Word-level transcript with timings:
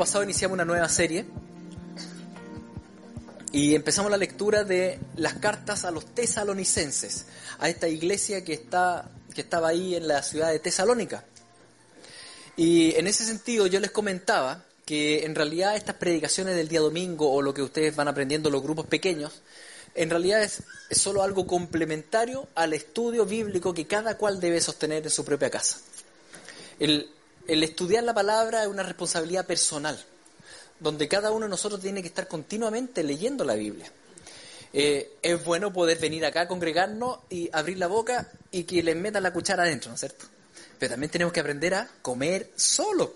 pasado 0.00 0.24
iniciamos 0.24 0.54
una 0.54 0.64
nueva 0.64 0.88
serie 0.88 1.26
y 3.52 3.74
empezamos 3.74 4.10
la 4.10 4.16
lectura 4.16 4.64
de 4.64 4.98
las 5.16 5.34
cartas 5.34 5.84
a 5.84 5.90
los 5.90 6.06
tesalonicenses, 6.14 7.26
a 7.58 7.68
esta 7.68 7.86
iglesia 7.86 8.42
que, 8.42 8.54
está, 8.54 9.10
que 9.34 9.42
estaba 9.42 9.68
ahí 9.68 9.94
en 9.96 10.08
la 10.08 10.22
ciudad 10.22 10.52
de 10.52 10.58
Tesalónica. 10.58 11.26
Y 12.56 12.94
en 12.96 13.08
ese 13.08 13.26
sentido 13.26 13.66
yo 13.66 13.78
les 13.78 13.90
comentaba 13.90 14.64
que 14.86 15.26
en 15.26 15.34
realidad 15.34 15.76
estas 15.76 15.96
predicaciones 15.96 16.56
del 16.56 16.68
día 16.68 16.80
domingo 16.80 17.30
o 17.30 17.42
lo 17.42 17.52
que 17.52 17.60
ustedes 17.60 17.94
van 17.94 18.08
aprendiendo 18.08 18.48
en 18.48 18.54
los 18.54 18.62
grupos 18.62 18.86
pequeños, 18.86 19.42
en 19.94 20.08
realidad 20.08 20.42
es, 20.42 20.62
es 20.88 20.98
solo 20.98 21.22
algo 21.22 21.46
complementario 21.46 22.48
al 22.54 22.72
estudio 22.72 23.26
bíblico 23.26 23.74
que 23.74 23.86
cada 23.86 24.16
cual 24.16 24.40
debe 24.40 24.62
sostener 24.62 25.02
en 25.02 25.10
su 25.10 25.26
propia 25.26 25.50
casa. 25.50 25.78
El, 26.78 27.10
el 27.50 27.64
estudiar 27.64 28.04
la 28.04 28.14
palabra 28.14 28.62
es 28.62 28.68
una 28.68 28.84
responsabilidad 28.84 29.44
personal, 29.44 30.00
donde 30.78 31.08
cada 31.08 31.32
uno 31.32 31.46
de 31.46 31.50
nosotros 31.50 31.80
tiene 31.80 32.00
que 32.00 32.06
estar 32.06 32.28
continuamente 32.28 33.02
leyendo 33.02 33.44
la 33.44 33.54
Biblia. 33.54 33.90
Eh, 34.72 35.16
es 35.20 35.44
bueno 35.44 35.72
poder 35.72 35.98
venir 35.98 36.24
acá, 36.24 36.46
congregarnos 36.46 37.18
y 37.28 37.50
abrir 37.52 37.78
la 37.78 37.88
boca 37.88 38.30
y 38.52 38.62
que 38.62 38.84
les 38.84 38.94
metan 38.94 39.24
la 39.24 39.32
cuchara 39.32 39.64
adentro, 39.64 39.88
¿no 39.88 39.96
es 39.96 40.00
cierto? 40.00 40.26
Pero 40.78 40.92
también 40.92 41.10
tenemos 41.10 41.32
que 41.32 41.40
aprender 41.40 41.74
a 41.74 41.90
comer 42.00 42.52
solo. 42.54 43.12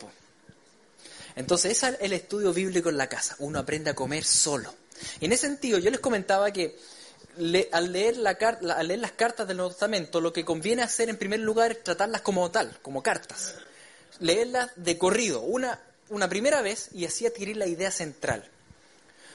Entonces, 1.37 1.71
ese 1.71 1.91
es 1.91 1.97
el 2.01 2.13
estudio 2.13 2.53
bíblico 2.53 2.89
en 2.89 2.97
la 2.97 3.09
casa. 3.09 3.37
Uno 3.39 3.61
aprende 3.61 3.91
a 3.91 3.95
comer 3.95 4.25
solo. 4.25 4.75
Y 5.21 5.27
en 5.27 5.33
ese 5.33 5.47
sentido, 5.47 5.79
yo 5.79 5.93
les 5.93 6.01
comentaba 6.01 6.51
que 6.51 6.77
le, 7.39 7.69
al, 7.71 7.93
leer 7.93 8.17
la, 8.17 8.31
al 8.31 8.89
leer 8.89 8.99
las 8.99 9.13
cartas 9.13 9.47
del 9.47 9.59
Nuevo 9.59 9.71
Testamento, 9.71 10.21
lo 10.21 10.33
que 10.33 10.45
conviene 10.45 10.83
hacer 10.83 11.09
en 11.09 11.19
primer 11.19 11.39
lugar 11.39 11.71
es 11.71 11.85
tratarlas 11.85 12.23
como 12.23 12.51
tal, 12.51 12.77
como 12.83 13.01
cartas 13.01 13.55
leerlas 14.21 14.71
de 14.77 14.99
corrido, 14.99 15.41
una, 15.41 15.81
una 16.09 16.29
primera 16.29 16.63
vez 16.63 16.91
y 16.93 17.05
así 17.05 17.27
adquirir 17.27 17.57
la 17.57 17.67
idea 17.67 17.91
central. 17.91 18.45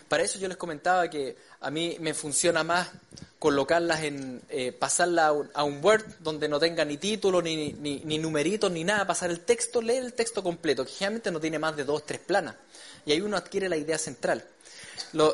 Para 0.08 0.24
eso 0.24 0.40
yo 0.40 0.48
les 0.48 0.58
comentaba 0.58 1.08
que 1.10 1.38
a 1.62 1.70
mí 1.70 1.98
me 2.00 2.16
funciona 2.16 2.64
más 2.64 2.90
colocarlas 3.38 4.04
en, 4.04 4.42
eh, 4.50 4.72
pasarla 4.72 5.28
a 5.54 5.64
un, 5.64 5.84
Word 5.84 6.04
donde 6.20 6.50
no 6.50 6.60
tenga 6.60 6.84
ni 6.84 6.98
título, 6.98 7.42
ni, 7.42 7.74
ni, 7.74 8.18
numeritos, 8.18 8.72
ni 8.72 8.84
nada, 8.84 9.06
pasar 9.06 9.30
el 9.30 9.42
texto, 9.42 9.82
leer 9.82 10.04
el 10.04 10.14
texto 10.14 10.42
completo, 10.42 10.84
que 10.84 10.92
generalmente 10.92 11.32
no 11.32 11.40
tiene 11.40 11.60
más 11.60 11.78
de 11.78 11.84
dos, 11.86 12.06
tres 12.06 12.20
planas. 12.20 12.56
Y 13.06 13.12
ahí 13.12 13.22
uno 13.22 13.38
adquiere 13.38 13.70
la 13.70 13.78
idea 13.78 13.98
central. 13.98 14.44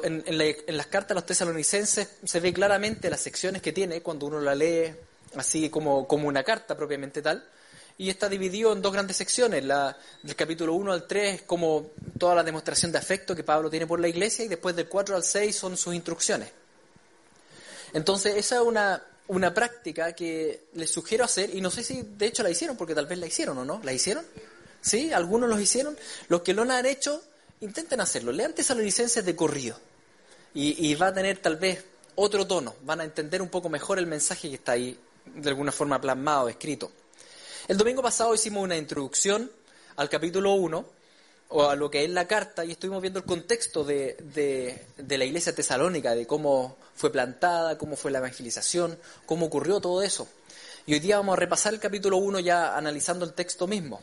en, 0.03 0.23
en, 0.27 0.77
las 0.77 0.87
cartas 0.87 1.11
a 1.11 1.15
los 1.15 1.25
tesalonicenses 1.25 2.09
se 2.23 2.39
ve 2.41 2.53
claramente 2.53 3.09
las 3.09 3.21
secciones 3.21 3.61
que 3.61 3.71
tiene 3.71 4.01
cuando 4.01 4.25
uno 4.27 4.39
la 4.41 4.53
lee 4.53 4.93
así 5.35 5.69
como, 5.69 6.07
como 6.07 6.27
una 6.27 6.43
carta 6.43 6.77
propiamente 6.77 7.21
tal 7.21 7.43
y 7.97 8.09
está 8.09 8.27
dividido 8.27 8.73
en 8.73 8.81
dos 8.81 8.91
grandes 8.91 9.17
secciones. 9.17 9.63
La, 9.63 9.97
del 10.21 10.35
capítulo 10.35 10.73
1 10.73 10.91
al 10.91 11.07
3 11.07 11.35
es 11.35 11.41
como 11.43 11.91
toda 12.17 12.35
la 12.35 12.43
demostración 12.43 12.91
de 12.91 12.97
afecto 12.97 13.35
que 13.35 13.43
Pablo 13.43 13.69
tiene 13.69 13.87
por 13.87 13.99
la 13.99 14.07
iglesia 14.07 14.45
y 14.45 14.47
después 14.47 14.75
del 14.75 14.87
4 14.87 15.15
al 15.15 15.23
6 15.23 15.55
son 15.55 15.77
sus 15.77 15.93
instrucciones. 15.95 16.49
Entonces, 17.93 18.35
esa 18.35 18.55
es 18.55 18.61
una, 18.61 19.01
una 19.27 19.53
práctica 19.53 20.13
que 20.13 20.65
les 20.73 20.91
sugiero 20.91 21.23
hacer 21.23 21.55
y 21.55 21.61
no 21.61 21.71
sé 21.71 21.83
si 21.83 22.01
de 22.01 22.25
hecho 22.25 22.43
la 22.43 22.49
hicieron, 22.49 22.75
porque 22.75 22.93
tal 22.93 23.05
vez 23.05 23.17
la 23.17 23.27
hicieron 23.27 23.57
o 23.57 23.65
no. 23.65 23.79
¿La 23.83 23.93
hicieron? 23.93 24.25
¿Sí? 24.81 25.13
¿Algunos 25.13 25.49
los 25.49 25.61
hicieron? 25.61 25.97
Los 26.27 26.41
que 26.41 26.53
no 26.53 26.65
la 26.65 26.77
han 26.77 26.85
hecho, 26.85 27.23
intenten 27.61 28.01
hacerlo. 28.01 28.33
Lean 28.33 28.53
licencias 28.77 29.23
de 29.23 29.35
corrido 29.35 29.79
y, 30.53 30.89
y 30.89 30.95
va 30.95 31.07
a 31.07 31.13
tener 31.13 31.37
tal 31.37 31.55
vez 31.55 31.85
otro 32.15 32.45
tono. 32.45 32.75
Van 32.83 32.99
a 32.99 33.05
entender 33.05 33.41
un 33.41 33.49
poco 33.49 33.69
mejor 33.69 33.99
el 33.99 34.07
mensaje 34.07 34.49
que 34.49 34.55
está 34.55 34.73
ahí 34.73 34.99
de 35.33 35.49
alguna 35.49 35.71
forma 35.71 35.99
plasmado, 36.01 36.49
escrito. 36.49 36.91
El 37.67 37.77
domingo 37.77 38.03
pasado 38.03 38.35
hicimos 38.35 38.63
una 38.63 38.77
introducción 38.77 39.51
al 39.95 40.07
capítulo 40.07 40.53
1, 40.53 40.85
o 41.49 41.63
a 41.67 41.75
lo 41.75 41.89
que 41.89 42.03
es 42.03 42.09
la 42.11 42.27
carta, 42.27 42.63
y 42.63 42.69
estuvimos 42.69 43.01
viendo 43.01 43.17
el 43.17 43.25
contexto 43.25 43.83
de, 43.83 44.15
de, 44.97 45.17
la 45.17 45.25
iglesia 45.25 45.55
tesalónica, 45.55 46.13
de 46.13 46.27
cómo 46.27 46.77
fue 46.93 47.11
plantada, 47.11 47.75
cómo 47.79 47.95
fue 47.95 48.11
la 48.11 48.19
evangelización, 48.19 48.99
cómo 49.25 49.47
ocurrió 49.47 49.79
todo 49.79 50.03
eso. 50.03 50.27
Y 50.85 50.93
hoy 50.93 50.99
día 50.99 51.17
vamos 51.17 51.33
a 51.33 51.37
repasar 51.37 51.73
el 51.73 51.79
capítulo 51.79 52.17
1 52.17 52.39
ya 52.41 52.77
analizando 52.77 53.25
el 53.25 53.33
texto 53.33 53.65
mismo. 53.65 53.99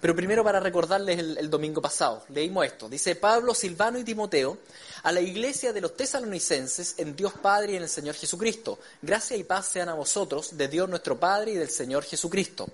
Pero 0.00 0.16
primero 0.16 0.42
para 0.42 0.60
recordarles 0.60 1.18
el, 1.18 1.36
el, 1.36 1.50
domingo 1.50 1.82
pasado, 1.82 2.24
leímos 2.30 2.64
esto. 2.64 2.88
Dice 2.88 3.14
Pablo, 3.14 3.52
Silvano 3.54 3.98
y 3.98 4.04
Timoteo 4.04 4.56
a 5.02 5.12
la 5.12 5.20
iglesia 5.20 5.74
de 5.74 5.82
los 5.82 5.96
tesalonicenses 5.96 6.94
en 6.96 7.14
Dios 7.14 7.34
Padre 7.34 7.72
y 7.72 7.76
en 7.76 7.82
el 7.82 7.88
Señor 7.90 8.14
Jesucristo. 8.14 8.78
Gracia 9.02 9.36
y 9.36 9.44
paz 9.44 9.66
sean 9.68 9.90
a 9.90 9.94
vosotros, 9.94 10.56
de 10.56 10.68
Dios 10.68 10.88
nuestro 10.88 11.20
Padre 11.20 11.50
y 11.50 11.56
del 11.56 11.68
Señor 11.68 12.02
Jesucristo. 12.02 12.66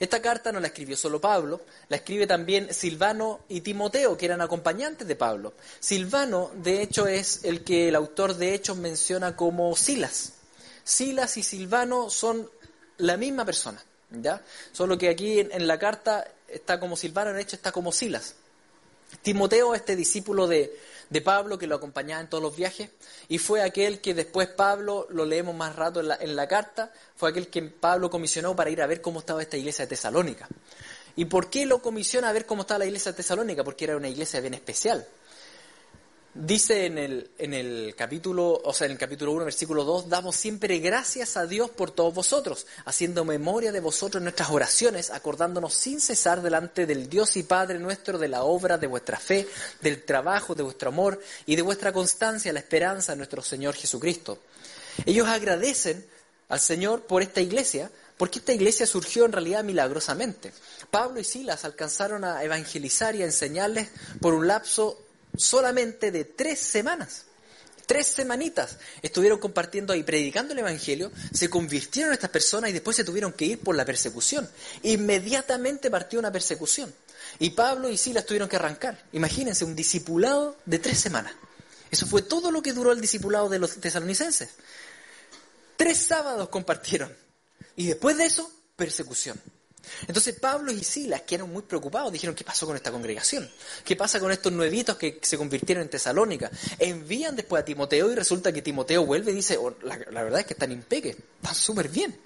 Esta 0.00 0.22
carta 0.22 0.50
no 0.50 0.60
la 0.60 0.68
escribió 0.68 0.96
solo 0.96 1.20
Pablo, 1.20 1.60
la 1.90 1.96
escribe 1.96 2.26
también 2.26 2.72
Silvano 2.72 3.40
y 3.50 3.60
Timoteo, 3.60 4.16
que 4.16 4.24
eran 4.24 4.40
acompañantes 4.40 5.06
de 5.06 5.14
Pablo. 5.14 5.52
Silvano, 5.78 6.50
de 6.54 6.80
hecho, 6.80 7.06
es 7.06 7.44
el 7.44 7.62
que 7.64 7.88
el 7.88 7.94
autor 7.94 8.34
de 8.36 8.54
Hechos 8.54 8.78
menciona 8.78 9.36
como 9.36 9.76
Silas. 9.76 10.32
Silas 10.84 11.36
y 11.36 11.42
Silvano 11.42 12.08
son 12.08 12.50
la 12.96 13.18
misma 13.18 13.44
persona, 13.44 13.84
¿ya? 14.10 14.42
Solo 14.72 14.96
que 14.96 15.10
aquí 15.10 15.38
en, 15.38 15.66
la 15.66 15.78
carta 15.78 16.26
está 16.48 16.80
como 16.80 16.96
Silvano, 16.96 17.32
en 17.32 17.38
Hechos 17.38 17.54
está 17.54 17.70
como 17.70 17.92
Silas. 17.92 18.36
Timoteo, 19.20 19.74
este 19.74 19.96
discípulo 19.96 20.46
de, 20.46 20.74
de 21.10 21.20
Pablo 21.20 21.58
que 21.58 21.66
lo 21.66 21.74
acompañaba 21.74 22.20
en 22.22 22.28
todos 22.28 22.42
los 22.42 22.56
viajes 22.56 22.88
y 23.28 23.38
fue 23.38 23.62
aquel 23.62 24.00
que 24.00 24.14
después 24.14 24.48
Pablo, 24.48 25.06
lo 25.10 25.26
leemos 25.26 25.54
más 25.54 25.76
rato 25.76 26.00
en 26.00 26.36
la, 26.36 26.48
carta, 26.48 26.92
fue 27.16 27.30
aquel 27.30 27.48
que 27.48 27.62
Pablo 27.62 28.08
comisionó 28.08 28.56
para 28.56 28.70
ir 28.70 28.80
a 28.80 28.86
ver 28.86 29.02
cómo 29.02 29.20
estaba 29.20 29.42
esta 29.42 29.56
iglesia 29.56 29.84
de 29.84 29.90
Tesalónica. 29.90 30.48
¿Y 31.16 31.24
por 31.26 31.50
qué 31.50 31.66
lo 31.66 31.82
comisiona 31.82 32.28
a 32.28 32.32
ver 32.32 32.46
cómo 32.46 32.62
estaba 32.62 32.78
la 32.78 32.86
iglesia 32.86 33.12
de 33.12 33.16
Tesalónica? 33.16 33.64
Porque 33.64 33.84
era 33.84 33.96
una 33.96 34.08
iglesia 34.08 34.40
bien 34.40 34.54
especial. 34.54 35.06
Dice 36.42 36.86
en 36.86 36.96
el, 36.96 37.30
en 37.36 37.52
el 37.52 37.94
capítulo, 37.94 38.62
o 38.64 38.72
sea, 38.72 38.86
en 38.86 38.92
el 38.92 38.98
capítulo 38.98 39.32
1, 39.32 39.44
versículo 39.44 39.84
2, 39.84 40.08
damos 40.08 40.36
siempre 40.36 40.78
gracias 40.78 41.36
a 41.36 41.44
Dios 41.44 41.68
por 41.68 41.90
todos 41.90 42.14
vosotros, 42.14 42.66
haciendo 42.86 43.26
memoria 43.26 43.72
de 43.72 43.80
vosotros 43.80 44.20
en 44.20 44.24
nuestras 44.24 44.48
oraciones, 44.48 45.10
acordándonos 45.10 45.74
sin 45.74 46.00
cesar 46.00 46.40
delante 46.40 46.86
del 46.86 47.10
Dios 47.10 47.36
y 47.36 47.42
Padre 47.42 47.78
nuestro 47.78 48.16
de 48.16 48.28
la 48.28 48.44
obra 48.44 48.78
de 48.78 48.86
vuestra 48.86 49.18
fe, 49.18 49.46
del 49.82 50.02
trabajo, 50.02 50.54
de 50.54 50.62
vuestro 50.62 50.88
amor 50.88 51.20
y 51.44 51.56
de 51.56 51.62
vuestra 51.62 51.92
constancia, 51.92 52.54
la 52.54 52.60
esperanza 52.60 53.12
de 53.12 53.18
nuestro 53.18 53.42
Señor 53.42 53.74
Jesucristo. 53.74 54.38
Ellos 55.04 55.28
agradecen 55.28 56.06
al 56.48 56.60
Señor 56.60 57.02
por 57.02 57.20
esta 57.20 57.42
iglesia, 57.42 57.90
porque 58.16 58.38
esta 58.38 58.54
iglesia 58.54 58.86
surgió 58.86 59.26
en 59.26 59.32
realidad 59.32 59.62
milagrosamente. 59.62 60.54
Pablo 60.90 61.20
y 61.20 61.24
Silas 61.24 61.66
alcanzaron 61.66 62.24
a 62.24 62.42
evangelizar 62.42 63.14
y 63.14 63.22
a 63.22 63.26
enseñarles 63.26 63.90
por 64.22 64.32
un 64.32 64.46
lapso 64.46 65.04
solamente 65.36 66.10
de 66.10 66.24
tres 66.24 66.58
semanas. 66.60 67.24
Tres 67.86 68.06
semanitas 68.06 68.76
estuvieron 69.02 69.40
compartiendo 69.40 69.92
ahí, 69.92 70.04
predicando 70.04 70.52
el 70.52 70.60
Evangelio, 70.60 71.10
se 71.32 71.50
convirtieron 71.50 72.12
estas 72.12 72.30
personas 72.30 72.70
y 72.70 72.72
después 72.72 72.96
se 72.96 73.02
tuvieron 73.02 73.32
que 73.32 73.46
ir 73.46 73.58
por 73.58 73.74
la 73.74 73.84
persecución. 73.84 74.48
Inmediatamente 74.84 75.90
partió 75.90 76.20
una 76.20 76.30
persecución. 76.30 76.94
Y 77.40 77.50
Pablo 77.50 77.88
y 77.88 77.96
Silas 77.96 78.26
tuvieron 78.26 78.48
que 78.48 78.56
arrancar. 78.56 79.02
Imagínense, 79.12 79.64
un 79.64 79.74
discipulado 79.74 80.56
de 80.66 80.78
tres 80.78 80.98
semanas. 80.98 81.32
Eso 81.90 82.06
fue 82.06 82.22
todo 82.22 82.52
lo 82.52 82.62
que 82.62 82.72
duró 82.72 82.92
el 82.92 83.00
discipulado 83.00 83.48
de 83.48 83.58
los 83.58 83.80
tesalonicenses. 83.80 84.50
Tres 85.76 85.98
sábados 85.98 86.48
compartieron. 86.48 87.12
Y 87.74 87.86
después 87.88 88.16
de 88.16 88.26
eso, 88.26 88.52
persecución. 88.76 89.40
Entonces 90.06 90.38
Pablo 90.38 90.72
y 90.72 90.82
Silas, 90.82 91.22
que 91.22 91.36
eran 91.36 91.50
muy 91.50 91.62
preocupados, 91.62 92.12
dijeron, 92.12 92.34
¿qué 92.34 92.44
pasó 92.44 92.66
con 92.66 92.76
esta 92.76 92.90
congregación? 92.90 93.50
¿Qué 93.84 93.96
pasa 93.96 94.20
con 94.20 94.30
estos 94.30 94.52
nuevitos 94.52 94.96
que 94.96 95.18
se 95.22 95.36
convirtieron 95.36 95.82
en 95.82 95.90
Tesalónica? 95.90 96.50
Envían 96.78 97.36
después 97.36 97.62
a 97.62 97.64
Timoteo 97.64 98.10
y 98.10 98.14
resulta 98.14 98.52
que 98.52 98.62
Timoteo 98.62 99.04
vuelve 99.04 99.32
y 99.32 99.36
dice, 99.36 99.56
oh, 99.56 99.74
la, 99.82 99.96
verdad 99.96 100.40
es 100.40 100.46
que 100.46 100.54
están 100.54 100.72
impeques, 100.72 101.16
están 101.16 101.54
súper 101.54 101.88
bien. 101.88 102.18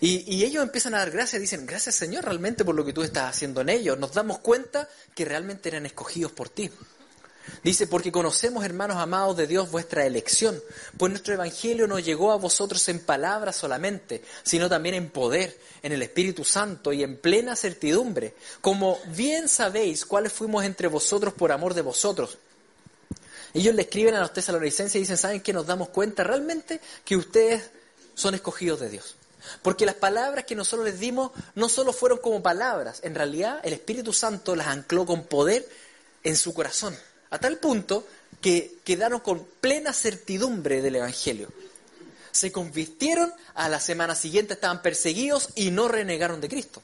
Y, 0.00 0.34
y, 0.34 0.44
ellos 0.44 0.62
empiezan 0.62 0.94
a 0.94 0.98
dar 0.98 1.10
gracias, 1.10 1.38
dicen, 1.38 1.66
gracias 1.66 1.94
Señor 1.94 2.24
realmente 2.24 2.64
por 2.64 2.74
lo 2.74 2.82
que 2.82 2.94
tú 2.94 3.02
estás 3.02 3.28
haciendo 3.28 3.60
en 3.60 3.68
ellos. 3.68 3.98
Nos 3.98 4.14
damos 4.14 4.38
cuenta 4.38 4.88
que 5.14 5.26
realmente 5.26 5.68
eran 5.68 5.84
escogidos 5.84 6.32
por 6.32 6.48
ti. 6.48 6.70
Dice, 7.62 7.86
porque 7.86 8.12
conocemos, 8.12 8.64
hermanos 8.64 8.96
amados 8.96 9.36
de 9.36 9.46
Dios, 9.46 9.70
vuestra 9.70 10.04
elección, 10.06 10.60
pues 10.96 11.10
nuestro 11.10 11.34
Evangelio 11.34 11.86
no 11.86 11.98
llegó 11.98 12.32
a 12.32 12.36
vosotros 12.36 12.88
en 12.88 13.00
palabras 13.00 13.56
solamente, 13.56 14.22
sino 14.42 14.68
también 14.68 14.96
en 14.96 15.10
poder, 15.10 15.56
en 15.82 15.92
el 15.92 16.02
Espíritu 16.02 16.44
Santo 16.44 16.92
y 16.92 17.02
en 17.02 17.16
plena 17.16 17.54
certidumbre, 17.54 18.34
como 18.60 18.98
bien 19.14 19.48
sabéis 19.48 20.04
cuáles 20.04 20.32
fuimos 20.32 20.64
entre 20.64 20.88
vosotros 20.88 21.34
por 21.34 21.52
amor 21.52 21.74
de 21.74 21.82
vosotros. 21.82 22.38
Ellos 23.54 23.74
le 23.74 23.82
escriben 23.82 24.14
a 24.14 24.20
los 24.20 24.32
tesalonicenses 24.32 24.96
y 24.96 25.00
dicen, 25.00 25.16
¿saben 25.16 25.40
que 25.40 25.52
nos 25.52 25.66
damos 25.66 25.88
cuenta 25.90 26.24
realmente 26.24 26.80
que 27.04 27.16
ustedes 27.16 27.70
son 28.14 28.34
escogidos 28.34 28.80
de 28.80 28.88
Dios? 28.88 29.16
Porque 29.62 29.86
las 29.86 29.96
palabras 29.96 30.46
que 30.46 30.54
nosotros 30.54 30.86
les 30.86 30.98
dimos 30.98 31.32
no 31.54 31.68
solo 31.68 31.92
fueron 31.92 32.18
como 32.18 32.42
palabras, 32.42 33.00
en 33.02 33.14
realidad 33.14 33.60
el 33.62 33.72
Espíritu 33.72 34.12
Santo 34.12 34.56
las 34.56 34.68
ancló 34.68 35.04
con 35.04 35.24
poder 35.24 35.68
en 36.24 36.36
su 36.36 36.54
corazón 36.54 36.96
a 37.32 37.38
tal 37.38 37.56
punto 37.56 38.06
que 38.42 38.76
quedaron 38.84 39.20
con 39.20 39.44
plena 39.60 39.92
certidumbre 39.92 40.82
del 40.82 40.96
Evangelio. 40.96 41.48
Se 42.30 42.52
convirtieron, 42.52 43.32
a 43.54 43.68
la 43.68 43.80
semana 43.80 44.14
siguiente 44.14 44.54
estaban 44.54 44.82
perseguidos 44.82 45.48
y 45.54 45.70
no 45.70 45.88
renegaron 45.88 46.40
de 46.42 46.48
Cristo. 46.48 46.82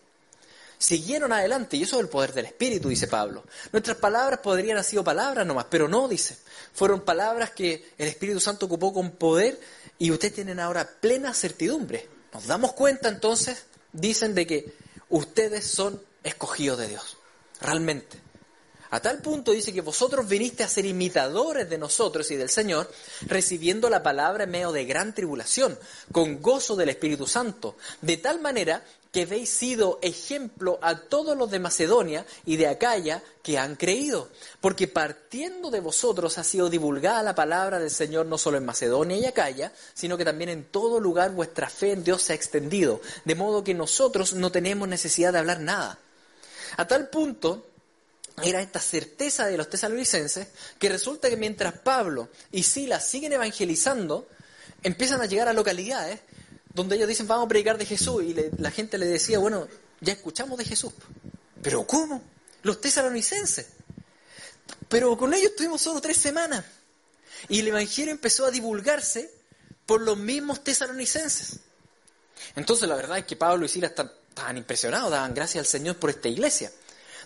Siguieron 0.78 1.32
adelante 1.32 1.76
y 1.76 1.82
eso 1.82 1.96
es 1.96 2.02
el 2.02 2.08
poder 2.08 2.32
del 2.32 2.46
Espíritu, 2.46 2.88
dice 2.88 3.08
Pablo. 3.08 3.44
Nuestras 3.72 3.98
palabras 3.98 4.40
podrían 4.40 4.78
haber 4.78 4.84
sido 4.84 5.04
palabras 5.04 5.46
nomás, 5.46 5.66
pero 5.68 5.86
no, 5.86 6.08
dice. 6.08 6.38
Fueron 6.72 7.02
palabras 7.02 7.50
que 7.50 7.90
el 7.98 8.08
Espíritu 8.08 8.40
Santo 8.40 8.66
ocupó 8.66 8.94
con 8.94 9.10
poder 9.10 9.60
y 9.98 10.10
ustedes 10.10 10.34
tienen 10.34 10.60
ahora 10.60 10.88
plena 11.00 11.34
certidumbre. 11.34 12.08
Nos 12.32 12.46
damos 12.46 12.72
cuenta 12.72 13.08
entonces, 13.10 13.64
dicen, 13.92 14.34
de 14.34 14.46
que 14.46 14.72
ustedes 15.10 15.66
son 15.66 16.00
escogidos 16.22 16.78
de 16.78 16.88
Dios, 16.88 17.18
realmente. 17.60 18.27
A 18.90 19.00
tal 19.00 19.18
punto 19.18 19.52
dice 19.52 19.72
que 19.72 19.82
vosotros 19.82 20.26
viniste 20.26 20.64
a 20.64 20.68
ser 20.68 20.86
imitadores 20.86 21.68
de 21.68 21.76
nosotros 21.76 22.30
y 22.30 22.36
del 22.36 22.48
Señor, 22.48 22.90
recibiendo 23.26 23.90
la 23.90 24.02
palabra 24.02 24.44
en 24.44 24.50
medio 24.50 24.72
de 24.72 24.86
gran 24.86 25.14
tribulación, 25.14 25.78
con 26.10 26.40
gozo 26.40 26.74
del 26.74 26.88
Espíritu 26.88 27.26
Santo, 27.26 27.76
de 28.00 28.16
tal 28.16 28.40
manera 28.40 28.82
que 29.12 29.22
habéis 29.22 29.50
sido 29.50 29.98
ejemplo 30.02 30.78
a 30.82 30.96
todos 30.96 31.36
los 31.36 31.50
de 31.50 31.58
Macedonia 31.58 32.26
y 32.44 32.56
de 32.56 32.68
Acaya 32.68 33.22
que 33.42 33.58
han 33.58 33.76
creído, 33.76 34.28
porque 34.60 34.88
partiendo 34.88 35.70
de 35.70 35.80
vosotros 35.80 36.38
ha 36.38 36.44
sido 36.44 36.68
divulgada 36.68 37.22
la 37.22 37.34
palabra 37.34 37.78
del 37.78 37.90
Señor 37.90 38.26
no 38.26 38.36
solo 38.38 38.58
en 38.58 38.66
Macedonia 38.66 39.16
y 39.16 39.24
Acaya, 39.24 39.72
sino 39.94 40.16
que 40.16 40.24
también 40.24 40.50
en 40.50 40.64
todo 40.64 41.00
lugar 41.00 41.32
vuestra 41.32 41.70
fe 41.70 41.92
en 41.92 42.04
Dios 42.04 42.22
se 42.22 42.32
ha 42.32 42.36
extendido, 42.36 43.00
de 43.24 43.34
modo 43.34 43.64
que 43.64 43.74
nosotros 43.74 44.34
no 44.34 44.52
tenemos 44.52 44.88
necesidad 44.88 45.32
de 45.32 45.38
hablar 45.38 45.60
nada. 45.60 45.98
A 46.76 46.86
tal 46.86 47.08
punto 47.08 47.66
era 48.42 48.60
esta 48.60 48.80
certeza 48.80 49.46
de 49.46 49.56
los 49.56 49.68
tesalonicenses 49.68 50.48
que 50.78 50.88
resulta 50.88 51.28
que 51.28 51.36
mientras 51.36 51.78
Pablo 51.78 52.28
y 52.52 52.62
Silas 52.62 53.06
siguen 53.06 53.32
evangelizando, 53.32 54.28
empiezan 54.82 55.20
a 55.20 55.26
llegar 55.26 55.48
a 55.48 55.52
localidades 55.52 56.20
donde 56.72 56.96
ellos 56.96 57.08
dicen 57.08 57.26
vamos 57.26 57.46
a 57.46 57.48
predicar 57.48 57.78
de 57.78 57.86
Jesús 57.86 58.22
y 58.22 58.34
la 58.58 58.70
gente 58.70 58.98
le 58.98 59.06
decía, 59.06 59.38
bueno, 59.38 59.66
ya 60.00 60.12
escuchamos 60.12 60.58
de 60.58 60.64
Jesús. 60.64 60.92
Pero 61.62 61.86
¿cómo? 61.86 62.22
Los 62.62 62.80
tesalonicenses. 62.80 63.66
Pero 64.88 65.16
con 65.16 65.34
ellos 65.34 65.50
estuvimos 65.50 65.80
solo 65.80 66.00
tres 66.00 66.18
semanas. 66.18 66.64
Y 67.48 67.60
el 67.60 67.68
Evangelio 67.68 68.12
empezó 68.12 68.46
a 68.46 68.50
divulgarse 68.50 69.30
por 69.86 70.00
los 70.00 70.16
mismos 70.16 70.62
tesalonicenses. 70.62 71.60
Entonces 72.54 72.88
la 72.88 72.94
verdad 72.94 73.18
es 73.18 73.24
que 73.24 73.36
Pablo 73.36 73.66
y 73.66 73.68
Silas 73.68 73.92
estaban 73.92 74.56
impresionados, 74.56 75.10
daban 75.10 75.34
gracias 75.34 75.62
al 75.62 75.66
Señor 75.66 75.96
por 75.96 76.10
esta 76.10 76.28
iglesia 76.28 76.70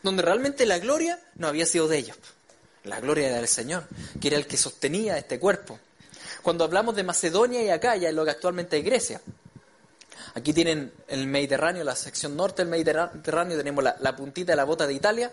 donde 0.02 0.22
realmente 0.22 0.66
la 0.66 0.78
gloria 0.78 1.18
no 1.36 1.48
había 1.48 1.66
sido 1.66 1.88
de 1.88 1.98
ellos. 1.98 2.16
La 2.84 3.00
gloria 3.00 3.28
era 3.28 3.36
del 3.36 3.48
Señor, 3.48 3.84
que 4.20 4.28
era 4.28 4.36
el 4.36 4.46
que 4.46 4.56
sostenía 4.56 5.16
este 5.16 5.38
cuerpo. 5.38 5.78
Cuando 6.42 6.64
hablamos 6.64 6.96
de 6.96 7.04
Macedonia 7.04 7.62
y 7.62 7.70
Acaya, 7.70 8.08
en 8.08 8.16
lo 8.16 8.24
que 8.24 8.32
actualmente 8.32 8.78
es 8.78 8.84
Grecia, 8.84 9.20
aquí 10.34 10.52
tienen 10.52 10.92
el 11.06 11.26
Mediterráneo, 11.28 11.84
la 11.84 11.94
sección 11.94 12.36
norte 12.36 12.62
del 12.62 12.70
Mediterráneo, 12.70 13.56
tenemos 13.56 13.84
la, 13.84 14.16
puntita 14.16 14.52
de 14.52 14.56
la 14.56 14.64
bota 14.64 14.86
de 14.86 14.94
Italia, 14.94 15.32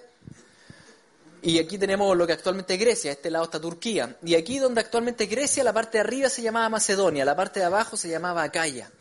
y 1.42 1.58
aquí 1.58 1.78
tenemos 1.80 2.16
lo 2.16 2.28
que 2.28 2.34
actualmente 2.34 2.76
es 2.76 2.80
Grecia, 2.80 3.12
este 3.12 3.32
lado 3.32 3.46
está 3.46 3.60
Turquía. 3.60 4.18
Y 4.24 4.36
aquí 4.36 4.60
donde 4.60 4.82
actualmente 4.82 5.24
es 5.24 5.30
Grecia, 5.30 5.64
la 5.64 5.74
parte 5.74 5.98
de 5.98 6.02
arriba 6.02 6.30
se 6.30 6.42
llamaba 6.42 6.70
Macedonia, 6.70 7.26
la 7.26 7.36
parte 7.36 7.62
de 7.62 7.66
abajo 7.66 7.98
se 7.98 8.10
llamaba 8.10 8.44
Acaya. 8.44 8.92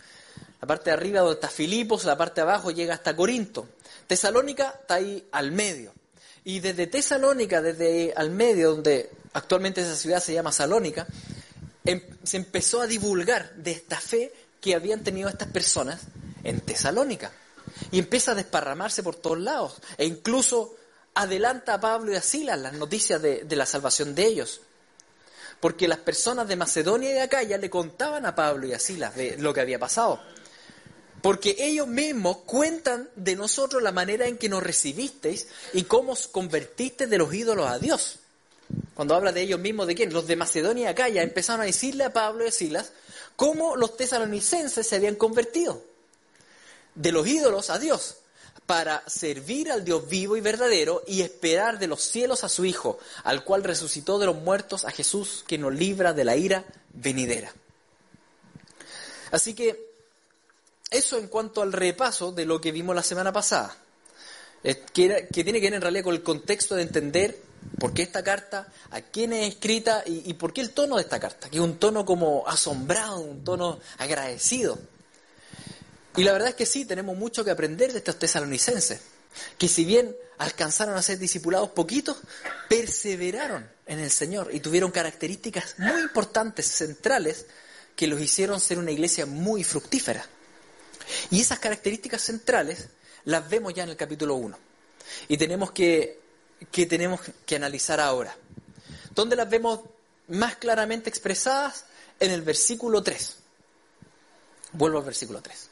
La 0.60 0.66
parte 0.66 0.90
de 0.90 0.94
arriba 0.94 1.20
donde 1.20 1.34
está 1.34 1.48
Filipos, 1.48 2.04
la 2.04 2.16
parte 2.16 2.40
de 2.40 2.48
abajo 2.48 2.70
llega 2.70 2.94
hasta 2.94 3.14
Corinto. 3.14 3.68
Tesalónica 4.06 4.74
está 4.80 4.94
ahí 4.94 5.26
al 5.32 5.52
medio. 5.52 5.92
Y 6.44 6.60
desde 6.60 6.86
Tesalónica, 6.86 7.60
desde 7.60 8.12
al 8.16 8.30
medio, 8.30 8.70
donde 8.70 9.10
actualmente 9.34 9.82
esa 9.82 9.96
ciudad 9.96 10.20
se 10.20 10.32
llama 10.32 10.50
Salónica, 10.50 11.06
em, 11.84 12.02
se 12.22 12.38
empezó 12.38 12.80
a 12.80 12.86
divulgar 12.86 13.54
de 13.54 13.72
esta 13.72 14.00
fe 14.00 14.32
que 14.60 14.74
habían 14.74 15.04
tenido 15.04 15.28
estas 15.28 15.48
personas 15.48 16.00
en 16.42 16.60
Tesalónica. 16.60 17.32
Y 17.90 17.98
empieza 17.98 18.32
a 18.32 18.34
desparramarse 18.34 19.02
por 19.02 19.16
todos 19.16 19.38
lados. 19.38 19.76
E 19.96 20.06
incluso 20.06 20.74
adelanta 21.14 21.74
a 21.74 21.80
Pablo 21.80 22.12
y 22.12 22.16
a 22.16 22.22
Silas 22.22 22.58
las 22.58 22.72
noticias 22.72 23.20
de, 23.20 23.44
la 23.50 23.66
salvación 23.66 24.14
de 24.14 24.26
ellos. 24.26 24.60
Porque 25.60 25.88
las 25.88 25.98
personas 25.98 26.46
de 26.46 26.56
Macedonia 26.56 27.10
y 27.10 27.14
de 27.14 27.22
Acaya 27.22 27.58
le 27.58 27.68
contaban 27.68 28.24
a 28.24 28.34
Pablo 28.34 28.66
y 28.66 28.72
a 28.72 28.78
Silas 28.78 29.14
de 29.16 29.36
lo 29.38 29.52
que 29.52 29.60
había 29.60 29.78
pasado. 29.78 30.20
Porque 31.22 31.56
ellos 31.58 31.88
mismos 31.88 32.38
cuentan 32.38 33.08
de 33.16 33.34
nosotros 33.34 33.82
la 33.82 33.92
manera 33.92 34.26
en 34.26 34.38
que 34.38 34.48
nos 34.48 34.62
recibisteis 34.62 35.48
y 35.72 35.84
cómo 35.84 36.12
os 36.12 36.28
convertisteis 36.28 37.10
de 37.10 37.18
los 37.18 37.32
ídolos 37.34 37.68
a 37.68 37.78
Dios. 37.78 38.20
Cuando 38.94 39.14
habla 39.14 39.32
de 39.32 39.42
ellos 39.42 39.60
mismos, 39.60 39.86
¿de 39.86 39.94
quién? 39.94 40.12
Los 40.12 40.26
de 40.26 40.36
Macedonia 40.36 40.84
y 40.84 40.86
Acaya 40.86 41.22
empezaron 41.22 41.62
a 41.62 41.64
decirle 41.64 42.04
a 42.04 42.12
Pablo 42.12 42.44
y 42.44 42.48
a 42.48 42.52
Silas 42.52 42.92
cómo 43.36 43.76
los 43.76 43.96
tesalonicenses 43.96 44.86
se 44.86 44.96
habían 44.96 45.14
convertido 45.14 45.82
de 46.94 47.12
los 47.12 47.26
ídolos 47.26 47.70
a 47.70 47.78
Dios 47.78 48.16
para 48.66 49.02
servir 49.08 49.72
al 49.72 49.82
Dios 49.82 50.08
vivo 50.10 50.36
y 50.36 50.42
verdadero 50.42 51.02
y 51.06 51.22
esperar 51.22 51.78
de 51.78 51.86
los 51.86 52.02
cielos 52.02 52.44
a 52.44 52.50
su 52.50 52.66
Hijo, 52.66 52.98
al 53.24 53.42
cual 53.42 53.64
resucitó 53.64 54.18
de 54.18 54.26
los 54.26 54.36
muertos 54.36 54.84
a 54.84 54.90
Jesús, 54.90 55.42
que 55.46 55.56
nos 55.56 55.72
libra 55.74 56.12
de 56.12 56.24
la 56.24 56.36
ira 56.36 56.66
venidera. 56.92 57.50
Así 59.30 59.54
que 59.54 59.87
eso 60.90 61.18
en 61.18 61.28
cuanto 61.28 61.62
al 61.62 61.72
repaso 61.72 62.32
de 62.32 62.46
lo 62.46 62.60
que 62.60 62.72
vimos 62.72 62.94
la 62.94 63.02
semana 63.02 63.32
pasada, 63.32 63.76
que, 64.62 65.28
tiene 65.32 65.60
que 65.60 65.66
ver 65.66 65.74
en 65.74 65.82
realidad 65.82 66.04
con 66.04 66.14
el 66.14 66.22
contexto 66.22 66.74
de 66.74 66.82
entender 66.82 67.40
por 67.78 67.92
qué 67.92 68.02
esta 68.02 68.22
carta, 68.22 68.68
a 68.90 69.00
quién 69.00 69.32
es 69.32 69.48
escrita 69.48 70.02
y, 70.06 70.32
por 70.34 70.52
qué 70.52 70.60
el 70.60 70.70
tono 70.70 70.96
de 70.96 71.02
esta 71.02 71.20
carta, 71.20 71.48
que 71.48 71.58
es 71.58 71.62
un 71.62 71.78
tono 71.78 72.04
como 72.04 72.46
asombrado, 72.46 73.20
un 73.20 73.44
tono 73.44 73.78
agradecido. 73.98 74.78
Y 76.16 76.24
la 76.24 76.32
verdad 76.32 76.48
es 76.48 76.54
que 76.54 76.66
sí, 76.66 76.84
tenemos 76.84 77.16
mucho 77.16 77.44
que 77.44 77.50
aprender 77.50 77.92
de 77.92 77.98
estos 77.98 78.18
tesalonicenses, 78.18 79.00
que 79.56 79.68
si 79.68 79.84
bien 79.84 80.16
alcanzaron 80.38 80.96
a 80.96 81.02
ser 81.02 81.18
discipulados 81.18 81.70
poquitos, 81.70 82.16
perseveraron 82.68 83.68
en 83.86 84.00
el 84.00 84.10
Señor 84.10 84.50
y 84.52 84.60
tuvieron 84.60 84.90
características 84.90 85.76
muy 85.78 86.00
importantes, 86.00 86.66
centrales, 86.66 87.46
que 87.94 88.06
los 88.06 88.20
hicieron 88.20 88.60
ser 88.60 88.78
una 88.78 88.90
iglesia 88.90 89.26
muy 89.26 89.62
fructífera. 89.64 90.24
Y 91.30 91.40
esas 91.40 91.58
características 91.58 92.22
centrales 92.22 92.88
las 93.24 93.48
vemos 93.48 93.74
ya 93.74 93.84
en 93.84 93.90
el 93.90 93.96
capítulo 93.96 94.34
1. 94.36 94.58
Y 95.28 95.36
tenemos 95.36 95.72
que, 95.72 96.20
tenemos 96.88 97.20
que 97.44 97.56
analizar 97.56 98.00
ahora. 98.00 98.36
¿Dónde 99.14 99.36
las 99.36 99.48
vemos 99.48 99.80
más 100.28 100.56
claramente 100.56 101.10
expresadas? 101.10 101.84
En 102.20 102.30
el 102.30 102.42
versículo 102.42 103.02
3. 103.02 103.36
Vuelvo 104.72 104.98
al 104.98 105.04
versículo 105.04 105.40
3. 105.40 105.70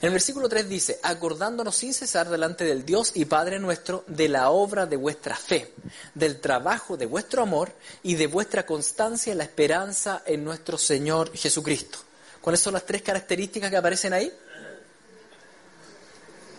En 0.00 0.08
el 0.08 0.12
versículo 0.12 0.48
3 0.48 0.68
dice, 0.68 1.00
acordándonos 1.02 1.76
sin 1.76 1.94
cesar 1.94 2.28
delante 2.28 2.64
del 2.64 2.84
Dios 2.84 3.12
y 3.14 3.24
Padre 3.24 3.58
nuestro 3.58 4.04
de 4.08 4.28
la 4.28 4.50
obra 4.50 4.84
de 4.84 4.96
vuestra 4.96 5.36
fe, 5.36 5.72
del 6.14 6.40
trabajo 6.40 6.96
de 6.96 7.06
vuestro 7.06 7.42
amor 7.42 7.72
y 8.02 8.16
de 8.16 8.26
vuestra 8.26 8.66
constancia 8.66 9.32
en 9.32 9.38
la 9.38 9.44
esperanza 9.44 10.22
en 10.26 10.44
nuestro 10.44 10.76
Señor 10.76 11.34
Jesucristo. 11.34 12.05
¿Cuáles 12.46 12.60
son 12.60 12.74
las 12.74 12.86
tres 12.86 13.02
características 13.02 13.68
que 13.70 13.76
aparecen 13.76 14.12
ahí? 14.12 14.32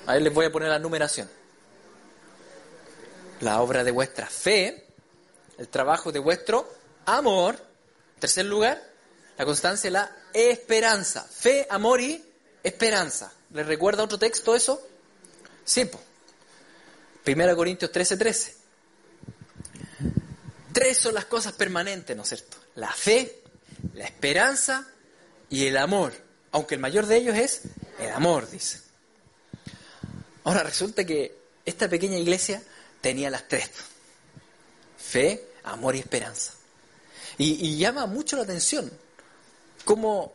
Ahí 0.05 0.21
les 0.21 0.33
voy 0.33 0.45
a 0.45 0.51
poner 0.51 0.67
la 0.67 0.79
numeración. 0.79 1.29
La 3.39 3.61
obra 3.61 3.85
de 3.85 3.91
vuestra 3.91 4.27
fe, 4.27 4.85
el 5.57 5.69
trabajo 5.69 6.11
de 6.11 6.19
vuestro 6.19 6.69
amor. 7.05 7.55
En 8.15 8.19
tercer 8.19 8.43
lugar, 8.43 8.83
la 9.37 9.45
constancia 9.45 9.87
y 9.87 9.91
la 9.91 10.13
esperanza. 10.33 11.23
Fe, 11.23 11.65
amor 11.69 12.01
y 12.01 12.21
esperanza. 12.61 13.31
¿Les 13.53 13.65
recuerda 13.65 14.03
otro 14.03 14.19
texto 14.19 14.57
eso? 14.57 14.85
Sí, 15.63 15.85
pues. 15.85 16.03
1 17.25 17.55
Corintios 17.55 17.93
13, 17.93 18.17
13. 18.17 18.57
Tres 20.73 20.97
son 20.97 21.13
las 21.13 21.27
cosas 21.27 21.53
permanentes, 21.53 22.13
¿no 22.13 22.23
es 22.23 22.27
cierto? 22.27 22.57
La 22.75 22.91
fe, 22.91 23.41
la 23.93 24.03
esperanza 24.03 24.85
y 25.49 25.65
el 25.67 25.77
amor. 25.77 26.13
aunque 26.51 26.75
el 26.75 26.81
mayor 26.81 27.05
de 27.05 27.17
ellos 27.17 27.35
es 27.35 27.61
el 27.99 28.09
amor, 28.11 28.49
dice. 28.49 28.79
Ahora 30.43 30.63
resulta 30.63 31.03
que 31.05 31.37
esta 31.65 31.89
pequeña 31.89 32.17
iglesia 32.17 32.63
tenía 33.01 33.29
las 33.29 33.47
tres. 33.47 33.69
Fe, 34.97 35.43
amor 35.63 35.95
y 35.95 35.99
esperanza. 35.99 36.53
Y, 37.37 37.77
llama 37.77 38.07
mucho 38.07 38.37
la 38.37 38.43
atención 38.43 38.91
cómo 39.85 40.33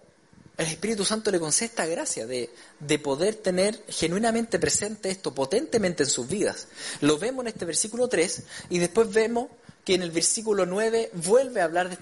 el 0.57 0.67
Espíritu 0.67 1.05
Santo 1.05 1.31
le 1.31 1.41
concede 1.41 1.71
esta 1.71 1.87
gracia 1.87 2.27
de, 2.27 2.51
de, 2.79 2.99
poder 2.99 3.37
tener 3.37 3.83
genuinamente 3.89 4.59
presente 4.59 5.11
esto 5.11 5.35
potentemente 5.35 6.05
en 6.05 6.11
sus 6.11 6.29
vidas. 6.29 6.69
Lo 7.01 7.19
vemos 7.19 7.45
en 7.45 7.49
este 7.49 7.65
versículo 7.65 8.07
3 8.07 8.43
y 8.71 8.79
después 8.79 9.11
vemos 9.11 9.49
que 9.85 9.95
en 9.95 10.03
el 10.03 10.11
versículo 10.11 10.67
9 10.67 11.11
vuelve 11.15 11.61
a 11.61 11.65
hablar 11.65 11.89
de 11.89 11.95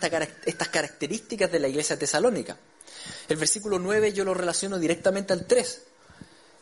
estas 0.45 0.69
características 0.69 1.51
de 1.51 1.61
la 1.61 1.69
iglesia 1.69 1.99
tesalónica. 1.99 2.59
El 3.29 3.37
versículo 3.37 3.79
9 3.79 4.13
yo 4.13 4.25
lo 4.25 4.35
relaciono 4.35 4.79
directamente 4.79 5.33
al 5.33 5.47
3. 5.47 5.83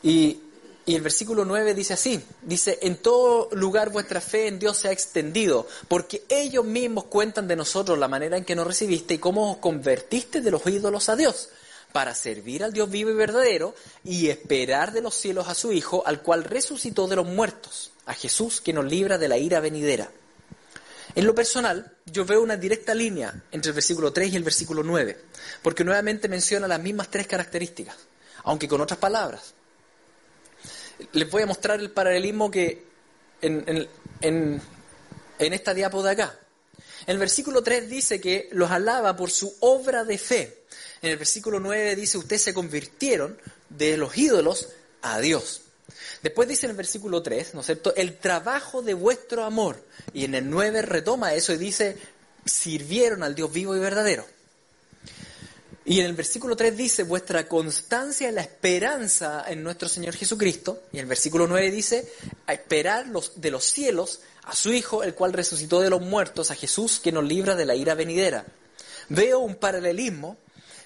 Y, 0.03 0.41
y 0.87 0.95
el 0.95 1.03
versículo 1.03 1.45
9 1.45 1.75
dice 1.75 1.95
así, 1.95 2.19
dice, 2.43 2.79
en 2.83 2.97
todo 2.97 3.49
lugar 3.53 3.91
vuestra 3.91 4.21
fe 4.21 4.47
en 4.47 4.59
Dios 4.59 4.79
se 4.79 4.89
ha 4.89 4.93
extendido, 4.93 5.67
porque 5.87 6.25
ellos 6.29 6.65
mismos 6.65 7.05
cuentan 7.05 7.47
de 7.47 7.57
nosotros 7.57 7.99
la 7.99 8.09
manera 8.09 8.37
en 8.37 8.45
que 8.45 8.57
nos 8.57 8.67
recibiste 8.67 9.15
y 9.15 9.19
cómo 9.19 9.53
os 9.53 9.59
convertiste 9.59 10.41
de 10.41 10.51
los 10.51 10.67
ídolos 10.67 11.09
a 11.11 11.17
Dios, 11.17 11.51
para 11.93 12.15
servir 12.15 12.65
al 12.65 12.73
Dios 12.73 12.91
vivo 12.91 13.11
y 13.11 13.15
verdadero 13.15 13.75
y 14.05 14.29
esperar 14.29 14.93
de 14.93 15.03
los 15.03 15.15
cielos 15.15 15.49
a 15.49 15.55
su 15.55 15.73
Hijo, 15.73 16.03
al 16.07 16.23
cual 16.23 16.45
resucitó 16.45 17.07
de 17.07 17.17
los 17.17 17.27
muertos, 17.27 17.91
a 18.07 18.15
Jesús 18.15 18.61
que 18.61 18.73
nos 18.73 18.87
libra 18.87 19.19
de 19.19 19.29
la 19.29 19.37
ira 19.37 19.61
venidera. 19.61 20.11
En 21.15 21.27
lo 21.27 21.35
personal, 21.35 21.98
yo 22.11 22.25
veo 22.25 22.43
una 22.43 22.57
directa 22.57 22.95
línea 22.95 23.35
entre 23.51 23.71
el 23.71 23.75
versículo 23.75 24.13
3 24.13 24.33
y 24.33 24.37
el 24.37 24.43
versículo 24.43 24.83
9, 24.83 25.17
porque 25.63 25.85
nuevamente 25.85 26.29
menciona 26.29 26.69
las 26.69 26.81
mismas 26.81 27.11
tres 27.11 27.27
características, 27.27 27.97
aunque 28.45 28.69
con 28.69 28.81
otras 28.81 28.99
palabras. 28.99 29.55
Les 31.13 31.31
voy 31.31 31.43
a 31.43 31.47
mostrar 31.47 31.81
el 31.81 31.91
paralelismo 31.91 32.51
que 32.51 32.85
en, 33.41 33.89
en, 34.21 34.61
esta 35.39 35.75
diapo 35.75 36.03
de 36.03 36.11
acá. 36.11 36.39
En 37.07 37.13
el 37.13 37.19
versículo 37.19 37.63
3 37.63 37.89
dice 37.89 38.21
que 38.21 38.49
los 38.53 38.71
alaba 38.71 39.17
por 39.17 39.31
su 39.31 39.55
obra 39.61 40.05
de 40.05 40.19
fe. 40.19 40.65
En 41.01 41.13
el 41.13 41.17
versículo 41.17 41.61
9 41.61 41.95
dice, 41.95 42.19
ustedes 42.19 42.43
se 42.43 42.55
convirtieron 42.55 43.39
de 43.69 43.97
los 43.97 44.17
ídolos 44.19 44.69
a 45.03 45.21
Dios. 45.21 45.63
Después 46.23 46.49
dice 46.49 46.67
en 46.67 46.71
el 46.71 46.77
versículo 46.77 47.23
3, 47.23 47.55
¿no 47.55 47.61
es 47.61 47.67
cierto?, 47.67 47.95
el 47.97 48.19
trabajo 48.19 48.83
de 48.83 48.95
vuestro 48.95 49.45
amor. 49.45 49.83
Y 50.13 50.25
en 50.25 50.35
el 50.35 50.49
9 50.49 50.83
retoma 50.83 51.35
eso 51.35 51.53
y 51.53 51.59
dice, 51.59 51.97
sirvieron 52.45 53.23
al 53.23 53.35
Dios 53.35 53.53
vivo 53.53 53.77
y 53.77 53.81
verdadero. 53.81 54.27
Y 55.85 56.01
en 56.01 56.07
el 56.07 56.13
versículo 56.13 56.55
3 56.55 56.77
dice, 56.77 57.03
vuestra 57.05 57.49
constancia 57.49 58.29
en 58.29 58.35
la 58.35 58.43
esperanza 58.43 59.45
en 59.49 59.63
nuestro 59.63 59.89
Señor 59.89 60.15
Jesucristo. 60.15 60.83
Y 60.93 60.99
en 60.99 61.05
el 61.05 61.09
versículo 61.09 61.47
9 61.47 61.71
dice, 61.71 62.13
a 62.47 62.53
esperar 62.53 63.07
los, 63.07 63.41
de 63.41 63.51
los 63.51 63.65
cielos 63.65 64.21
a 64.43 64.55
su 64.55 64.71
Hijo, 64.71 65.03
el 65.03 65.15
cual 65.15 65.33
resucitó 65.33 65.81
de 65.81 65.89
los 65.89 66.03
muertos, 66.03 66.51
a 66.51 66.55
Jesús, 66.55 67.01
que 67.01 67.11
nos 67.11 67.25
libra 67.25 67.55
de 67.55 67.65
la 67.65 67.75
ira 67.75 67.95
venidera. 67.95 68.45
Veo 69.09 69.39
un 69.39 69.55
paralelismo 69.55 70.37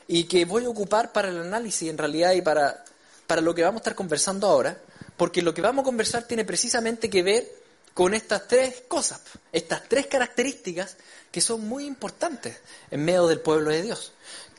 y 0.06 0.24
que 0.24 0.44
voy 0.44 0.66
a 0.66 0.68
ocupar 0.68 1.12
para 1.12 1.30
el 1.30 1.40
análisis 1.40 1.88
en 1.88 1.98
realidad 1.98 2.32
y 2.34 2.42
para, 2.42 2.84
para 3.26 3.40
lo 3.40 3.54
que 3.54 3.62
vamos 3.62 3.80
a 3.80 3.82
estar 3.82 3.94
conversando 3.96 4.46
ahora, 4.46 4.78
porque 5.16 5.42
lo 5.42 5.54
que 5.54 5.62
vamos 5.62 5.82
a 5.82 5.86
conversar 5.86 6.26
tiene 6.26 6.44
precisamente 6.44 7.10
que 7.10 7.22
ver 7.22 7.62
con 7.94 8.14
estas 8.14 8.48
tres 8.48 8.84
cosas, 8.88 9.20
estas 9.52 9.88
tres 9.88 10.06
características 10.06 10.96
que 11.30 11.40
son 11.40 11.66
muy 11.66 11.86
importantes 11.86 12.58
en 12.90 13.04
medio 13.04 13.26
del 13.26 13.40
pueblo 13.40 13.70
de 13.70 13.82
Dios. 13.82 14.12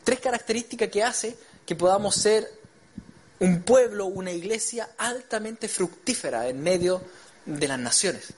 Tres 0.04 0.20
características 0.20 0.90
que 0.90 1.04
hace 1.04 1.38
que 1.66 1.76
podamos 1.76 2.16
ser 2.16 2.52
un 3.40 3.64
pueblo, 3.64 4.06
una 4.06 4.32
iglesia 4.32 4.92
altamente 4.98 5.68
fructífera 5.68 6.48
en 6.48 6.62
medio 6.62 7.02
de 7.46 7.68
las 7.68 7.80
naciones. 7.80 8.34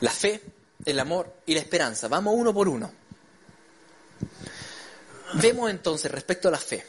La 0.00 0.10
fe, 0.10 0.40
el 0.84 0.98
amor 1.00 1.32
y 1.46 1.54
la 1.54 1.60
esperanza. 1.60 2.08
Vamos 2.08 2.34
uno 2.36 2.54
por 2.54 2.68
uno. 2.68 2.92
Vemos 5.34 5.70
entonces 5.70 6.10
respecto 6.10 6.48
a 6.48 6.52
la 6.52 6.58
fe 6.58 6.86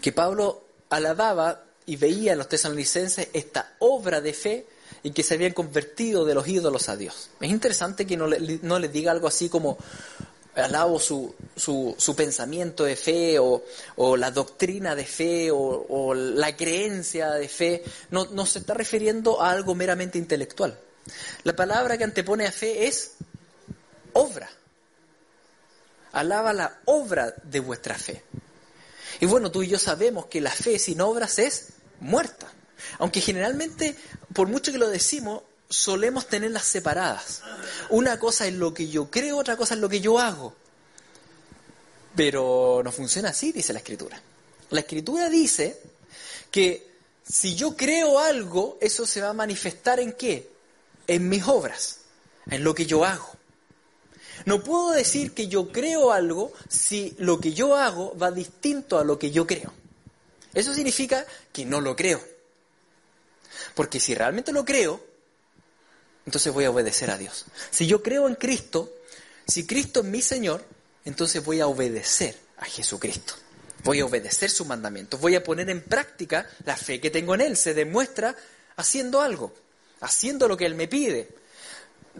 que 0.00 0.12
Pablo 0.12 0.64
alababa 0.90 1.62
y 1.86 1.96
veía 1.96 2.32
en 2.32 2.38
los 2.38 2.48
tesalonicenses 2.48 3.28
esta 3.32 3.76
obra 3.78 4.20
de 4.20 4.32
fe 4.32 4.66
y 5.02 5.12
que 5.12 5.22
se 5.22 5.34
habían 5.34 5.52
convertido 5.52 6.24
de 6.24 6.34
los 6.34 6.46
ídolos 6.48 6.88
a 6.88 6.96
Dios. 6.96 7.30
Es 7.40 7.50
interesante 7.50 8.06
que 8.06 8.16
no, 8.16 8.26
les 8.26 8.92
diga 8.92 9.12
algo 9.12 9.28
así 9.28 9.48
como 9.48 9.78
alabo 10.56 10.98
su, 10.98 11.34
su, 11.54 12.14
pensamiento 12.16 12.84
de 12.84 12.96
fe 12.96 13.38
o, 13.38 13.62
la 14.16 14.30
doctrina 14.32 14.96
de 14.96 15.04
fe 15.04 15.50
o, 15.52 16.12
la 16.14 16.56
creencia 16.56 17.30
de 17.30 17.48
fe. 17.48 17.84
No, 18.10 18.26
no 18.26 18.46
se 18.46 18.58
está 18.58 18.74
refiriendo 18.74 19.40
a 19.40 19.50
algo 19.52 19.74
meramente 19.76 20.18
intelectual. 20.18 20.76
La 21.44 21.54
palabra 21.54 21.96
que 21.96 22.04
antepone 22.04 22.46
a 22.46 22.52
fe 22.52 22.88
es 22.88 23.12
obra. 24.12 24.50
Alaba 26.12 26.52
la 26.52 26.80
obra 26.86 27.32
de 27.44 27.60
vuestra 27.60 27.94
fe. 27.94 28.24
Y 29.20 29.26
bueno, 29.26 29.50
tú 29.50 29.62
y 29.62 29.68
yo 29.68 29.78
sabemos 29.78 30.26
que 30.26 30.40
la 30.40 30.50
fe 30.50 30.78
sin 30.78 31.00
obras 31.00 31.38
es 31.38 31.75
muerta. 32.00 32.52
Aunque 32.98 33.20
generalmente, 33.20 33.96
por 34.32 34.48
mucho 34.48 34.72
que 34.72 34.78
lo 34.78 34.88
decimos, 34.88 35.42
solemos 35.68 36.26
tenerlas 36.28 36.64
separadas. 36.64 37.42
Una 37.90 38.18
cosa 38.18 38.46
es 38.46 38.54
lo 38.54 38.72
que 38.72 38.88
yo 38.88 39.10
creo, 39.10 39.38
otra 39.38 39.56
cosa 39.56 39.74
es 39.74 39.80
lo 39.80 39.88
que 39.88 40.00
yo 40.00 40.18
hago. 40.18 40.54
Pero 42.14 42.80
no 42.84 42.92
funciona 42.92 43.30
así, 43.30 43.52
dice 43.52 43.72
la 43.72 43.80
escritura. 43.80 44.20
La 44.70 44.80
escritura 44.80 45.28
dice 45.28 45.80
que 46.50 46.94
si 47.28 47.54
yo 47.54 47.76
creo 47.76 48.18
algo, 48.18 48.78
eso 48.80 49.06
se 49.06 49.20
va 49.20 49.30
a 49.30 49.34
manifestar 49.34 50.00
en 50.00 50.12
qué? 50.12 50.50
En 51.06 51.28
mis 51.28 51.46
obras, 51.46 52.00
en 52.50 52.64
lo 52.64 52.74
que 52.74 52.86
yo 52.86 53.04
hago. 53.04 53.36
No 54.44 54.62
puedo 54.62 54.92
decir 54.92 55.32
que 55.32 55.48
yo 55.48 55.72
creo 55.72 56.12
algo 56.12 56.52
si 56.68 57.14
lo 57.18 57.40
que 57.40 57.52
yo 57.52 57.76
hago 57.76 58.16
va 58.16 58.30
distinto 58.30 58.98
a 58.98 59.04
lo 59.04 59.18
que 59.18 59.30
yo 59.30 59.46
creo. 59.46 59.72
Eso 60.56 60.72
significa 60.72 61.26
que 61.52 61.66
no 61.66 61.82
lo 61.82 61.94
creo. 61.94 62.18
Porque 63.74 64.00
si 64.00 64.14
realmente 64.14 64.52
lo 64.52 64.64
creo, 64.64 65.04
entonces 66.24 66.50
voy 66.50 66.64
a 66.64 66.70
obedecer 66.70 67.10
a 67.10 67.18
Dios. 67.18 67.44
Si 67.70 67.86
yo 67.86 68.02
creo 68.02 68.26
en 68.26 68.36
Cristo, 68.36 68.90
si 69.46 69.66
Cristo 69.66 70.00
es 70.00 70.06
mi 70.06 70.22
Señor, 70.22 70.64
entonces 71.04 71.44
voy 71.44 71.60
a 71.60 71.66
obedecer 71.66 72.38
a 72.56 72.64
Jesucristo. 72.64 73.34
Voy 73.84 74.00
a 74.00 74.06
obedecer 74.06 74.48
sus 74.48 74.66
mandamientos. 74.66 75.20
Voy 75.20 75.34
a 75.34 75.44
poner 75.44 75.68
en 75.68 75.82
práctica 75.82 76.48
la 76.64 76.74
fe 76.74 77.02
que 77.02 77.10
tengo 77.10 77.34
en 77.34 77.42
Él. 77.42 77.56
Se 77.58 77.74
demuestra 77.74 78.34
haciendo 78.76 79.20
algo, 79.20 79.52
haciendo 80.00 80.48
lo 80.48 80.56
que 80.56 80.64
Él 80.64 80.74
me 80.74 80.88
pide. 80.88 81.28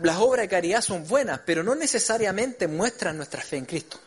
Las 0.03 0.19
obras 0.19 0.43
de 0.43 0.49
caridad 0.51 0.83
son 0.83 1.09
buenas, 1.09 1.41
pero 1.47 1.63
no 1.63 1.75
necesariamente 1.75 2.69
muestran 2.69 3.17
nuestra 3.17 3.41
fe 3.41 3.57
en 3.57 3.65
Cristo. 3.65 3.99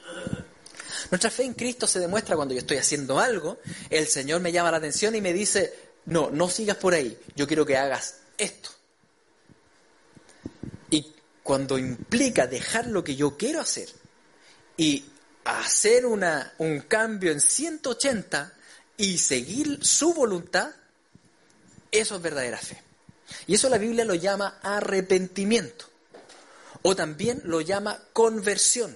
Nuestra 1.11 1.29
fe 1.29 1.43
en 1.43 1.53
Cristo 1.53 1.87
se 1.87 1.99
demuestra 1.99 2.35
cuando 2.35 2.53
yo 2.53 2.59
estoy 2.59 2.77
haciendo 2.77 3.19
algo, 3.19 3.59
el 3.89 4.07
Señor 4.07 4.41
me 4.41 4.51
llama 4.51 4.71
la 4.71 4.77
atención 4.77 5.15
y 5.15 5.21
me 5.21 5.33
dice, 5.33 5.73
no, 6.05 6.29
no 6.29 6.49
sigas 6.49 6.77
por 6.77 6.93
ahí, 6.93 7.17
yo 7.35 7.47
quiero 7.47 7.65
que 7.65 7.77
hagas 7.77 8.17
esto. 8.37 8.69
Y 10.89 11.13
cuando 11.43 11.77
implica 11.77 12.47
dejar 12.47 12.87
lo 12.87 13.03
que 13.03 13.15
yo 13.15 13.37
quiero 13.37 13.61
hacer 13.61 13.89
y 14.77 15.05
hacer 15.45 16.05
una, 16.05 16.53
un 16.57 16.81
cambio 16.81 17.31
en 17.31 17.41
180 17.41 18.53
y 18.97 19.17
seguir 19.17 19.79
su 19.81 20.13
voluntad, 20.13 20.71
eso 21.91 22.15
es 22.15 22.21
verdadera 22.21 22.57
fe. 22.57 22.81
Y 23.47 23.55
eso 23.55 23.69
la 23.69 23.77
Biblia 23.77 24.05
lo 24.05 24.15
llama 24.15 24.59
arrepentimiento. 24.61 25.85
O 26.81 26.95
también 26.95 27.41
lo 27.43 27.61
llama 27.61 27.99
conversión. 28.13 28.95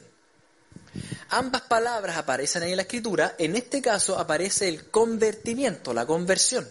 Ambas 1.36 1.64
palabras 1.64 2.16
aparecen 2.16 2.62
ahí 2.62 2.70
en 2.70 2.78
la 2.78 2.84
escritura, 2.84 3.34
en 3.40 3.56
este 3.56 3.82
caso 3.82 4.20
aparece 4.20 4.70
el 4.70 4.92
convertimiento, 4.92 5.92
la 5.92 6.06
conversión. 6.06 6.70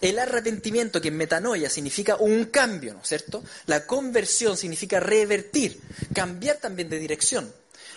El 0.00 0.20
arrepentimiento, 0.20 1.00
que 1.00 1.08
en 1.08 1.16
metanoia 1.16 1.68
significa 1.68 2.14
un 2.14 2.44
cambio, 2.44 2.94
¿no 2.94 3.00
es 3.00 3.08
cierto? 3.08 3.42
La 3.66 3.84
conversión 3.84 4.56
significa 4.56 5.00
revertir, 5.00 5.80
cambiar 6.14 6.58
también 6.58 6.88
de 6.88 7.00
dirección. 7.00 7.52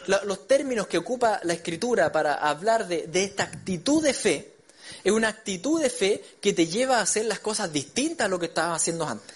los 0.08 0.48
términos 0.48 0.88
que 0.88 0.98
ocupa 0.98 1.40
la 1.44 1.54
escritura 1.54 2.12
para 2.12 2.34
hablar 2.34 2.88
de, 2.88 3.06
de 3.06 3.24
esta 3.24 3.44
actitud 3.44 4.02
de 4.02 4.16
fe, 4.16 4.54
es 5.04 5.12
una 5.12 5.28
actitud 5.28 5.80
de 5.80 5.92
fe 5.92 6.24
que 6.42 6.54
te 6.54 6.66
lleva 6.66 6.98
a 6.98 7.04
hacer 7.04 7.26
las 7.26 7.42
cosas 7.42 7.72
distintas 7.72 8.26
a 8.26 8.30
lo 8.30 8.40
que 8.40 8.48
estabas 8.48 8.82
haciendo 8.82 9.08
antes. 9.08 9.36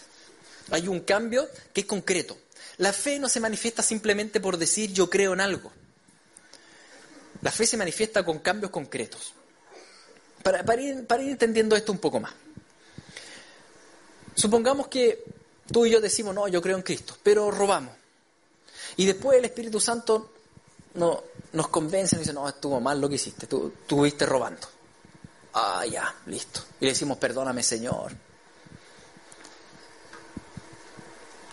Hay 0.71 0.87
un 0.87 1.01
cambio 1.01 1.47
que 1.71 1.81
es 1.81 1.87
concreto. 1.87 2.35
La 2.77 2.91
fe 2.91 3.19
no 3.19 3.29
se 3.29 3.39
manifiesta 3.39 3.83
simplemente 3.83 4.39
por 4.39 4.57
decir 4.57 4.91
yo 4.91 5.11
creo 5.11 5.33
en 5.33 5.41
algo. 5.41 5.71
La 7.41 7.51
fe 7.51 7.65
se 7.65 7.77
manifiesta 7.77 8.23
con 8.23 8.39
cambios 8.39 8.71
concretos. 8.71 9.33
Para, 10.43 10.81
ir, 10.81 11.05
entendiendo 11.19 11.75
esto 11.75 11.91
un 11.91 11.99
poco 11.99 12.19
más. 12.19 12.33
Supongamos 14.35 14.87
que 14.87 15.23
tú 15.71 15.85
y 15.85 15.91
yo 15.91 15.99
decimos, 15.99 16.33
no, 16.33 16.47
yo 16.47 16.61
creo 16.61 16.77
en 16.77 16.83
Cristo, 16.83 17.17
pero 17.21 17.51
robamos. 17.51 17.93
Y 18.97 19.05
después 19.05 19.37
el 19.37 19.45
Espíritu 19.45 19.79
Santo 19.79 20.33
no, 20.95 21.23
nos 21.53 21.67
convencen 21.67 22.19
y 22.19 22.21
dicen, 22.21 22.35
no, 22.35 22.47
estuvo 22.47 22.79
mal 22.79 22.99
lo 22.99 23.09
que 23.09 23.15
hiciste, 23.15 23.47
tú 23.47 23.73
estuviste 23.81 24.25
robando. 24.25 24.67
Ah, 25.53 25.85
ya, 25.85 26.15
listo. 26.27 26.61
Y 26.79 26.85
le 26.85 26.91
decimos, 26.91 27.17
perdóname 27.17 27.63
Señor. 27.63 28.13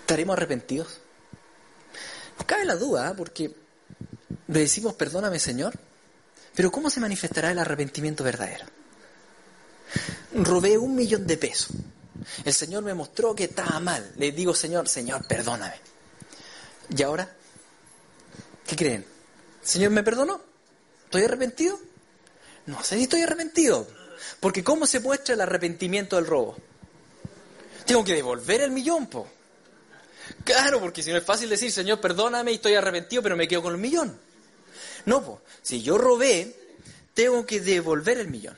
¿Estaremos 0.00 0.36
arrepentidos? 0.36 1.00
cabe 2.46 2.64
la 2.64 2.76
duda, 2.76 3.10
¿eh? 3.10 3.14
porque 3.16 3.52
le 4.48 4.60
decimos, 4.60 4.94
perdóname 4.94 5.38
Señor, 5.38 5.74
pero 6.54 6.70
¿cómo 6.70 6.90
se 6.90 7.00
manifestará 7.00 7.50
el 7.50 7.58
arrepentimiento 7.58 8.24
verdadero? 8.24 8.66
Robé 10.34 10.78
un 10.78 10.94
millón 10.94 11.26
de 11.26 11.36
pesos. 11.36 11.76
El 12.44 12.54
Señor 12.54 12.82
me 12.82 12.94
mostró 12.94 13.34
que 13.34 13.44
estaba 13.44 13.78
mal. 13.78 14.12
Le 14.16 14.32
digo, 14.32 14.54
Señor, 14.54 14.88
Señor, 14.88 15.26
perdóname. 15.26 15.76
¿Y 16.94 17.02
ahora? 17.02 17.30
¿Qué 18.66 18.74
creen? 18.74 19.06
¿El 19.62 19.68
Señor 19.68 19.90
me 19.90 20.02
perdonó? 20.02 20.40
¿Estoy 21.04 21.22
arrepentido? 21.22 21.78
No 22.66 22.82
sé 22.82 22.96
si 22.96 23.04
estoy 23.04 23.22
arrepentido. 23.22 23.86
Porque 24.40 24.64
¿cómo 24.64 24.86
se 24.86 25.00
muestra 25.00 25.34
el 25.34 25.40
arrepentimiento 25.40 26.16
del 26.16 26.26
robo? 26.26 26.56
Tengo 27.86 28.04
que 28.04 28.14
devolver 28.14 28.62
el 28.62 28.70
millón, 28.70 29.06
po. 29.06 29.28
Claro, 30.46 30.78
porque 30.78 31.02
si 31.02 31.10
no 31.10 31.18
es 31.18 31.24
fácil 31.24 31.48
decir, 31.50 31.72
Señor, 31.72 32.00
perdóname 32.00 32.52
y 32.52 32.54
estoy 32.54 32.74
arrepentido, 32.74 33.20
pero 33.20 33.36
me 33.36 33.48
quedo 33.48 33.62
con 33.62 33.74
el 33.74 33.80
millón. 33.80 34.16
No, 35.04 35.24
po. 35.24 35.42
Si 35.60 35.82
yo 35.82 35.98
robé, 35.98 36.54
tengo 37.14 37.44
que 37.44 37.60
devolver 37.60 38.18
el 38.18 38.28
millón. 38.28 38.56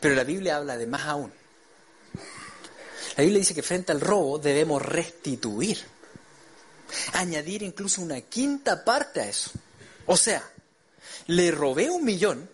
Pero 0.00 0.16
la 0.16 0.24
Biblia 0.24 0.56
habla 0.56 0.76
de 0.76 0.88
más 0.88 1.02
aún. 1.02 1.32
La 3.16 3.22
Biblia 3.22 3.38
dice 3.38 3.54
que 3.54 3.62
frente 3.62 3.92
al 3.92 4.00
robo 4.00 4.40
debemos 4.40 4.82
restituir. 4.82 5.78
Añadir 7.12 7.62
incluso 7.62 8.02
una 8.02 8.20
quinta 8.22 8.84
parte 8.84 9.20
a 9.20 9.28
eso. 9.28 9.52
O 10.06 10.16
sea, 10.16 10.42
le 11.28 11.52
robé 11.52 11.90
un 11.90 12.04
millón 12.04 12.50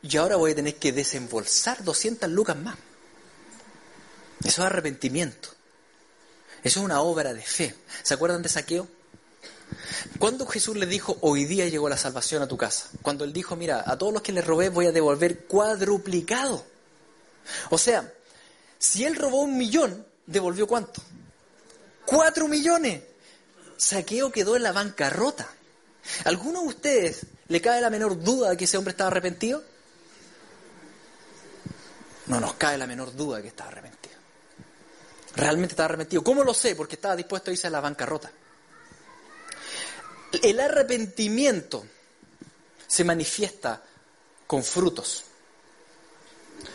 y 0.00 0.16
ahora 0.16 0.36
voy 0.36 0.52
a 0.52 0.54
tener 0.54 0.76
que 0.76 0.92
desembolsar 0.92 1.84
200 1.84 2.30
lucas 2.30 2.56
más. 2.56 2.78
Eso 4.42 4.62
es 4.62 4.66
arrepentimiento. 4.66 5.50
Eso 6.62 6.80
es 6.80 6.84
una 6.84 7.00
obra 7.00 7.34
de 7.34 7.42
fe. 7.42 7.74
¿Se 8.02 8.14
acuerdan 8.14 8.42
de 8.42 8.48
saqueo? 8.48 8.88
Cuando 10.18 10.46
Jesús 10.46 10.76
le 10.76 10.86
dijo, 10.86 11.18
hoy 11.20 11.44
día 11.44 11.68
llegó 11.68 11.88
la 11.88 11.96
salvación 11.96 12.42
a 12.42 12.48
tu 12.48 12.56
casa? 12.56 12.88
Cuando 13.02 13.24
él 13.24 13.32
dijo, 13.32 13.56
mira, 13.56 13.82
a 13.86 13.96
todos 13.98 14.12
los 14.12 14.22
que 14.22 14.32
le 14.32 14.42
robé 14.42 14.68
voy 14.68 14.86
a 14.86 14.92
devolver 14.92 15.46
cuadruplicado. 15.46 16.64
O 17.70 17.78
sea, 17.78 18.12
si 18.78 19.04
él 19.04 19.16
robó 19.16 19.42
un 19.42 19.56
millón, 19.56 20.06
¿devolvió 20.26 20.66
cuánto? 20.66 21.02
Cuatro 22.04 22.48
millones. 22.48 23.02
Saqueo 23.76 24.30
quedó 24.30 24.56
en 24.56 24.62
la 24.62 24.72
bancarrota. 24.72 25.48
¿Alguno 26.24 26.62
de 26.62 26.68
ustedes 26.68 27.26
le 27.48 27.60
cae 27.60 27.80
la 27.80 27.90
menor 27.90 28.22
duda 28.22 28.50
de 28.50 28.56
que 28.56 28.64
ese 28.64 28.76
hombre 28.76 28.92
estaba 28.92 29.08
arrepentido? 29.08 29.62
No 32.26 32.40
nos 32.40 32.54
cae 32.54 32.78
la 32.78 32.86
menor 32.86 33.14
duda 33.14 33.36
de 33.36 33.42
que 33.42 33.48
estaba 33.48 33.70
arrepentido. 33.70 34.01
Realmente 35.36 35.72
estaba 35.72 35.86
arrepentido. 35.86 36.22
¿Cómo 36.22 36.44
lo 36.44 36.54
sé? 36.54 36.74
Porque 36.74 36.96
estaba 36.96 37.16
dispuesto 37.16 37.50
a 37.50 37.52
irse 37.52 37.66
a 37.66 37.70
la 37.70 37.80
bancarrota. 37.80 38.30
El 40.42 40.60
arrepentimiento 40.60 41.84
se 42.86 43.04
manifiesta 43.04 43.82
con 44.46 44.62
frutos. 44.62 45.24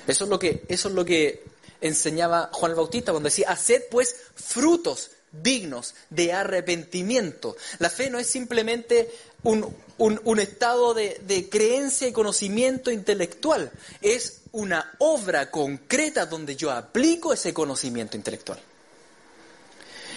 Eso 0.08 0.24
es 0.24 0.30
lo 0.30 0.40
que, 0.40 0.64
eso 0.68 0.90
es 0.90 0.96
lo 0.96 1.06
que 1.06 1.44
enseñaba 1.82 2.50
Juan 2.54 2.72
el 2.72 2.76
Bautista 2.76 3.12
cuando 3.12 3.28
decía, 3.28 3.50
haced 3.50 3.84
pues 3.90 4.16
frutos 4.36 5.12
dignos 5.32 5.96
de 6.10 6.34
arrepentimiento. 6.34 7.56
La 7.80 7.90
fe 7.90 8.10
no 8.10 8.18
es 8.18 8.28
simplemente 8.28 9.12
un, 9.44 10.40
estado 10.40 10.94
de, 10.94 11.22
de, 11.26 11.50
creencia 11.50 12.08
y 12.08 12.14
conocimiento 12.14 12.92
intelectual, 12.92 13.72
es 14.02 14.42
una 14.58 14.96
obra 14.98 15.52
concreta 15.52 16.26
donde 16.26 16.56
yo 16.56 16.72
aplico 16.72 17.32
ese 17.32 17.54
conocimiento 17.54 18.18
intelectual. 18.18 18.60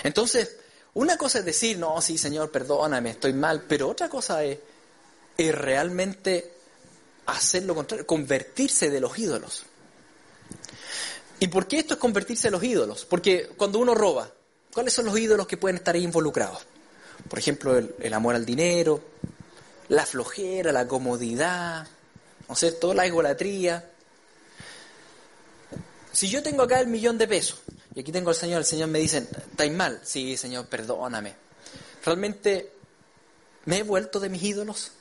Entonces, 0.02 0.56
una 0.94 1.18
cosa 1.18 1.40
es 1.40 1.44
decir, 1.44 1.78
no, 1.78 2.00
sí, 2.00 2.16
Señor, 2.16 2.50
perdóname, 2.50 3.10
estoy 3.10 3.34
mal, 3.34 3.64
pero 3.68 3.90
otra 3.90 4.08
cosa 4.08 4.42
es, 4.42 4.58
es 5.36 5.54
realmente 5.54 6.54
hacer 7.26 7.64
lo 7.64 7.74
contrario, 7.74 8.06
convertirse 8.06 8.88
de 8.88 9.00
los 9.00 9.18
ídolos. 9.18 9.64
¿Y 11.38 11.48
por 11.48 11.68
qué 11.68 11.80
esto 11.80 11.94
es 11.94 12.00
convertirse 12.00 12.48
de 12.48 12.52
los 12.52 12.62
ídolos? 12.62 13.04
Porque 13.04 13.50
cuando 13.58 13.78
uno 13.78 13.94
roba, 13.94 14.30
¿cuáles 14.72 14.94
son 14.94 15.04
los 15.04 15.18
ídolos 15.18 15.46
que 15.46 15.58
pueden 15.58 15.76
estar 15.76 15.94
ahí 15.94 16.02
involucrados? 16.02 16.62
Por 17.28 17.38
ejemplo, 17.38 17.76
el, 17.76 18.14
amor 18.14 18.36
al 18.36 18.46
dinero, 18.46 19.02
la 19.88 20.06
flojera, 20.06 20.72
la 20.72 20.88
comodidad, 20.88 21.86
¿no 22.48 22.54
es 22.54 22.58
cierto? 22.58 22.94
La 22.94 23.04
egolatría. 23.04 23.89
Si 26.12 26.28
yo 26.28 26.42
tengo 26.42 26.62
acá 26.62 26.80
el 26.80 26.88
millón 26.88 27.18
de 27.18 27.28
pesos 27.28 27.60
y 27.94 28.00
aquí 28.00 28.12
tengo 28.12 28.30
al 28.30 28.36
Señor, 28.36 28.58
el 28.58 28.64
Señor 28.64 28.88
me 28.88 28.98
dice, 28.98 29.26
¿estáis 29.50 29.72
mal? 29.72 30.00
Sí, 30.02 30.36
Señor, 30.36 30.66
perdóname. 30.66 31.34
¿Realmente 32.04 32.72
me 33.66 33.78
he 33.78 33.82
vuelto 33.82 34.20
de 34.20 34.28
mis 34.28 34.42
ídolos? 34.42 34.92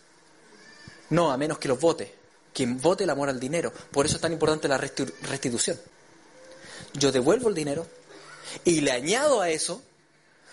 No, 1.10 1.32
a 1.32 1.38
menos 1.38 1.58
que 1.58 1.68
los 1.68 1.80
vote. 1.80 2.16
Quien 2.54 2.80
vote 2.80 3.04
el 3.04 3.10
amor 3.10 3.30
al 3.30 3.40
dinero. 3.40 3.72
Por 3.92 4.06
eso 4.06 4.16
es 4.16 4.22
tan 4.22 4.34
importante 4.34 4.68
la 4.68 4.78
restitución. 4.78 5.80
Yo 6.94 7.12
devuelvo 7.12 7.50
el 7.50 7.56
dinero 7.56 7.88
y 8.64 8.82
le 8.82 8.92
añado 8.92 9.42
a 9.42 9.50
eso, 9.50 9.82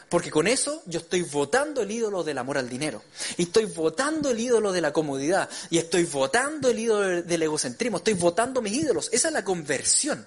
porque 0.09 0.31
con 0.31 0.47
eso 0.47 0.83
yo 0.87 1.01
estoy 1.01 1.23
votando 1.23 1.83
el 1.83 1.91
ídolo 1.91 2.23
del 2.23 2.39
amor 2.39 2.59
al 2.59 2.69
dinero. 2.69 3.03
Y 3.37 3.45
estoy 3.45 3.65
votando 3.65 4.31
el 4.31 4.39
ídolo 4.39 4.73
de 4.73 4.81
la 4.81 4.93
comodidad. 4.93 5.49
Y 5.71 5.79
estoy 5.79 6.05
votando 6.05 6.69
el 6.69 6.79
ídolo 6.79 7.23
del 7.23 7.43
egocentrismo. 7.43 7.99
Estoy 7.99 8.15
votando 8.15 8.63
mis 8.63 8.75
ídolos. 8.75 9.09
Esa 9.13 9.29
es 9.29 9.35
la 9.35 9.45
conversión. 9.45 10.27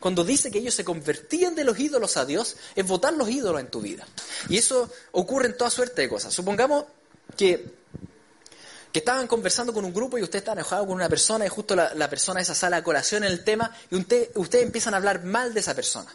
Cuando 0.00 0.24
dice 0.24 0.50
que 0.50 0.58
ellos 0.58 0.74
se 0.74 0.82
convertían 0.82 1.54
de 1.54 1.62
los 1.62 1.78
ídolos 1.78 2.16
a 2.16 2.24
Dios, 2.24 2.56
es 2.74 2.86
votar 2.86 3.12
los 3.12 3.28
ídolos 3.28 3.60
en 3.60 3.68
tu 3.68 3.82
vida. 3.82 4.06
Y 4.48 4.56
eso 4.56 4.90
ocurre 5.12 5.48
en 5.48 5.56
toda 5.56 5.70
suerte 5.70 6.02
de 6.02 6.08
cosas. 6.08 6.32
Supongamos 6.32 6.86
que, 7.36 7.66
que 8.90 8.98
estaban 8.98 9.26
conversando 9.26 9.74
con 9.74 9.84
un 9.84 9.92
grupo 9.92 10.16
y 10.16 10.22
usted 10.22 10.38
está 10.38 10.52
enojado 10.52 10.86
con 10.86 10.94
una 10.94 11.08
persona 11.10 11.44
y 11.44 11.50
justo 11.50 11.76
la, 11.76 12.10
persona 12.10 12.40
esa 12.40 12.54
sale 12.54 12.76
a 12.76 12.82
colación 12.82 13.24
en 13.24 13.30
el 13.30 13.44
tema 13.44 13.70
y 13.90 13.96
usted, 13.96 14.30
ustedes 14.36 14.64
empiezan 14.64 14.94
a 14.94 14.96
hablar 14.96 15.22
mal 15.22 15.52
de 15.52 15.60
esa 15.60 15.74
persona. 15.74 16.12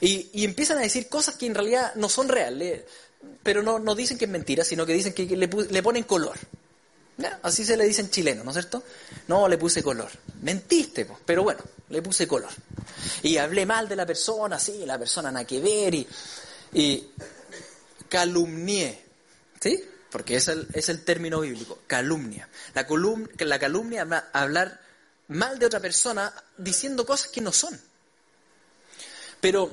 Y, 0.00 0.44
empiezan 0.44 0.78
a 0.78 0.80
decir 0.80 1.08
cosas 1.08 1.36
que 1.36 1.46
en 1.46 1.54
realidad 1.54 1.94
no 1.94 2.08
son 2.08 2.28
reales, 2.28 2.82
pero 3.44 3.62
no, 3.62 3.78
no 3.78 3.94
dicen 3.94 4.18
que 4.18 4.24
es 4.24 4.30
mentira, 4.30 4.64
sino 4.64 4.84
que 4.84 4.92
dicen 4.92 5.12
que 5.12 5.24
le, 5.24 5.46
le 5.46 5.82
ponen 5.84 6.02
color. 6.02 6.36
Así 7.42 7.64
se 7.64 7.76
le 7.76 7.84
dice 7.84 8.00
en 8.00 8.10
chileno, 8.10 8.44
¿no 8.44 8.50
es 8.50 8.56
cierto? 8.56 8.84
No, 9.26 9.48
le 9.48 9.58
puse 9.58 9.82
color. 9.82 10.10
Mentiste, 10.42 11.04
pues, 11.04 11.18
pero 11.24 11.42
bueno, 11.42 11.60
le 11.88 12.00
puse 12.00 12.28
color. 12.28 12.50
Y 13.22 13.36
hablé 13.38 13.66
mal 13.66 13.88
de 13.88 13.96
la 13.96 14.06
persona, 14.06 14.58
sí, 14.58 14.84
la 14.86 14.98
persona 14.98 15.32
nada 15.32 15.44
que 15.44 15.60
ver, 15.60 15.94
y, 15.94 16.06
y 16.74 17.10
calumnié, 18.08 19.04
¿sí? 19.60 19.84
Porque 20.10 20.36
es 20.36 20.48
el, 20.48 20.68
es 20.72 20.88
el 20.88 21.04
término 21.04 21.40
bíblico, 21.40 21.80
calumnia. 21.86 22.48
La, 22.74 22.86
la 23.46 23.58
calumnia 23.58 24.02
es 24.02 24.22
hablar 24.32 24.80
mal 25.28 25.58
de 25.58 25.66
otra 25.66 25.80
persona 25.80 26.32
diciendo 26.56 27.04
cosas 27.04 27.28
que 27.28 27.40
no 27.40 27.52
son. 27.52 27.78
Pero 29.40 29.70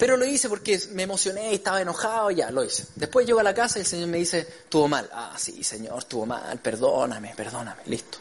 pero 0.00 0.16
lo 0.16 0.24
hice 0.24 0.48
porque 0.48 0.80
me 0.92 1.02
emocioné 1.02 1.52
y 1.52 1.56
estaba 1.56 1.82
enojado, 1.82 2.30
ya, 2.30 2.50
lo 2.50 2.64
hice. 2.64 2.86
Después 2.96 3.26
llego 3.26 3.38
a 3.38 3.42
la 3.42 3.52
casa 3.52 3.78
y 3.78 3.82
el 3.82 3.86
Señor 3.86 4.08
me 4.08 4.16
dice, 4.16 4.38
estuvo 4.38 4.88
mal. 4.88 5.06
Ah, 5.12 5.36
sí, 5.38 5.62
Señor, 5.62 5.98
estuvo 5.98 6.24
mal, 6.24 6.58
perdóname, 6.58 7.34
perdóname, 7.36 7.82
listo. 7.84 8.16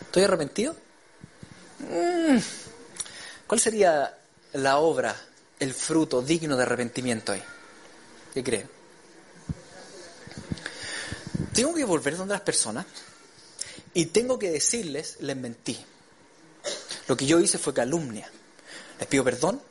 ¿Estoy 0.00 0.24
arrepentido? 0.24 0.74
Mm. 1.78 2.36
¿Cuál 3.46 3.60
sería 3.60 4.12
la 4.54 4.78
obra, 4.78 5.14
el 5.60 5.72
fruto 5.72 6.20
digno 6.20 6.56
de 6.56 6.64
arrepentimiento 6.64 7.30
ahí? 7.30 7.44
¿Qué 8.34 8.42
cree? 8.42 8.66
Tengo 11.54 11.72
que 11.74 11.84
volver 11.84 12.16
donde 12.16 12.34
las 12.34 12.42
personas 12.42 12.86
y 13.94 14.06
tengo 14.06 14.36
que 14.36 14.50
decirles, 14.50 15.18
les 15.20 15.36
mentí. 15.36 15.78
Lo 17.06 17.16
que 17.16 17.24
yo 17.24 17.38
hice 17.38 17.56
fue 17.56 17.72
calumnia. 17.72 18.28
Les 18.98 19.06
pido 19.06 19.22
perdón 19.22 19.69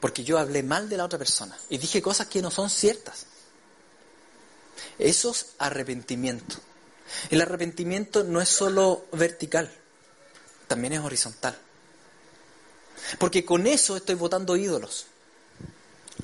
porque 0.00 0.24
yo 0.24 0.38
hablé 0.38 0.62
mal 0.62 0.88
de 0.88 0.96
la 0.96 1.04
otra 1.04 1.18
persona 1.18 1.56
y 1.68 1.78
dije 1.78 2.02
cosas 2.02 2.26
que 2.26 2.42
no 2.42 2.50
son 2.50 2.70
ciertas. 2.70 3.26
Eso 4.98 5.30
es 5.30 5.46
arrepentimiento. 5.58 6.56
El 7.28 7.40
arrepentimiento 7.40 8.24
no 8.24 8.40
es 8.40 8.48
solo 8.48 9.04
vertical, 9.12 9.70
también 10.66 10.94
es 10.94 11.00
horizontal. 11.00 11.56
Porque 13.18 13.44
con 13.44 13.66
eso 13.66 13.96
estoy 13.96 14.14
votando 14.14 14.56
ídolos. 14.56 15.06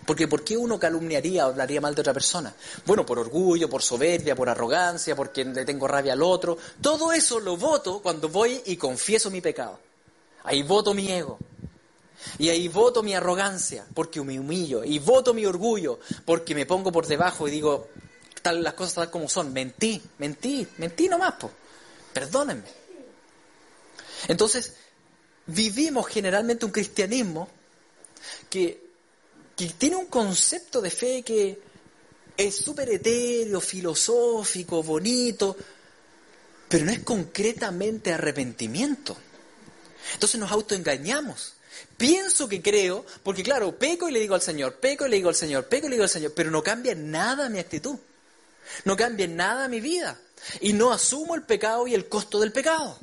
Porque 0.05 0.29
¿por 0.29 0.45
qué 0.45 0.57
uno 0.57 0.79
calumniaría 0.79 1.47
o 1.47 1.51
hablaría 1.51 1.81
mal 1.81 1.95
de 1.95 2.03
otra 2.03 2.13
persona? 2.13 2.55
Bueno, 2.85 3.05
por 3.05 3.19
orgullo, 3.19 3.69
por 3.69 3.83
soberbia, 3.83 4.37
por 4.37 4.49
arrogancia, 4.49 5.17
porque 5.17 5.45
le 5.45 5.65
tengo 5.65 5.89
rabia 5.89 6.13
al 6.13 6.23
otro. 6.23 6.59
Todo 6.81 7.13
eso 7.13 7.41
lo 7.41 7.57
voto 7.57 8.01
cuando 8.01 8.29
voy 8.29 8.63
y 8.67 8.77
confieso 8.77 9.31
mi 9.31 9.41
pecado. 9.41 9.81
Ahí 10.45 10.63
voto 10.63 10.95
mi 10.95 11.11
ego. 11.11 11.39
Y 12.39 12.49
ahí 12.49 12.69
voto 12.69 13.03
mi 13.03 13.15
arrogancia 13.15 13.87
porque 13.95 14.23
me 14.23 14.39
humillo. 14.39 14.85
Y 14.85 14.99
voto 14.99 15.35
mi 15.35 15.47
orgullo 15.47 16.01
porque 16.25 16.55
me 16.55 16.67
pongo 16.67 16.93
por 16.93 17.07
debajo 17.07 17.49
y 17.49 17.51
digo, 17.51 17.89
tal, 18.43 18.63
las 18.63 18.75
cosas 18.75 18.95
tal 18.95 19.11
como 19.11 19.29
son. 19.29 19.53
Mentí, 19.53 20.01
mentí, 20.19 20.67
mentí 20.79 21.09
nomás, 21.09 21.35
po. 21.35 21.51
Perdónenme. 22.13 22.69
Entonces, 24.29 24.75
vivimos 25.47 26.07
generalmente 26.07 26.65
un 26.65 26.73
cristianismo 26.73 27.49
que, 28.51 28.91
que 29.57 29.67
tiene 29.71 29.97
un 29.97 30.07
concepto 30.07 30.81
de 30.81 30.91
fe 30.91 31.23
que 31.23 31.61
es 32.37 32.57
súper 32.57 32.91
etéreo, 32.91 33.61
filosófico, 33.61 34.83
bonito, 34.83 35.57
pero 36.69 36.85
no 36.85 36.93
es 36.93 37.01
concretamente 37.01 38.13
arrepentimiento. 38.13 39.17
Entonces 40.15 40.39
nos 40.39 40.53
autoengañamos. 40.53 41.55
Pienso 41.97 42.49
que 42.49 42.61
creo, 42.61 43.07
porque 43.23 43.43
claro, 43.43 43.77
peco 43.77 44.09
y 44.09 44.13
le 44.13 44.21
digo 44.21 44.35
al 44.35 44.43
Señor, 44.43 44.77
peco 44.77 45.07
y 45.07 45.11
le 45.11 45.17
digo 45.17 45.31
al 45.31 45.35
Señor, 45.35 45.67
peco 45.67 45.87
y 45.87 45.91
le 45.91 45.97
digo 45.97 46.05
al 46.05 46.11
Señor, 46.11 46.33
pero 46.35 46.51
no 46.51 46.63
cambia 46.63 46.95
nada 46.95 47.49
mi 47.49 47.59
actitud, 47.59 47.97
no 48.85 48.97
cambia 48.97 49.27
nada 49.27 49.69
mi 49.69 49.81
vida 49.81 50.19
y 50.61 50.75
no 50.75 50.93
asumo 50.93 51.35
el 51.35 51.43
pecado 51.43 51.87
y 51.87 51.95
el 51.95 52.09
costo 52.09 52.39
del 52.39 52.53
pecado. 52.53 52.99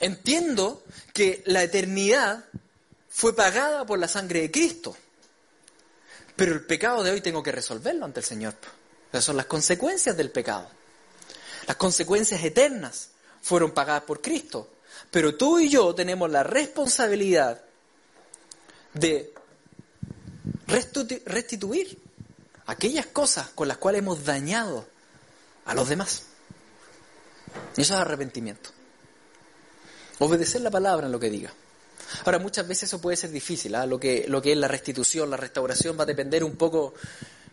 Entiendo 0.00 0.84
que 1.12 1.42
la 1.46 1.62
eternidad 1.62 2.44
fue 3.08 3.34
pagada 3.34 3.84
por 3.84 3.98
la 3.98 4.08
sangre 4.08 4.42
de 4.42 4.50
Cristo, 4.50 4.96
pero 6.36 6.52
el 6.52 6.64
pecado 6.64 7.02
de 7.02 7.10
hoy 7.10 7.20
tengo 7.20 7.42
que 7.42 7.52
resolverlo 7.52 8.04
ante 8.04 8.20
el 8.20 8.26
Señor. 8.26 8.54
Esas 9.10 9.24
son 9.24 9.36
las 9.36 9.46
consecuencias 9.46 10.16
del 10.16 10.30
pecado. 10.30 10.68
Las 11.66 11.76
consecuencias 11.76 12.42
eternas 12.42 13.10
fueron 13.42 13.72
pagadas 13.72 14.02
por 14.02 14.20
Cristo. 14.20 14.70
Pero 15.10 15.36
tú 15.36 15.60
y 15.60 15.68
yo 15.68 15.94
tenemos 15.94 16.30
la 16.30 16.42
responsabilidad 16.42 17.63
de 18.94 19.32
restituir 20.66 21.98
aquellas 22.66 23.06
cosas 23.06 23.48
con 23.54 23.68
las 23.68 23.76
cuales 23.76 24.00
hemos 24.00 24.24
dañado 24.24 24.86
a 25.64 25.74
los 25.74 25.88
demás. 25.88 26.24
Y 27.76 27.82
eso 27.82 27.94
es 27.94 28.00
arrepentimiento. 28.00 28.70
Obedecer 30.18 30.60
la 30.60 30.70
palabra 30.70 31.06
en 31.06 31.12
lo 31.12 31.20
que 31.20 31.30
diga. 31.30 31.52
Ahora, 32.24 32.38
muchas 32.38 32.66
veces 32.66 32.84
eso 32.84 33.00
puede 33.00 33.16
ser 33.16 33.30
difícil. 33.30 33.74
¿ah? 33.74 33.86
Lo, 33.86 33.98
que, 33.98 34.26
lo 34.28 34.40
que 34.40 34.52
es 34.52 34.58
la 34.58 34.68
restitución, 34.68 35.30
la 35.30 35.36
restauración, 35.36 35.98
va 35.98 36.04
a 36.04 36.06
depender 36.06 36.44
un 36.44 36.56
poco 36.56 36.94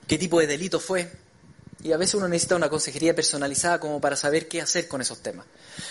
qué 0.08 0.17
tipo 0.17 0.39
de 0.39 0.47
delito 0.47 0.80
fue. 0.80 1.12
Y 1.84 1.91
a 1.93 1.97
veces 1.97 2.15
uno 2.15 2.27
necesita 2.27 2.56
una 2.56 2.69
consejería 2.69 3.15
personalizada 3.15 3.80
como 3.80 3.99
para 3.99 4.15
saber 4.15 4.47
qué 4.47 4.62
hacer 4.62 4.88
con 4.88 5.01
esos 5.01 5.19
temas. 5.19 5.47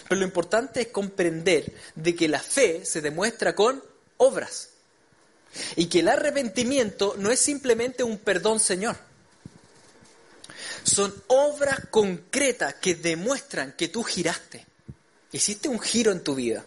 Pero 0.08 0.20
lo 0.20 0.26
importante 0.26 0.82
es 0.82 0.88
comprender 0.88 1.74
de 1.96 2.14
que 2.14 2.28
la 2.28 2.38
fe 2.38 2.84
se 2.84 3.00
demuestra 3.00 3.54
con 3.56 3.82
obras. 4.18 4.69
Y 5.76 5.86
que 5.86 6.00
el 6.00 6.08
arrepentimiento 6.08 7.14
no 7.18 7.30
es 7.30 7.40
simplemente 7.40 8.02
un 8.02 8.18
perdón, 8.18 8.60
Señor. 8.60 8.96
Son 10.82 11.12
obras 11.28 11.80
concretas 11.90 12.74
que 12.74 12.94
demuestran 12.94 13.72
que 13.72 13.88
tú 13.88 14.02
giraste. 14.02 14.66
Hiciste 15.32 15.68
un 15.68 15.80
giro 15.80 16.12
en 16.12 16.22
tu 16.22 16.34
vida. 16.34 16.64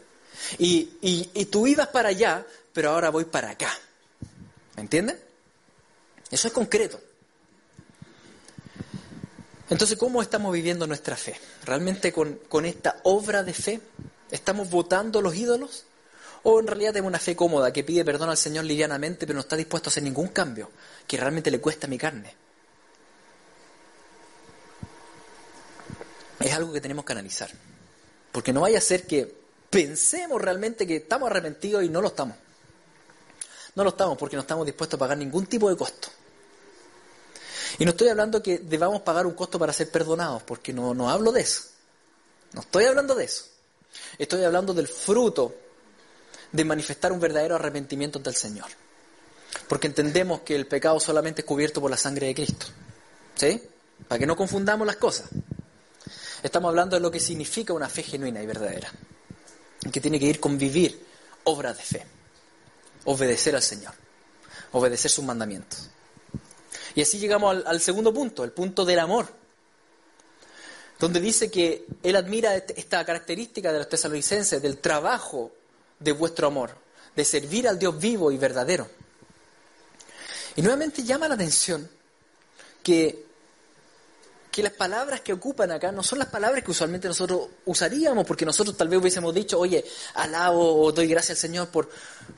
Y, 0.57 1.45
tú 1.51 1.67
ibas 1.67 1.87
para 1.87 2.09
allá, 2.09 2.45
pero 2.73 2.91
ahora 2.91 3.09
voy 3.09 3.25
para 3.25 3.51
acá. 3.51 3.71
¿Me 4.75 4.81
entienden? 4.81 5.19
Eso 6.29 6.47
es 6.47 6.53
concreto. 6.53 6.99
Entonces, 9.69 9.97
¿cómo 9.97 10.21
estamos 10.21 10.53
viviendo 10.53 10.85
nuestra 10.85 11.15
fe? 11.15 11.39
¿Realmente 11.65 12.11
con, 12.11 12.35
con, 12.49 12.65
esta 12.65 12.99
obra 13.03 13.43
de 13.43 13.53
fe 13.53 13.81
estamos 14.29 14.69
votando 14.69 15.21
los 15.21 15.35
ídolos? 15.35 15.85
¿O 16.43 16.59
en 16.59 16.67
realidad 16.67 16.91
tenemos 16.91 17.09
una 17.09 17.19
fe 17.19 17.35
cómoda 17.35 17.71
que 17.71 17.83
pide 17.83 18.03
perdón 18.03 18.29
al 18.29 18.37
Señor 18.37 18.65
livianamente, 18.65 19.25
pero 19.25 19.35
no 19.35 19.41
está 19.41 19.55
dispuesto 19.55 19.89
a 19.89 19.91
hacer 19.91 20.03
ningún 20.03 20.27
cambio 20.27 20.69
que 21.07 21.15
realmente 21.17 21.49
le 21.49 21.61
cuesta 21.61 21.87
mi 21.87 21.97
carne? 21.97 22.35
Es 26.39 26.53
algo 26.53 26.73
que 26.73 26.81
tenemos 26.81 27.05
que 27.05 27.13
analizar. 27.13 27.49
Porque 28.31 28.51
no 28.51 28.61
vaya 28.61 28.77
a 28.77 28.81
ser 28.81 29.07
que 29.07 29.43
pensemos 29.69 30.41
realmente 30.41 30.85
que 30.85 30.97
estamos 30.97 31.29
arrepentidos 31.29 31.83
y 31.83 31.89
no 31.89 32.01
lo 32.01 32.09
estamos. 32.09 32.35
No 33.75 33.83
lo 33.83 33.91
estamos 33.91 34.17
porque 34.17 34.35
no 34.35 34.41
estamos 34.41 34.65
dispuestos 34.65 34.97
a 34.97 34.99
pagar 34.99 35.17
ningún 35.17 35.45
tipo 35.45 35.69
de 35.69 35.77
costo. 35.77 36.09
Y 37.79 37.85
no 37.85 37.91
estoy 37.91 38.09
hablando 38.09 38.43
que 38.43 38.59
debamos 38.59 39.01
pagar 39.01 39.25
un 39.25 39.33
costo 39.33 39.57
para 39.57 39.71
ser 39.71 39.89
perdonados, 39.89 40.43
porque 40.43 40.73
no, 40.73 40.93
no 40.93 41.09
hablo 41.09 41.31
de 41.31 41.41
eso. 41.41 41.63
No 42.51 42.61
estoy 42.61 42.83
hablando 42.85 43.15
de 43.15 43.23
eso. 43.23 43.45
Estoy 44.17 44.43
hablando 44.43 44.73
del 44.73 44.87
fruto 44.87 45.55
de 46.53 46.63
manifestar 46.63 47.11
un 47.11 47.19
verdadero 47.19 47.55
arrepentimiento 47.55 48.19
ante 48.19 48.29
el 48.29 48.35
Señor. 48.37 48.67
Porque 49.67 49.87
entendemos 49.87 50.41
que 50.41 50.55
el 50.55 50.67
pecado 50.67 50.99
solamente 50.99 51.41
es 51.41 51.45
cubierto 51.45 51.81
por 51.81 51.91
la 51.91 51.97
sangre 51.97 52.27
de 52.27 52.35
Cristo. 52.35 52.67
¿Sí? 53.35 53.61
Para 54.07 54.19
que 54.19 54.25
no 54.25 54.37
confundamos 54.37 54.87
las 54.87 54.95
cosas. 54.95 55.27
Estamos 56.41 56.69
hablando 56.69 56.95
de 56.95 57.01
lo 57.01 57.11
que 57.11 57.19
significa 57.19 57.73
una 57.73 57.89
fe 57.89 58.03
genuina 58.03 58.41
y 58.41 58.45
verdadera 58.45 58.91
que 59.91 59.99
tiene 59.99 60.19
que 60.19 60.25
ir 60.25 60.39
con 60.39 60.57
vivir 60.57 61.05
obras 61.45 61.77
de 61.77 61.83
fe, 61.83 62.05
obedecer 63.05 63.55
al 63.55 63.61
Señor, 63.61 63.93
obedecer 64.71 65.11
sus 65.11 65.25
mandamientos. 65.25 65.89
Y 66.95 67.01
así 67.01 67.17
llegamos 67.17 67.63
al, 67.65 67.81
segundo 67.81 68.13
punto, 68.13 68.43
el 68.43 68.51
punto 68.51 68.85
del 68.85 68.99
amor, 68.99 69.27
donde 70.99 71.19
dice 71.19 71.51
que 71.51 71.85
Él 72.01 72.15
admira 72.15 72.55
este, 72.55 72.79
esta 72.79 73.03
característica 73.03 73.73
de 73.73 73.79
los 73.79 73.89
tesalonicenses, 73.89 74.61
del 74.61 74.77
trabajo 74.77 75.51
de 75.99 76.11
vuestro 76.11 76.47
amor, 76.47 76.71
de 77.15 77.25
servir 77.25 77.67
al 77.67 77.79
Dios 77.79 77.99
vivo 77.99 78.31
y 78.31 78.37
verdadero. 78.37 78.89
Y 80.55 80.61
nuevamente 80.61 81.03
llama 81.03 81.27
la 81.27 81.35
atención 81.35 81.89
que 82.83 83.23
que 84.53 84.61
las 84.61 84.73
palabras 84.73 85.21
que 85.21 85.33
ocupan 85.33 85.71
acá 85.71 85.91
no 85.91 86.03
son 86.03 86.19
las 86.19 86.27
palabras 86.27 86.63
que 86.63 86.69
usualmente 86.69 87.07
nosotros 87.07 87.47
usaríamos, 87.65 88.23
porque 88.23 88.45
nosotros 88.45 88.77
tal 88.77 88.87
vez 88.87 88.99
hubiésemos 88.99 89.33
dicho, 89.33 89.59
oye, 89.59 89.83
alabo 90.13 90.79
o 90.79 90.91
doy 90.91 91.07
gracias 91.07 91.39
al 91.39 91.41
Señor 91.49 91.69
por, 91.69 91.89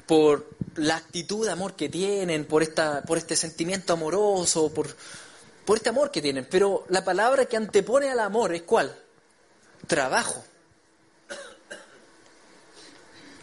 por 0.08 0.48
la 0.78 0.96
actitud 0.96 1.46
de 1.46 1.52
amor 1.52 1.76
que 1.76 1.90
tienen, 1.90 2.46
por, 2.46 2.64
esta, 2.64 3.02
por 3.02 3.18
este 3.18 3.36
sentimiento 3.36 3.92
amoroso, 3.92 4.74
por, 4.74 4.88
por 5.66 5.76
este 5.76 5.90
amor 5.90 6.10
que 6.10 6.22
tienen. 6.22 6.48
Pero 6.50 6.86
la 6.88 7.04
palabra 7.04 7.48
que 7.48 7.58
antepone 7.58 8.10
al 8.10 8.22
amor 8.22 8.56
es 8.56 8.62
cuál? 8.62 8.98
Trabajo. 9.86 10.42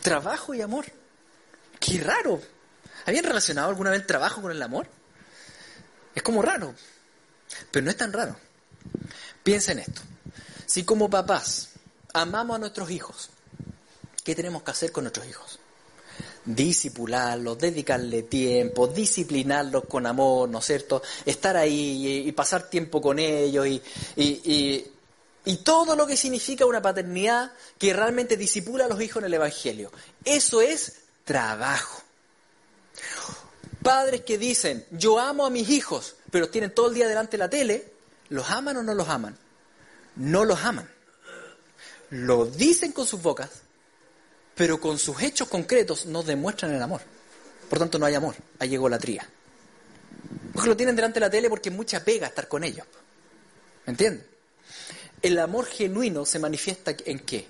Trabajo 0.03 0.53
y 0.53 0.61
amor. 0.61 0.87
Qué 1.79 1.99
raro. 1.99 2.41
¿Habían 3.07 3.25
relacionado 3.25 3.69
alguna 3.69 3.91
vez 3.91 4.01
el 4.01 4.07
trabajo 4.07 4.43
con 4.43 4.51
el 4.51 4.63
amor? 4.63 4.87
Es 6.15 6.23
como 6.23 6.43
raro, 6.43 6.75
pero 7.71 7.85
no 7.85 7.91
es 7.91 7.97
tan 7.97 8.13
raro. 8.13 8.37
Piensa 9.43 9.73
en 9.73 9.81
esto. 9.81 10.03
Si 10.67 10.85
como 10.85 11.09
papás 11.09 11.71
amamos 12.13 12.57
a 12.57 12.59
nuestros 12.59 12.91
hijos, 12.91 13.31
¿qué 14.23 14.35
tenemos 14.35 14.63
que 14.63 14.71
hacer 14.71 14.93
con 14.93 15.05
nuestros 15.05 15.27
hijos? 15.27 15.59
Disipularlos, 16.45 17.59
dedicarle 17.59 18.25
tiempo, 18.25 18.89
disciplinarlos 18.89 19.85
con 19.85 20.07
amor, 20.07 20.49
¿no 20.49 20.59
es 20.59 20.67
cierto? 20.67 21.03
Estar 21.25 21.57
ahí 21.57 22.27
y, 22.27 22.33
pasar 22.33 22.69
tiempo 22.69 23.01
con 23.01 23.19
ellos 23.19 23.67
y, 23.67 23.83
y 24.17 24.93
todo 25.65 25.97
lo 25.97 26.07
que 26.07 26.17
significa 26.17 26.67
una 26.67 26.83
paternidad 26.83 27.53
que 27.79 27.93
realmente 27.93 28.37
disipula 28.37 28.85
a 28.85 28.89
los 28.89 29.01
hijos 29.01 29.23
en 29.23 29.27
el 29.27 29.35
Evangelio. 29.35 29.91
Eso 30.25 30.61
es 30.61 31.01
trabajo. 31.25 32.03
Padres 33.83 34.21
que 34.23 34.39
dicen, 34.39 34.87
yo 34.93 35.19
amo 35.19 35.45
a 35.45 35.51
mis 35.51 35.69
hijos, 35.71 36.15
pero 36.31 36.49
tienen 36.49 36.73
todo 36.73 36.89
el 36.89 36.95
día 36.95 37.09
delante 37.09 37.33
de 37.33 37.39
la 37.39 37.51
tele, 37.51 37.93
¿Los 38.33 38.51
aman 38.51 38.79
o 38.79 38.83
no 38.83 38.95
los 38.95 39.11
aman? 39.11 39.37
No 40.17 40.47
los 40.47 40.65
aman. 40.65 40.89
Lo 42.09 42.47
dicen 42.47 42.93
con 42.93 43.07
sus 43.07 43.21
bocas, 43.21 43.51
pero 44.55 44.81
con 44.81 44.99
sus 44.99 45.21
hechos 45.21 45.49
concretos 45.49 46.07
no 46.07 46.23
demuestran 46.23 46.73
el 46.73 46.81
amor. 46.81 47.03
Por 47.69 47.79
tanto, 47.79 47.99
no 47.99 48.07
hay 48.07 48.15
amor, 48.15 48.35
hay 48.59 48.75
egolatría. 48.75 49.29
Porque 50.55 50.71
lo 50.71 50.77
tienen 50.79 50.97
delante 50.97 51.21
de 51.21 51.27
la 51.27 51.31
tele 51.31 51.51
porque 51.51 51.69
es 51.69 51.75
mucha 51.75 52.03
pega 52.03 52.27
estar 52.27 52.49
con 52.49 52.65
ellos. 52.65 52.87
¿Me 53.85 53.91
entienden? 53.91 54.27
El 55.23 55.39
amor 55.39 55.67
genuino 55.67 56.27
se 56.27 56.39
manifiesta 56.39 56.95
en 57.05 57.21
qué? 57.21 57.47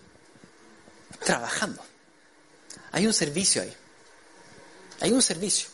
Trabajando. 1.25 1.83
Hay 2.93 3.07
un 3.07 3.15
servicio 3.15 3.63
ahí. 3.63 3.75
Hay 5.01 5.11
un 5.11 5.23
servicio. 5.23 5.69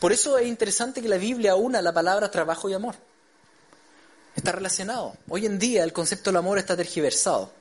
Por 0.00 0.12
eso 0.12 0.38
es 0.38 0.46
interesante 0.46 1.02
que 1.02 1.08
la 1.08 1.18
Biblia 1.18 1.54
una 1.54 1.82
la 1.82 1.92
palabra 1.92 2.30
trabajo 2.30 2.68
y 2.68 2.74
amor. 2.74 2.94
Está 4.34 4.52
relacionado. 4.52 5.16
Hoy 5.28 5.46
en 5.46 5.58
día 5.58 5.84
el 5.84 5.92
concepto 5.92 6.30
del 6.30 6.38
amor 6.38 6.58
está 6.58 6.76
tergiversado. 6.76 7.52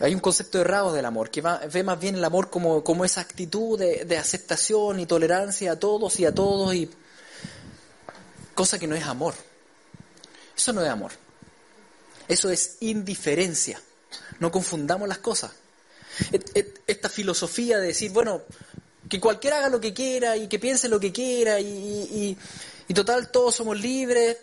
Hay 0.00 0.14
un 0.14 0.20
concepto 0.20 0.58
errado 0.58 0.92
del 0.92 1.04
amor, 1.04 1.30
que 1.30 1.42
ve 1.42 1.82
más 1.82 2.00
bien 2.00 2.14
el 2.14 2.24
amor 2.24 2.48
como, 2.48 2.82
como 2.82 3.04
esa 3.04 3.20
actitud 3.20 3.78
de, 3.78 4.06
de, 4.06 4.16
aceptación 4.16 4.98
y 4.98 5.04
tolerancia 5.04 5.72
a 5.72 5.76
todos 5.78 6.18
y 6.18 6.24
a 6.24 6.34
todos, 6.34 6.74
y 6.74 6.90
cosa 8.54 8.78
que 8.78 8.86
no 8.86 8.94
es 8.94 9.04
amor. 9.04 9.34
Eso 10.56 10.72
no 10.72 10.82
es 10.82 10.88
amor. 10.88 11.12
Eso 12.30 12.48
es 12.48 12.76
indiferencia. 12.78 13.82
No 14.38 14.52
confundamos 14.52 15.08
las 15.08 15.18
cosas. 15.18 15.50
Esta 16.86 17.08
filosofía 17.08 17.78
de 17.78 17.88
decir, 17.88 18.12
bueno, 18.12 18.42
que 19.08 19.18
cualquiera 19.18 19.58
haga 19.58 19.68
lo 19.68 19.80
que 19.80 19.92
quiera 19.92 20.36
y 20.36 20.46
que 20.46 20.60
piense 20.60 20.88
lo 20.88 21.00
que 21.00 21.10
quiera 21.10 21.58
y, 21.58 22.38
total 22.94 23.32
todos 23.32 23.56
somos 23.56 23.80
libres, 23.80 24.36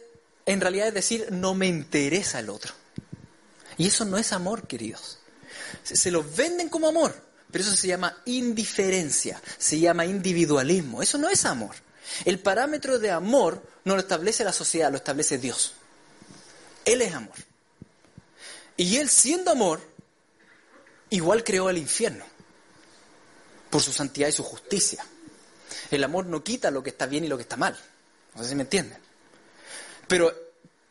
en 0.45 0.59
realidad 0.59 0.89
es 0.89 0.95
decir, 0.95 1.27
no 1.31 1.53
me 1.53 1.67
interesa 1.67 2.39
el 2.39 2.49
otro. 2.49 2.73
Y 3.77 3.87
eso 3.87 4.03
no 4.03 4.17
es 4.17 4.33
amor, 4.33 4.67
queridos. 4.67 5.19
Se 5.83 6.11
lo 6.11 6.25
venden 6.35 6.67
como 6.67 6.89
amor, 6.89 7.15
pero 7.49 7.63
eso 7.63 7.73
se 7.73 7.87
llama 7.87 8.17
indiferencia, 8.25 9.41
se 9.57 9.79
llama 9.79 10.05
individualismo. 10.05 11.01
Eso 11.01 11.17
no 11.17 11.29
es 11.29 11.45
amor. 11.45 11.75
El 12.25 12.39
parámetro 12.39 12.99
de 12.99 13.11
amor 13.11 13.63
no 13.85 13.93
lo 13.93 14.01
establece 14.01 14.43
la 14.43 14.51
sociedad, 14.51 14.91
lo 14.91 14.97
establece 14.97 15.37
Dios. 15.37 15.73
Él 16.83 17.01
es 17.01 17.13
amor. 17.13 17.35
Y 18.77 18.97
Él 18.97 19.09
siendo 19.09 19.51
amor, 19.51 19.81
igual 21.09 21.43
creó 21.43 21.69
el 21.69 21.77
infierno 21.77 22.25
por 23.69 23.81
su 23.81 23.91
santidad 23.91 24.27
y 24.27 24.31
su 24.31 24.43
justicia. 24.43 25.05
El 25.91 26.03
amor 26.03 26.27
no 26.27 26.43
quita 26.43 26.71
lo 26.71 26.83
que 26.83 26.91
está 26.91 27.07
bien 27.07 27.25
y 27.25 27.27
lo 27.27 27.37
que 27.37 27.43
está 27.43 27.57
mal. 27.57 27.77
No 28.35 28.43
sé 28.43 28.49
si 28.49 28.55
me 28.55 28.63
entienden. 28.63 28.99
Pero, 30.07 30.33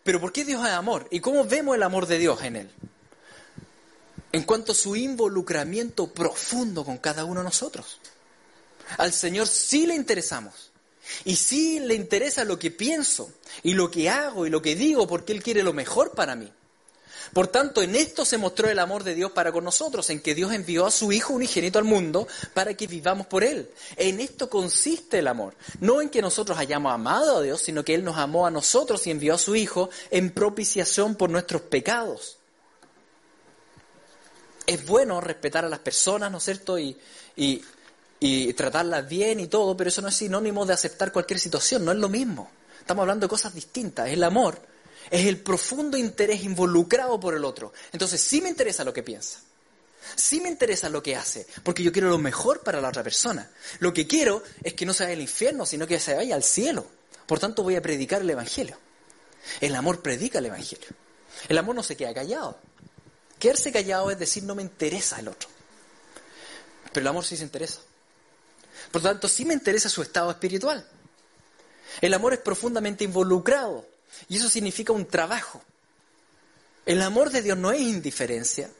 pero 0.03 0.21
¿por 0.21 0.33
qué 0.33 0.45
Dios 0.45 0.67
es 0.67 0.73
amor? 0.73 1.07
¿Y 1.11 1.21
cómo 1.21 1.45
vemos 1.45 1.77
el 1.77 1.83
amor 1.83 2.07
de 2.07 2.19
Dios 2.19 2.43
en 2.43 2.57
Él? 2.57 2.71
En 4.33 4.43
cuanto 4.43 4.73
a 4.73 4.75
su 4.75 4.97
involucramiento 4.97 6.13
profundo 6.13 6.85
con 6.85 6.99
cada 6.99 7.25
uno 7.25 7.41
de 7.41 7.45
nosotros. 7.45 8.01
Al 8.99 9.13
Señor 9.13 9.47
sí 9.47 9.87
le 9.87 9.95
interesamos. 9.95 10.73
Y 11.25 11.37
sí 11.37 11.79
le 11.81 11.95
interesa 11.95 12.45
lo 12.45 12.59
que 12.59 12.73
pienso 12.73 13.33
y 13.63 13.75
lo 13.75 13.91
que 13.91 14.11
hago 14.11 14.45
y 14.45 14.51
lo 14.51 14.61
que 14.61 14.75
digo 14.75 15.07
porque 15.07 15.33
Él 15.33 15.43
quiere 15.43 15.63
lo 15.63 15.73
mejor 15.73 16.13
para 16.13 16.35
mí. 16.35 16.53
Por 17.33 17.49
tanto, 17.49 17.83
en 17.83 17.95
esto 17.95 18.25
se 18.25 18.39
mostró 18.39 18.69
el 18.69 18.79
amor 18.79 19.05
de 19.05 19.15
Dios 19.15 19.33
para 19.33 19.53
con 19.53 19.65
nosotros, 19.65 20.09
en 20.11 20.21
que 20.21 20.35
Dios 20.35 20.53
envió 20.53 20.87
a 20.87 20.91
su 20.91 21.13
Hijo 21.13 21.35
unigénito 21.35 21.79
al 21.79 21.85
mundo 21.85 22.27
para 22.55 22.75
que 22.75 22.87
vivamos 22.87 23.27
por 23.27 23.45
Él. 23.45 23.71
En 23.97 24.21
esto 24.21 24.49
consiste 24.49 25.19
el 25.19 25.29
amor. 25.29 25.55
No 25.81 26.01
en 26.01 26.09
que 26.09 26.23
nosotros 26.23 26.59
hayamos 26.59 26.93
amado 26.93 27.39
a 27.39 27.43
Dios, 27.43 27.61
sino 27.61 27.85
que 27.85 27.95
Él 27.95 28.05
nos 28.05 28.17
amó 28.17 28.47
a 28.47 28.51
nosotros 28.51 29.07
y 29.07 29.11
envió 29.11 29.35
a 29.35 29.39
su 29.39 29.57
Hijo 29.57 29.91
en 30.11 30.31
propiciación 30.31 31.15
por 31.15 31.31
nuestros 31.31 31.63
pecados. 31.63 32.39
Es 34.67 34.85
bueno 34.87 35.21
respetar 35.21 35.65
a 35.65 35.69
las 35.69 35.79
personas, 35.79 36.31
¿no 36.31 36.39
es 36.39 36.45
cierto? 36.45 36.79
Y, 36.79 36.97
y, 37.37 37.63
y 38.19 38.53
tratarlas 38.55 39.09
bien 39.09 39.41
y 39.41 39.47
todo, 39.47 39.77
pero 39.77 39.89
eso 39.89 40.03
no 40.03 40.09
es 40.09 40.17
sinónimo 40.17 40.67
de 40.67 40.73
aceptar 40.73 41.13
cualquier 41.13 41.39
situación, 41.39 41.85
no 41.85 41.93
es 41.93 41.99
lo 41.99 42.09
mismo. 42.09 42.51
Estamos 42.81 43.03
hablando 43.03 43.27
de 43.27 43.31
cosas 43.31 43.55
distintas. 43.55 44.09
El 44.09 44.23
amor 44.23 44.61
es 45.11 45.27
el 45.27 45.39
profundo 45.39 45.97
interés 45.97 46.43
involucrado 46.43 47.19
por 47.21 47.35
el 47.35 47.45
otro. 47.45 47.73
Entonces 47.93 48.21
sí 48.21 48.41
me 48.41 48.49
interesa 48.49 48.85
lo 48.85 48.93
que 48.93 49.03
piensa. 49.03 49.41
Sí 50.15 50.41
me 50.41 50.49
interesa 50.49 50.89
lo 50.89 51.03
que 51.03 51.17
hace, 51.17 51.47
porque 51.63 51.83
yo 51.83 51.93
quiero 51.93 52.09
lo 52.09 52.19
mejor 52.19 52.61
para 52.61 52.81
la 52.81 52.89
otra 52.89 53.03
persona. 53.03 53.51
Lo 53.81 53.93
que 53.93 54.07
quiero 54.07 54.43
es 54.63 54.75
que 54.75 54.87
no 54.87 54.95
se 54.95 55.05
vaya 55.05 55.15
al 55.15 55.21
infierno, 55.21 55.67
sino 55.67 55.87
que 55.87 55.99
se 55.99 56.15
vaya 56.15 56.35
al 56.35 56.45
cielo. 56.45 56.87
Por 57.27 57.41
tanto 57.41 57.63
voy 57.63 57.77
a 57.77 57.83
predicar 57.83 58.23
el 58.23 58.31
Evangelio. 58.31 58.79
El 59.61 59.75
amor 59.75 60.03
predica 60.03 60.39
el 60.39 60.47
Evangelio. 60.47 60.89
El 61.49 61.59
amor 61.59 61.75
no 61.75 61.83
se 61.83 61.97
queda 61.97 62.15
callado. 62.15 62.59
Quedarse 63.39 63.73
callado 63.73 64.11
es 64.11 64.19
decir 64.19 64.45
no 64.45 64.55
me 64.55 64.63
interesa 64.63 65.19
el 65.19 65.29
otro. 65.29 65.49
Pero 66.93 67.03
el 67.03 67.09
amor 67.09 67.25
sí 67.25 67.37
se 67.37 67.43
interesa. 67.43 67.81
Por 68.91 69.03
tanto, 69.03 69.29
sí 69.29 69.45
me 69.45 69.55
interesa 69.55 69.89
su 69.89 70.03
estado 70.03 70.31
espiritual. 70.31 70.87
El 72.01 72.15
amor 72.15 72.33
es 72.33 72.39
profundamente 72.39 73.05
involucrado 73.05 73.87
y 74.29 74.37
eso 74.37 74.49
significa 74.49 74.93
un 74.93 75.07
trabajo. 75.07 75.63
El 76.85 77.03
amor 77.03 77.31
de 77.31 77.43
Dios 77.43 77.59
no 77.59 77.73
es 77.73 77.81
indiferencia. 77.81 78.71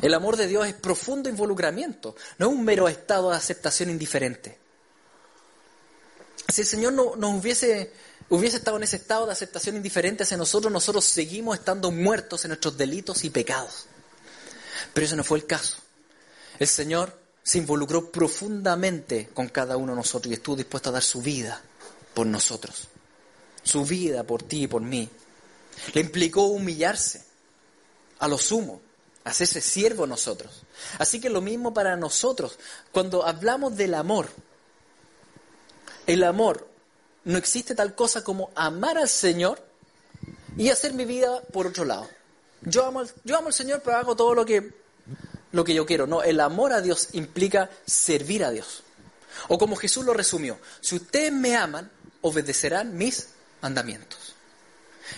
El 0.00 0.14
amor 0.14 0.36
de 0.36 0.46
Dios 0.46 0.66
es 0.66 0.74
profundo 0.74 1.28
involucramiento, 1.28 2.16
no 2.38 2.46
es 2.46 2.52
un 2.52 2.64
mero 2.64 2.88
estado 2.88 3.30
de 3.30 3.36
aceptación 3.36 3.90
indiferente. 3.90 4.58
Si 6.48 6.62
el 6.62 6.66
Señor 6.66 6.92
no 6.92 7.16
nos 7.16 7.40
hubiese, 7.40 7.92
hubiese 8.28 8.56
estado 8.56 8.76
en 8.76 8.84
ese 8.84 8.96
estado 8.96 9.26
de 9.26 9.32
aceptación 9.32 9.76
indiferente 9.76 10.22
hacia 10.22 10.36
nosotros, 10.36 10.72
nosotros 10.72 11.04
seguimos 11.04 11.58
estando 11.58 11.90
muertos 11.90 12.44
en 12.44 12.50
nuestros 12.50 12.76
delitos 12.76 13.24
y 13.24 13.30
pecados. 13.30 13.86
Pero 14.94 15.06
eso 15.06 15.16
no 15.16 15.24
fue 15.24 15.38
el 15.38 15.46
caso. 15.46 15.76
El 16.58 16.68
Señor 16.68 17.16
se 17.42 17.58
involucró 17.58 18.10
profundamente 18.10 19.28
con 19.34 19.48
cada 19.48 19.76
uno 19.76 19.92
de 19.92 19.96
nosotros 19.96 20.30
y 20.30 20.34
estuvo 20.34 20.56
dispuesto 20.56 20.90
a 20.90 20.92
dar 20.92 21.02
su 21.02 21.22
vida 21.22 21.60
por 22.14 22.26
nosotros 22.26 22.88
su 23.68 23.84
vida 23.84 24.24
por 24.24 24.42
ti 24.42 24.62
y 24.62 24.66
por 24.66 24.80
mí. 24.80 25.08
Le 25.92 26.00
implicó 26.00 26.44
humillarse 26.44 27.22
a 28.18 28.26
lo 28.26 28.38
sumo, 28.38 28.80
hacerse 29.24 29.60
siervo 29.60 30.04
a 30.04 30.06
nosotros. 30.06 30.62
Así 30.98 31.20
que 31.20 31.28
lo 31.28 31.42
mismo 31.42 31.74
para 31.74 31.94
nosotros. 31.96 32.58
Cuando 32.92 33.26
hablamos 33.26 33.76
del 33.76 33.92
amor, 33.94 34.28
el 36.06 36.24
amor, 36.24 36.66
no 37.24 37.36
existe 37.36 37.74
tal 37.74 37.94
cosa 37.94 38.24
como 38.24 38.50
amar 38.54 38.96
al 38.96 39.08
Señor 39.08 39.62
y 40.56 40.70
hacer 40.70 40.94
mi 40.94 41.04
vida 41.04 41.42
por 41.52 41.66
otro 41.66 41.84
lado. 41.84 42.08
Yo 42.62 42.86
amo, 42.86 43.00
al 43.00 43.52
Señor, 43.52 43.82
pero 43.84 43.98
hago 43.98 44.16
todo 44.16 44.34
lo 44.34 44.46
que, 44.46 44.72
lo 45.52 45.62
que 45.62 45.74
yo 45.74 45.84
quiero. 45.84 46.06
No, 46.06 46.22
el 46.22 46.40
amor 46.40 46.72
a 46.72 46.80
Dios 46.80 47.10
implica 47.12 47.68
servir 47.84 48.44
a 48.44 48.50
Dios. 48.50 48.82
O 49.48 49.58
como 49.58 49.76
Jesús 49.76 50.06
lo 50.06 50.14
resumió, 50.14 50.58
si 50.80 50.96
ustedes 50.96 51.32
me 51.32 51.54
aman, 51.54 51.90
obedecerán 52.22 52.96
mis 52.96 53.28
mandamientos. 53.60 54.34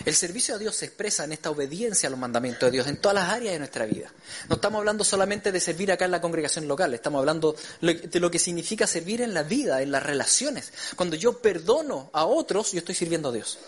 El 0.05 0.15
servicio 0.15 0.55
a 0.55 0.57
Dios 0.57 0.75
se 0.75 0.85
expresa 0.85 1.25
en 1.25 1.33
esta 1.33 1.51
obediencia 1.51 2.07
a 2.07 2.09
los 2.09 2.19
mandamientos 2.19 2.67
de 2.67 2.71
Dios 2.71 2.87
en 2.87 2.97
todas 2.97 3.15
las 3.15 3.29
áreas 3.29 3.53
de 3.53 3.59
nuestra 3.59 3.85
vida. 3.85 4.11
No 4.47 4.55
estamos 4.55 4.79
hablando 4.79 5.03
solamente 5.03 5.51
de 5.51 5.59
servir 5.59 5.91
acá 5.91 6.05
en 6.05 6.11
la 6.11 6.21
congregación 6.21 6.67
local, 6.67 6.93
estamos 6.93 7.19
hablando 7.19 7.55
de 7.81 8.19
lo 8.19 8.31
que 8.31 8.39
significa 8.39 8.87
servir 8.87 9.21
en 9.21 9.33
la 9.33 9.43
vida, 9.43 9.81
en 9.81 9.91
las 9.91 10.03
relaciones. 10.03 10.71
Cuando 10.95 11.15
yo 11.15 11.39
perdono 11.39 12.09
a 12.13 12.25
otros, 12.25 12.71
yo 12.71 12.79
estoy 12.79 12.95
sirviendo 12.95 13.29
a 13.29 13.31
Dios, 13.33 13.59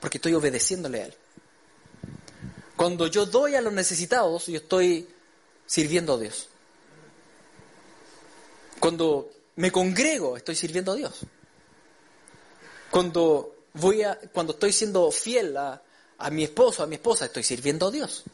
porque 0.00 0.18
estoy 0.18 0.34
obedeciéndole 0.34 1.02
a 1.02 1.06
Él. 1.06 1.14
Cuando 2.76 3.06
yo 3.06 3.24
doy 3.24 3.54
a 3.54 3.60
los 3.60 3.72
necesitados, 3.72 4.46
yo 4.46 4.56
estoy 4.56 5.08
sirviendo 5.66 6.14
a 6.14 6.18
Dios. 6.18 6.48
Cuando 8.80 9.30
me 9.56 9.72
congrego, 9.72 10.36
estoy 10.36 10.56
sirviendo 10.56 10.92
a 10.92 10.96
Dios. 10.96 11.20
Cuando 12.90 13.53
voy 13.74 14.02
a, 14.02 14.18
cuando 14.32 14.54
estoy 14.54 14.72
siendo 14.72 15.10
fiel 15.10 15.56
a, 15.56 15.80
a 16.18 16.30
mi 16.30 16.44
esposo, 16.44 16.82
a 16.82 16.86
mi 16.86 16.96
esposa, 16.96 17.26
estoy 17.26 17.42
sirviendo 17.42 17.88
a 17.88 17.90
Dios. 17.90 18.24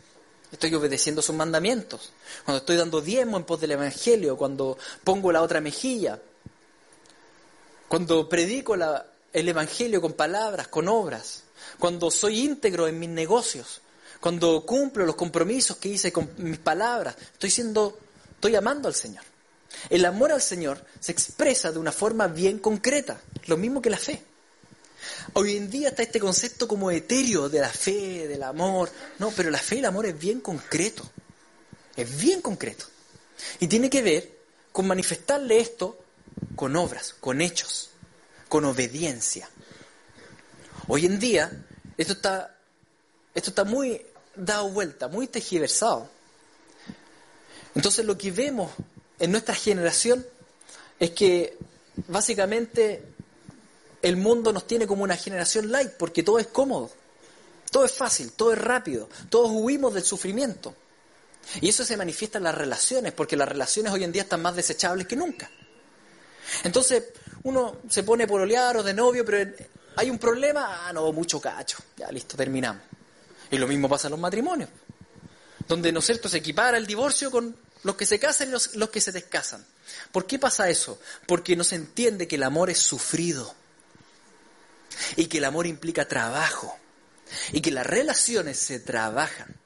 Estoy 0.53 0.75
obedeciendo 0.75 1.23
sus 1.23 1.35
mandamientos. 1.35 2.13
Cuando 2.45 2.59
estoy 2.59 2.77
dando 2.77 3.01
diezmo 3.01 3.37
en 3.37 3.45
pos 3.45 3.61
del 3.61 3.73
Evangelio, 3.73 4.37
cuando 4.37 4.79
pongo 5.05 5.31
la 5.33 5.43
otra 5.43 5.61
mejilla, 5.61 6.21
cuando 7.89 8.29
predico 8.29 8.75
el 8.75 9.49
Evangelio 9.49 10.01
con 10.01 10.13
palabras, 10.13 10.69
con 10.69 10.89
obras, 10.89 11.45
cuando 11.79 12.11
soy 12.11 12.41
íntegro 12.41 12.89
en 12.89 12.99
mis 12.99 13.09
negocios, 13.09 13.81
cuando 14.21 14.65
cumplo 14.67 15.07
los 15.07 15.17
compromisos 15.17 15.77
que 15.77 15.89
hice 15.89 16.13
con 16.13 16.31
mis 16.39 16.59
palabras, 16.59 17.17
estoy 17.33 17.51
siendo, 17.51 17.99
estoy 18.35 18.57
amando 18.57 18.89
al 18.89 18.95
Señor. 18.95 19.25
El 19.89 20.05
amor 20.05 20.33
al 20.33 20.43
Señor 20.43 20.85
se 20.99 21.13
expresa 21.13 21.71
de 21.71 21.79
una 21.79 21.93
forma 21.93 22.27
bien 22.27 22.59
concreta, 22.59 23.21
lo 23.47 23.57
mismo 23.57 23.81
que 23.81 23.91
la 23.91 23.97
fe. 23.97 24.23
Hoy 25.35 25.57
en 25.57 25.71
día 25.71 25.89
está 25.89 26.03
este 26.03 26.21
concepto 26.21 26.67
como 26.69 26.91
etéreo 26.91 27.49
de 27.49 27.61
la 27.61 27.69
fe, 27.69 28.29
del 28.29 28.43
amor. 28.43 28.91
No, 29.19 29.31
pero 29.31 29.51
la 29.51 29.59
fe 29.59 29.77
y 29.77 29.79
el 29.79 29.85
amor 29.87 30.07
es 30.07 30.19
bien 30.19 30.41
concreto. 30.41 31.09
Es 31.97 32.21
bien 32.21 32.41
concreto. 32.41 32.87
Y 33.59 33.67
tiene 33.67 33.89
que 33.89 34.03
ver 34.03 34.39
con 34.73 34.87
manifestarle 34.87 35.61
esto 35.61 35.99
con 36.57 36.77
obras, 36.77 37.15
con 37.21 37.41
hechos, 37.41 37.91
con 38.49 38.65
obediencia. 38.65 39.49
Hoy 40.89 41.07
en 41.07 41.19
día 41.19 41.51
esto 41.97 42.15
está, 42.15 42.57
esto 43.35 43.51
está 43.51 43.65
muy 43.65 44.05
dado 44.35 44.71
vuelta, 44.71 45.09
muy 45.09 45.27
tejiversado. 45.27 46.09
Entonces 47.75 48.05
lo 48.05 48.19
que 48.19 48.31
vemos 48.31 48.73
en 49.19 49.31
nuestra 49.31 49.55
generación 49.55 50.27
es 50.99 51.11
que 51.11 51.57
básicamente 52.09 53.05
el 54.03 54.17
mundo 54.17 54.53
nos 54.53 54.67
tiene 54.67 54.87
como 54.87 55.05
una 55.05 55.17
generación 55.17 55.71
light 55.71 55.93
porque 55.93 56.23
todo 56.23 56.39
es 56.39 56.47
cómodo, 56.47 56.91
todo 57.71 57.85
es 57.85 57.93
fácil, 57.93 58.33
todo 58.33 58.53
es 58.53 58.59
rápido, 58.59 59.09
todos 59.29 59.51
huimos 59.53 59.95
del 59.95 60.05
sufrimiento. 60.05 60.75
Y 61.61 61.69
eso 61.69 61.85
se 61.85 61.97
manifiesta 61.97 62.39
en 62.39 62.45
las 62.45 62.55
relaciones, 62.55 63.13
porque 63.13 63.37
las 63.37 63.49
relaciones 63.49 63.93
hoy 63.93 64.05
en 64.05 64.13
día 64.13 64.23
están 64.23 64.43
más 64.43 64.57
desechables 64.57 65.07
que 65.07 65.17
nunca. 65.17 65.51
Entonces, 66.65 67.05
uno 67.45 67.79
se 67.89 68.03
pone 68.03 68.27
por 68.27 68.41
olear 68.41 68.77
o 68.77 68.83
de 68.83 68.93
novio, 68.93 69.25
pero 69.25 69.53
hay 69.97 70.11
un 70.11 70.19
problema, 70.19 70.87
ah, 70.87 70.93
no, 70.93 71.13
mucho 71.13 71.41
cacho, 71.41 71.79
ya 71.97 72.11
listo, 72.11 72.37
terminamos. 72.37 72.83
Y 73.51 73.59
lo 73.59 73.67
mismo 73.67 73.89
pasa 73.89 74.09
en 74.09 74.13
los 74.13 74.21
matrimonios, 74.21 74.69
donde, 75.67 75.93
¿no 75.93 76.01
es 76.01 76.07
cierto?, 76.07 76.29
se 76.29 76.39
equipara 76.39 76.77
el 76.77 76.87
divorcio 76.87 77.31
con 77.31 77.57
los 77.83 77.97
que 77.97 78.07
se 78.07 78.19
casan 78.19 78.49
y 78.49 78.53
los, 78.53 78.77
los 78.77 78.91
que 78.91 79.01
se 79.01 79.13
descasan. 79.13 79.65
¿Por 80.13 80.27
qué 80.27 80.39
pasa 80.39 80.69
eso? 80.69 81.01
Porque 81.27 81.57
no 81.57 81.65
se 81.65 81.77
entiende 81.77 82.29
que 82.29 82.37
el 82.37 82.43
amor 82.43 82.71
es 82.71 82.79
sufrido 82.79 83.55
y 85.17 85.27
que 85.27 85.39
el 85.39 85.45
amor 85.45 85.67
implica 85.67 86.07
trabajo 86.07 86.77
y 87.53 87.61
que 87.61 87.71
las 87.71 87.87
relaciones 87.87 88.59
se 88.59 88.81
trabajan 88.81 89.57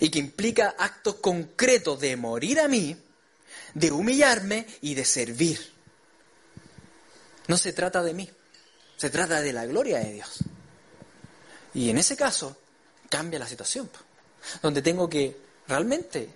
y 0.00 0.10
que 0.10 0.18
implica 0.18 0.74
actos 0.78 1.16
concretos 1.16 2.00
de 2.00 2.16
morir 2.16 2.60
a 2.60 2.68
mí, 2.68 2.96
de 3.74 3.92
humillarme 3.92 4.66
y 4.80 4.94
de 4.94 5.04
servir. 5.04 5.72
No 7.46 7.56
se 7.56 7.72
trata 7.72 8.02
de 8.02 8.14
mí, 8.14 8.30
Se 8.96 9.10
trata 9.10 9.40
de 9.40 9.52
la 9.52 9.64
gloria 9.64 10.00
de 10.00 10.12
Dios. 10.14 10.40
Y 11.72 11.88
en 11.88 11.98
ese 11.98 12.16
caso 12.16 12.58
cambia 13.08 13.38
la 13.38 13.46
situación, 13.46 13.88
donde 14.60 14.82
tengo 14.82 15.08
que 15.08 15.36
realmente 15.68 16.28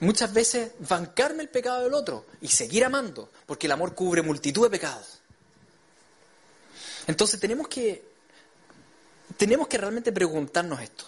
muchas 0.00 0.32
veces 0.32 0.72
bancarme 0.80 1.42
el 1.42 1.48
pecado 1.48 1.84
del 1.84 1.94
otro 1.94 2.26
y 2.42 2.48
seguir 2.48 2.84
amando, 2.84 3.30
porque 3.46 3.66
el 3.66 3.72
amor 3.72 3.94
cubre 3.94 4.20
multitud 4.20 4.64
de 4.64 4.70
pecados. 4.70 5.15
Entonces 7.06 7.38
tenemos 7.38 7.68
que 7.68 8.16
tenemos 9.36 9.68
que 9.68 9.78
realmente 9.78 10.12
preguntarnos 10.12 10.80
esto. 10.80 11.04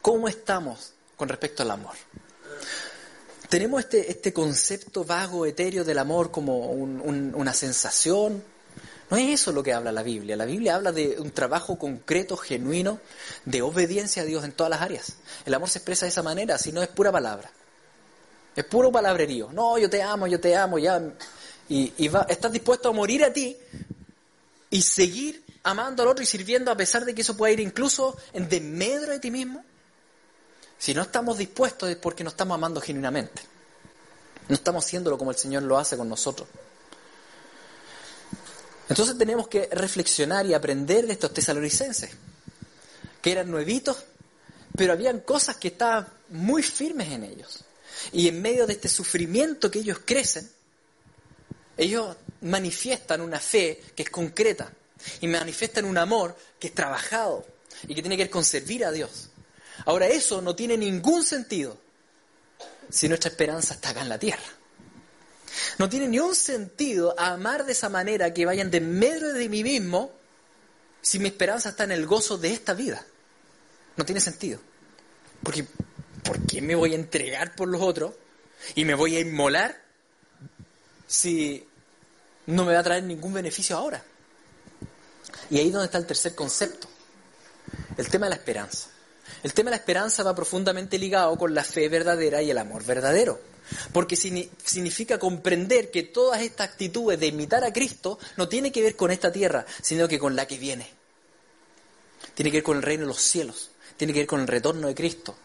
¿Cómo 0.00 0.28
estamos 0.28 0.94
con 1.16 1.28
respecto 1.28 1.62
al 1.62 1.70
amor? 1.70 1.94
Tenemos 3.48 3.80
este, 3.80 4.10
este 4.10 4.32
concepto 4.32 5.04
vago, 5.04 5.46
etéreo 5.46 5.84
del 5.84 5.98
amor 5.98 6.30
como 6.30 6.70
una 6.70 7.52
sensación. 7.52 8.42
No 9.10 9.16
es 9.18 9.40
eso 9.40 9.52
lo 9.52 9.62
que 9.62 9.74
habla 9.74 9.92
la 9.92 10.02
Biblia. 10.02 10.36
La 10.36 10.46
Biblia 10.46 10.74
habla 10.74 10.90
de 10.90 11.20
un 11.20 11.30
trabajo 11.30 11.78
concreto, 11.78 12.36
genuino, 12.36 12.98
de 13.44 13.60
obediencia 13.60 14.22
a 14.22 14.24
Dios 14.24 14.42
en 14.44 14.52
todas 14.52 14.70
las 14.70 14.80
áreas. 14.80 15.16
El 15.44 15.52
amor 15.52 15.68
se 15.68 15.78
expresa 15.78 16.06
de 16.06 16.10
esa 16.10 16.22
manera, 16.22 16.56
si 16.56 16.72
no 16.72 16.82
es 16.82 16.88
pura 16.88 17.12
palabra. 17.12 17.50
Es 18.56 18.64
puro 18.64 18.90
palabrerío. 18.90 19.50
No, 19.52 19.76
yo 19.78 19.88
te 19.90 20.02
amo, 20.02 20.26
yo 20.26 20.40
te 20.40 20.56
amo, 20.56 20.78
ya. 20.78 21.00
Y, 21.68 21.92
estás 22.28 22.52
dispuesto 22.52 22.88
a 22.88 22.92
morir 22.92 23.22
a 23.22 23.32
ti 23.32 23.56
y 24.72 24.80
seguir 24.80 25.44
amando 25.64 26.02
al 26.02 26.08
otro 26.08 26.22
y 26.22 26.26
sirviendo 26.26 26.70
a 26.70 26.76
pesar 26.76 27.04
de 27.04 27.14
que 27.14 27.20
eso 27.20 27.36
pueda 27.36 27.52
ir 27.52 27.60
incluso 27.60 28.16
en 28.32 28.48
desmedro 28.48 29.12
de 29.12 29.20
ti 29.20 29.30
mismo. 29.30 29.62
Si 30.78 30.94
no 30.94 31.02
estamos 31.02 31.36
dispuestos 31.36 31.90
es 31.90 31.96
porque 31.96 32.24
no 32.24 32.30
estamos 32.30 32.54
amando 32.54 32.80
genuinamente. 32.80 33.42
No 34.48 34.54
estamos 34.54 34.86
haciéndolo 34.86 35.18
como 35.18 35.30
el 35.30 35.36
Señor 35.36 35.62
lo 35.64 35.78
hace 35.78 35.98
con 35.98 36.08
nosotros. 36.08 36.48
Entonces 38.88 39.16
tenemos 39.18 39.46
que 39.46 39.68
reflexionar 39.70 40.46
y 40.46 40.54
aprender 40.54 41.06
de 41.06 41.12
estos 41.12 41.34
tesalonicenses, 41.34 42.10
que 43.20 43.30
eran 43.30 43.50
nuevitos, 43.50 43.98
pero 44.74 44.94
habían 44.94 45.20
cosas 45.20 45.56
que 45.56 45.68
estaban 45.68 46.08
muy 46.30 46.62
firmes 46.62 47.10
en 47.10 47.24
ellos. 47.24 47.62
Y 48.12 48.26
en 48.26 48.40
medio 48.40 48.66
de 48.66 48.72
este 48.72 48.88
sufrimiento 48.88 49.70
que 49.70 49.80
ellos 49.80 50.00
crecen, 50.02 50.50
ellos 51.76 52.16
manifiestan 52.42 53.20
una 53.20 53.38
fe 53.38 53.80
que 53.94 54.02
es 54.02 54.10
concreta 54.10 54.72
y 55.20 55.26
manifiestan 55.26 55.84
un 55.84 55.98
amor 55.98 56.36
que 56.58 56.68
es 56.68 56.74
trabajado 56.74 57.46
y 57.88 57.94
que 57.94 58.02
tiene 58.02 58.16
que 58.16 58.24
ver 58.24 58.30
con 58.30 58.44
servir 58.44 58.84
a 58.84 58.92
Dios. 58.92 59.30
Ahora, 59.86 60.06
eso 60.06 60.40
no 60.42 60.54
tiene 60.54 60.76
ningún 60.76 61.24
sentido 61.24 61.78
si 62.90 63.08
nuestra 63.08 63.30
esperanza 63.30 63.74
está 63.74 63.90
acá 63.90 64.02
en 64.02 64.08
la 64.08 64.18
tierra. 64.18 64.42
No 65.78 65.88
tiene 65.88 66.08
ni 66.08 66.18
un 66.18 66.34
sentido 66.34 67.18
amar 67.18 67.64
de 67.64 67.72
esa 67.72 67.88
manera 67.88 68.32
que 68.32 68.46
vayan 68.46 68.70
de 68.70 68.80
medio 68.80 69.32
de 69.32 69.48
mí 69.48 69.62
mismo 69.62 70.12
si 71.00 71.18
mi 71.18 71.28
esperanza 71.28 71.70
está 71.70 71.84
en 71.84 71.92
el 71.92 72.06
gozo 72.06 72.38
de 72.38 72.52
esta 72.52 72.74
vida. 72.74 73.04
No 73.96 74.04
tiene 74.04 74.20
sentido. 74.20 74.60
Porque, 75.42 75.66
¿por 76.22 76.40
qué 76.46 76.62
me 76.62 76.74
voy 76.74 76.92
a 76.92 76.96
entregar 76.96 77.54
por 77.54 77.68
los 77.68 77.82
otros 77.82 78.14
y 78.74 78.84
me 78.84 78.94
voy 78.94 79.16
a 79.16 79.20
inmolar 79.20 79.81
si 81.12 81.62
no 82.46 82.64
me 82.64 82.72
va 82.72 82.80
a 82.80 82.82
traer 82.82 83.04
ningún 83.04 83.34
beneficio 83.34 83.76
ahora? 83.76 84.02
Y 85.50 85.58
ahí 85.58 85.66
es 85.66 85.72
donde 85.72 85.84
está 85.84 85.98
el 85.98 86.06
tercer 86.06 86.34
concepto, 86.34 86.88
el 87.98 88.08
tema 88.08 88.26
de 88.26 88.30
la 88.30 88.36
esperanza. 88.36 88.88
El 89.42 89.52
tema 89.52 89.68
de 89.68 89.76
la 89.76 89.80
esperanza 89.80 90.22
va 90.22 90.34
profundamente 90.34 90.98
ligado 90.98 91.36
con 91.36 91.54
la 91.54 91.64
fe 91.64 91.90
verdadera 91.90 92.40
y 92.40 92.50
el 92.50 92.56
amor 92.56 92.84
verdadero. 92.84 93.38
Porque 93.92 94.16
significa 94.16 95.18
comprender 95.18 95.90
que 95.90 96.02
todas 96.04 96.40
estas 96.40 96.70
actitudes 96.70 97.20
de 97.20 97.26
imitar 97.26 97.62
a 97.62 97.72
Cristo 97.74 98.18
no 98.38 98.48
tiene 98.48 98.72
que 98.72 98.82
ver 98.82 98.96
con 98.96 99.10
esta 99.10 99.30
tierra, 99.30 99.66
sino 99.82 100.08
que 100.08 100.18
con 100.18 100.34
la 100.34 100.46
que 100.46 100.56
viene. 100.56 100.88
Tiene 102.34 102.50
que 102.50 102.58
ver 102.58 102.64
con 102.64 102.78
el 102.78 102.82
reino 102.82 103.02
de 103.02 103.08
los 103.08 103.20
cielos, 103.20 103.70
tiene 103.98 104.14
que 104.14 104.20
ver 104.20 104.26
con 104.26 104.40
el 104.40 104.48
retorno 104.48 104.88
de 104.88 104.94
Cristo. 104.94 105.36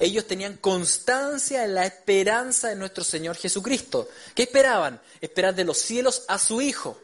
Ellos 0.00 0.26
tenían 0.26 0.56
constancia 0.56 1.64
en 1.64 1.74
la 1.74 1.86
esperanza 1.86 2.68
de 2.68 2.76
nuestro 2.76 3.04
Señor 3.04 3.36
Jesucristo. 3.36 4.08
¿Qué 4.34 4.44
esperaban? 4.44 5.00
Esperar 5.20 5.54
de 5.54 5.64
los 5.64 5.78
cielos 5.78 6.24
a 6.28 6.38
su 6.38 6.60
Hijo, 6.60 6.98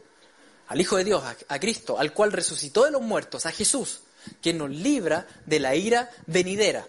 al 0.67 0.81
Hijo 0.81 0.97
de 0.97 1.03
Dios, 1.03 1.23
a 1.47 1.59
Cristo, 1.59 1.99
al 1.99 2.13
cual 2.13 2.31
resucitó 2.31 2.85
de 2.85 2.91
los 2.91 3.01
muertos, 3.01 3.45
a 3.45 3.51
Jesús 3.51 4.01
que 4.41 4.53
nos 4.53 4.69
libra 4.69 5.27
de 5.45 5.59
la 5.59 5.75
ira 5.75 6.09
venidera. 6.27 6.87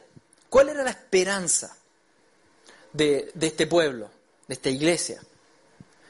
¿Cuál 0.49 0.68
era 0.68 0.85
la 0.85 0.90
esperanza 0.90 1.77
de, 2.92 3.33
este 3.40 3.66
pueblo, 3.66 4.11
de 4.47 4.55
esta 4.55 4.70
iglesia? 4.70 5.20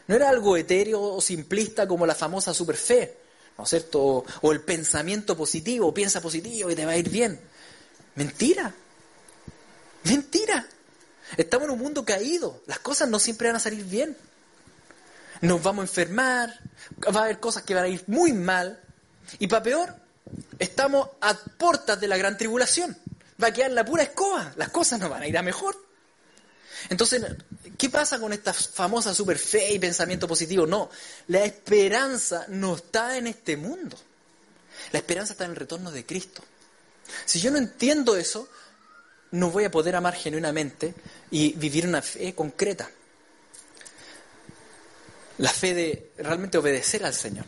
No 0.07 0.15
era 0.15 0.29
algo 0.29 0.57
etéreo 0.57 1.01
o 1.01 1.21
simplista 1.21 1.89
como 1.89 2.07
la 2.07 2.15
famosa 2.15 2.53
superfe, 2.53 3.17
¿no 3.57 3.65
es 3.65 3.71
cierto? 3.71 4.03
O, 4.03 4.25
o 4.43 4.53
el 4.53 4.61
pensamiento 4.61 5.37
positivo, 5.37 5.95
piensa 5.95 6.21
positivo 6.21 6.71
y 6.71 6.75
te 6.75 6.85
va 6.85 6.93
a 6.93 6.99
ir 6.99 7.09
bien. 7.09 7.41
Mentira. 8.17 8.75
Mentira. 10.05 10.67
Estamos 11.37 11.67
en 11.67 11.75
un 11.75 11.81
mundo 11.81 12.05
caído. 12.05 12.63
Las 12.67 12.79
cosas 12.79 13.09
no 13.09 13.19
siempre 13.19 13.49
van 13.49 13.57
a 13.57 13.61
salir 13.61 13.85
bien. 13.85 14.17
Nos 15.41 15.63
vamos 15.63 15.83
a 15.83 15.87
enfermar, 15.87 16.61
va 17.15 17.21
a 17.21 17.25
haber 17.25 17.41
cosas 17.41 17.65
que 17.65 17.75
van 17.75 17.85
a 17.85 17.89
ir 17.89 18.05
muy 18.07 18.33
mal. 18.33 18.81
Y 19.39 19.47
para 19.49 19.63
peor, 19.63 20.05
Estamos 20.59 21.09
a 21.21 21.35
puertas 21.35 22.01
de 22.01 22.09
la 22.09 22.17
gran 22.17 22.37
tribulación. 22.37 22.97
Va 23.43 23.49
a 23.49 23.53
quedar 23.53 23.73
la 23.73 23.85
pura 23.85 24.03
escoba. 24.03 24.53
Las 24.57 24.71
cosas 24.71 25.01
no 25.01 25.09
van 25.09 25.23
a 25.23 25.27
ir 25.27 25.37
a 25.37 25.43
mejor. 25.43 25.77
Entonces, 26.89 27.23
¿qué 27.79 27.89
pasa 27.89 28.19
con 28.19 28.33
esta 28.33 28.53
famosa 28.53 29.15
super 29.15 29.39
fe 29.39 29.73
y 29.73 29.79
pensamiento 29.79 30.29
positivo? 30.29 30.67
No, 30.67 30.91
la 31.29 31.45
esperanza 31.45 32.47
no 32.49 32.77
está 32.77 33.17
en 33.17 33.27
este 33.27 33.57
mundo. 33.57 33.97
La 34.93 34.99
esperanza 34.99 35.33
está 35.33 35.45
en 35.45 35.53
el 35.53 35.57
retorno 35.57 35.91
de 35.91 36.05
Cristo. 36.05 36.43
Si 37.25 37.41
yo 37.41 37.51
no 37.51 37.59
entiendo 37.59 38.17
eso, 38.17 38.49
no 39.35 39.51
voy 39.51 39.65
a 39.65 39.71
poder 39.71 39.97
amar 39.97 40.15
genuinamente 40.15 40.95
y 41.31 41.53
vivir 41.55 41.87
una 41.89 42.01
fe 42.01 42.35
concreta. 42.35 42.89
La 45.39 45.51
fe 45.51 45.75
de 45.75 46.11
realmente 46.19 46.57
obedecer 46.57 47.05
al 47.05 47.15
Señor. 47.15 47.45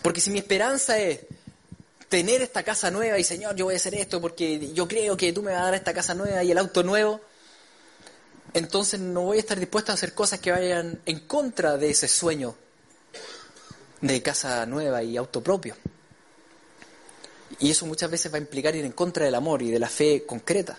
Porque 0.00 0.22
si 0.22 0.30
mi 0.30 0.38
esperanza 0.38 0.98
es 0.98 1.20
tener 2.08 2.40
esta 2.40 2.62
casa 2.62 2.90
nueva 2.90 3.18
y 3.18 3.24
Señor, 3.24 3.54
yo 3.54 3.66
voy 3.66 3.74
a 3.74 3.76
hacer 3.76 3.94
esto 3.94 4.22
porque 4.22 4.72
yo 4.72 4.88
creo 4.88 5.18
que 5.18 5.34
tú 5.34 5.42
me 5.42 5.52
vas 5.52 5.60
a 5.60 5.64
dar 5.64 5.74
esta 5.74 5.92
casa 5.92 6.14
nueva 6.14 6.42
y 6.42 6.50
el 6.50 6.56
auto 6.56 6.82
nuevo, 6.82 7.20
entonces 8.54 9.00
no 9.00 9.22
voy 9.22 9.36
a 9.36 9.40
estar 9.40 9.60
dispuesto 9.60 9.92
a 9.92 9.96
hacer 9.96 10.14
cosas 10.14 10.40
que 10.40 10.50
vayan 10.50 10.98
en 11.04 11.20
contra 11.20 11.76
de 11.76 11.90
ese 11.90 12.08
sueño 12.08 12.56
de 14.00 14.22
casa 14.22 14.64
nueva 14.64 15.02
y 15.02 15.18
auto 15.18 15.42
propio. 15.42 15.76
Y 17.60 17.70
eso 17.70 17.86
muchas 17.86 18.10
veces 18.10 18.32
va 18.32 18.36
a 18.36 18.40
implicar 18.40 18.74
ir 18.74 18.84
en 18.84 18.92
contra 18.92 19.24
del 19.24 19.34
amor 19.34 19.62
y 19.62 19.70
de 19.70 19.78
la 19.78 19.88
fe 19.88 20.24
concreta. 20.26 20.78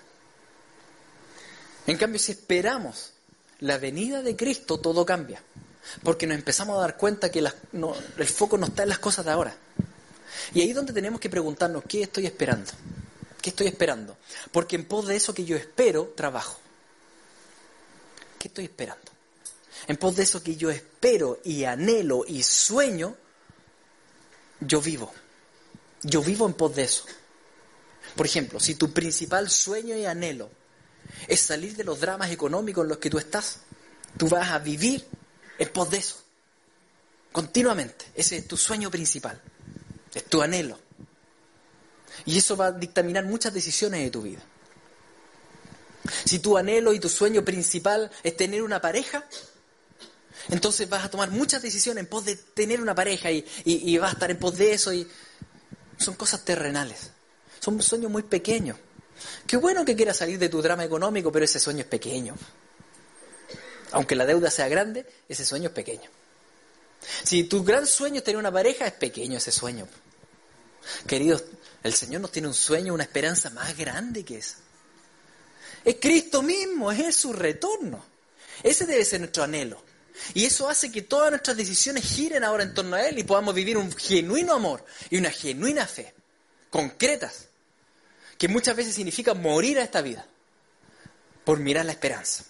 En 1.87 1.97
cambio, 1.97 2.19
si 2.19 2.31
esperamos 2.31 3.13
la 3.59 3.77
venida 3.77 4.21
de 4.21 4.35
Cristo, 4.35 4.79
todo 4.79 5.05
cambia. 5.05 5.41
Porque 6.03 6.25
nos 6.25 6.37
empezamos 6.37 6.77
a 6.77 6.81
dar 6.81 6.97
cuenta 6.97 7.31
que 7.31 7.39
el 7.39 8.27
foco 8.27 8.57
no 8.57 8.65
está 8.65 8.83
en 8.83 8.89
las 8.89 8.99
cosas 8.99 9.25
de 9.25 9.31
ahora. 9.31 9.55
Y 10.53 10.61
ahí 10.61 10.69
es 10.69 10.75
donde 10.75 10.93
tenemos 10.93 11.19
que 11.19 11.29
preguntarnos, 11.29 11.83
¿qué 11.87 12.03
estoy 12.03 12.25
esperando? 12.25 12.71
¿Qué 13.41 13.51
estoy 13.51 13.67
esperando? 13.67 14.17
Porque 14.51 14.75
en 14.75 14.85
pos 14.85 15.07
de 15.07 15.15
eso 15.15 15.33
que 15.33 15.45
yo 15.45 15.55
espero, 15.55 16.13
trabajo. 16.15 16.59
¿Qué 18.39 18.47
estoy 18.47 18.65
esperando? 18.65 19.11
En 19.87 19.97
pos 19.97 20.15
de 20.15 20.23
eso 20.23 20.41
que 20.41 20.55
yo 20.55 20.71
espero 20.71 21.39
y 21.43 21.63
anhelo 21.63 22.25
y 22.27 22.41
sueño, 22.41 23.15
yo 24.59 24.81
vivo. 24.81 25.13
Yo 26.05 26.21
vivo 26.21 26.45
en 26.45 26.53
pos 26.53 26.75
de 26.75 26.83
eso. 26.83 27.05
Por 28.15 28.25
ejemplo, 28.25 28.59
si 28.59 28.75
tu 28.75 28.93
principal 28.93 29.49
sueño 29.49 29.95
y 29.95 30.05
anhelo 30.05 30.49
es 31.27 31.41
salir 31.41 31.75
de 31.75 31.83
los 31.83 31.99
dramas 31.99 32.31
económicos 32.31 32.83
en 32.83 32.89
los 32.89 32.97
que 32.99 33.09
tú 33.09 33.17
estás, 33.17 33.59
tú 34.17 34.29
vas 34.29 34.51
a 34.51 34.59
vivir 34.59 35.05
en 35.57 35.69
pos 35.69 35.89
de 35.89 35.97
eso. 35.97 36.21
Continuamente. 37.31 38.05
Ese 38.15 38.37
es 38.37 38.47
tu 38.47 38.55
sueño 38.55 38.89
principal 38.89 39.41
es 40.15 40.23
tu 40.25 40.41
anhelo. 40.41 40.79
Y 42.25 42.37
eso 42.37 42.55
va 42.55 42.67
a 42.67 42.71
dictaminar 42.71 43.25
muchas 43.25 43.53
decisiones 43.53 44.01
de 44.01 44.09
tu 44.09 44.21
vida. 44.21 44.41
Si 46.23 46.39
tu 46.39 46.57
anhelo 46.57 46.93
y 46.93 46.99
tu 46.99 47.09
sueño 47.09 47.43
principal 47.43 48.09
es 48.23 48.37
tener 48.37 48.63
una 48.63 48.79
pareja, 48.79 49.25
entonces 50.49 50.87
vas 50.87 51.03
a 51.03 51.09
tomar 51.09 51.31
muchas 51.31 51.61
decisiones 51.61 52.03
en 52.03 52.09
pos 52.09 52.25
de 52.25 52.35
tener 52.35 52.81
una 52.81 52.95
pareja 52.95 53.31
y, 53.31 53.97
vas 53.97 54.11
a 54.11 54.13
estar 54.13 54.31
en 54.31 54.39
pos 54.39 54.57
de 54.57 54.73
eso 54.73 54.93
y 54.93 55.07
son 55.97 56.15
cosas 56.15 56.43
terrenales. 56.43 57.11
Son 57.59 57.81
sueños 57.81 58.11
muy 58.11 58.23
pequeños. 58.23 58.77
Qué 59.47 59.57
bueno 59.57 59.85
que 59.85 59.95
quieras 59.95 60.17
salir 60.17 60.37
de 60.37 60.49
tu 60.49 60.61
drama 60.61 60.83
económico, 60.83 61.31
pero 61.31 61.45
ese 61.45 61.59
sueño 61.59 61.81
es 61.81 61.87
pequeño. 61.87 62.35
Aunque 63.91 64.15
la 64.15 64.25
deuda 64.25 64.51
sea 64.51 64.67
grande, 64.67 65.05
ese 65.29 65.45
sueño 65.45 65.69
es 65.69 65.73
pequeño. 65.73 66.09
Si 67.23 67.45
tu 67.45 67.63
gran 67.63 67.85
sueño 67.87 68.17
es 68.17 68.23
tener 68.23 68.37
una 68.37 68.51
pareja, 68.51 68.85
es 68.87 68.93
pequeño 68.93 69.37
ese 69.37 69.51
sueño. 69.51 69.87
Queridos, 71.07 71.43
el 71.83 71.93
Señor 71.93 72.21
nos 72.21 72.31
tiene 72.31 72.47
un 72.47 72.53
sueño, 72.53 72.93
una 72.93 73.03
esperanza 73.03 73.49
más 73.51 73.75
grande 73.77 74.25
que 74.25 74.37
esa. 74.37 74.57
Es 75.83 75.97
Cristo 76.01 76.41
mismo, 76.41 76.91
es 76.91 77.15
su 77.15 77.31
retorno. 77.31 78.03
Ese 78.63 78.85
debe 78.85 79.05
ser 79.05 79.19
nuestro 79.19 79.43
anhelo. 79.43 79.81
Y 80.33 80.45
eso 80.45 80.69
hace 80.69 80.91
que 80.91 81.01
todas 81.01 81.29
nuestras 81.29 81.57
decisiones 81.57 82.03
giren 82.03 82.43
ahora 82.43 82.63
en 82.63 82.73
torno 82.73 82.95
a 82.95 83.07
Él 83.07 83.19
y 83.19 83.23
podamos 83.23 83.53
vivir 83.53 83.77
un 83.77 83.91
genuino 83.91 84.53
amor 84.53 84.85
y 85.09 85.17
una 85.17 85.31
genuina 85.31 85.85
fe, 85.85 86.13
concretas, 86.69 87.47
que 88.37 88.47
muchas 88.47 88.75
veces 88.75 88.95
significa 88.95 89.33
morir 89.33 89.79
a 89.79 89.83
esta 89.83 90.01
vida 90.01 90.25
por 91.43 91.59
mirar 91.59 91.85
la 91.85 91.91
esperanza. 91.91 92.43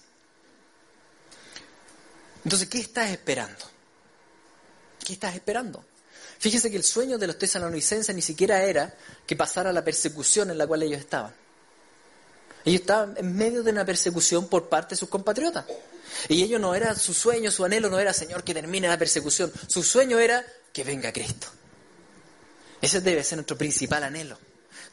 Entonces, 2.44 2.68
¿qué 2.68 2.78
estás 2.78 3.10
esperando? 3.10 3.64
¿Qué 5.04 5.12
estás 5.12 5.34
esperando? 5.34 5.84
Fíjese 6.38 6.70
que 6.70 6.76
el 6.76 6.84
sueño 6.84 7.18
de 7.18 7.26
los 7.26 7.38
tesalonicenses 7.38 8.14
ni 8.14 8.22
siquiera 8.22 8.62
era 8.62 8.94
que 9.26 9.36
pasara 9.36 9.72
la 9.72 9.84
persecución 9.84 10.50
en 10.50 10.58
la 10.58 10.66
cual 10.66 10.82
ellos 10.82 11.00
estaban. 11.00 11.34
Ellos 12.66 12.80
estaban 12.80 13.14
en 13.16 13.36
medio 13.36 13.62
de 13.62 13.70
una 13.70 13.84
persecución 13.84 14.48
por 14.48 14.68
parte 14.68 14.96
de 14.96 14.98
sus 14.98 15.08
compatriotas. 15.08 15.64
Y 16.28 16.42
ellos 16.42 16.60
no 16.60 16.74
era 16.74 16.96
su 16.96 17.14
sueño, 17.14 17.52
su 17.52 17.64
anhelo 17.64 17.88
no 17.88 18.00
era, 18.00 18.12
Señor, 18.12 18.42
que 18.42 18.54
termine 18.54 18.88
la 18.88 18.98
persecución. 18.98 19.52
Su 19.68 19.84
sueño 19.84 20.18
era 20.18 20.44
que 20.72 20.82
venga 20.82 21.12
Cristo. 21.12 21.46
Ese 22.82 23.00
debe 23.00 23.22
ser 23.22 23.36
nuestro 23.38 23.56
principal 23.56 24.02
anhelo, 24.02 24.36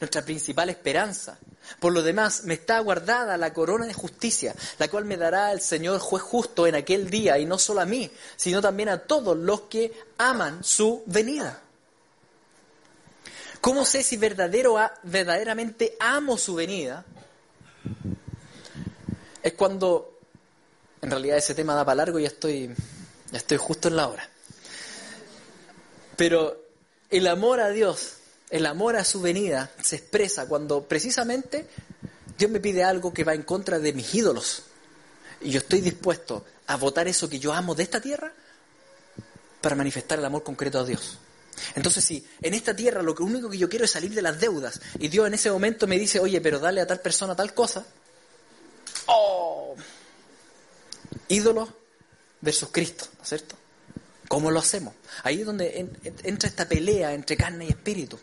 nuestra 0.00 0.22
principal 0.22 0.70
esperanza. 0.70 1.36
Por 1.80 1.92
lo 1.92 2.02
demás, 2.02 2.44
me 2.44 2.54
está 2.54 2.78
guardada 2.78 3.36
la 3.36 3.52
corona 3.52 3.86
de 3.86 3.92
justicia, 3.92 4.54
la 4.78 4.86
cual 4.86 5.04
me 5.04 5.16
dará 5.16 5.50
el 5.50 5.60
Señor 5.60 5.98
juez 5.98 6.22
justo 6.22 6.68
en 6.68 6.76
aquel 6.76 7.10
día, 7.10 7.38
y 7.38 7.44
no 7.44 7.58
solo 7.58 7.80
a 7.80 7.86
mí, 7.86 8.08
sino 8.36 8.62
también 8.62 8.88
a 8.88 8.98
todos 8.98 9.36
los 9.36 9.62
que 9.62 9.92
aman 10.18 10.62
su 10.62 11.02
venida. 11.06 11.60
¿Cómo 13.60 13.84
sé 13.84 14.04
si 14.04 14.16
verdadero, 14.16 14.76
verdaderamente 15.02 15.96
amo 15.98 16.38
su 16.38 16.54
venida? 16.54 17.04
Es 19.42 19.52
cuando, 19.54 20.18
en 21.02 21.10
realidad 21.10 21.36
ese 21.36 21.54
tema 21.54 21.74
da 21.74 21.84
para 21.84 21.96
largo 21.96 22.18
y 22.18 22.22
ya 22.22 22.28
estoy, 22.28 22.74
estoy 23.32 23.56
justo 23.56 23.88
en 23.88 23.96
la 23.96 24.08
hora. 24.08 24.28
Pero 26.16 26.62
el 27.10 27.26
amor 27.26 27.60
a 27.60 27.68
Dios, 27.70 28.14
el 28.50 28.66
amor 28.66 28.96
a 28.96 29.04
su 29.04 29.20
venida, 29.20 29.70
se 29.82 29.96
expresa 29.96 30.46
cuando 30.46 30.84
precisamente 30.84 31.66
Dios 32.38 32.50
me 32.50 32.60
pide 32.60 32.84
algo 32.84 33.12
que 33.12 33.24
va 33.24 33.34
en 33.34 33.42
contra 33.42 33.78
de 33.78 33.92
mis 33.92 34.14
ídolos. 34.14 34.62
Y 35.40 35.50
yo 35.50 35.58
estoy 35.58 35.80
dispuesto 35.80 36.44
a 36.66 36.76
votar 36.76 37.08
eso 37.08 37.28
que 37.28 37.38
yo 37.38 37.52
amo 37.52 37.74
de 37.74 37.82
esta 37.82 38.00
tierra 38.00 38.32
para 39.60 39.76
manifestar 39.76 40.18
el 40.18 40.24
amor 40.24 40.42
concreto 40.42 40.78
a 40.78 40.84
Dios. 40.84 41.18
Entonces, 41.74 42.04
si 42.04 42.26
en 42.42 42.54
esta 42.54 42.74
tierra 42.74 43.02
lo 43.02 43.14
único 43.20 43.50
que 43.50 43.58
yo 43.58 43.68
quiero 43.68 43.84
es 43.84 43.90
salir 43.90 44.12
de 44.14 44.22
las 44.22 44.40
deudas 44.40 44.80
y 44.98 45.08
Dios 45.08 45.26
en 45.26 45.34
ese 45.34 45.50
momento 45.50 45.86
me 45.86 45.98
dice, 45.98 46.20
oye, 46.20 46.40
pero 46.40 46.58
dale 46.58 46.80
a 46.80 46.86
tal 46.86 47.00
persona 47.00 47.34
tal 47.34 47.54
cosa, 47.54 47.84
¡oh! 49.06 49.74
Ídolo 51.28 51.68
versus 52.40 52.68
Cristo, 52.70 53.06
¿no 53.16 53.22
es 53.22 53.28
cierto? 53.28 53.56
¿Cómo 54.28 54.50
lo 54.50 54.58
hacemos? 54.58 54.94
Ahí 55.22 55.40
es 55.40 55.46
donde 55.46 55.88
entra 56.22 56.48
esta 56.48 56.68
pelea 56.68 57.12
entre 57.12 57.36
carne 57.36 57.66
y 57.66 57.68
espíritu. 57.68 58.18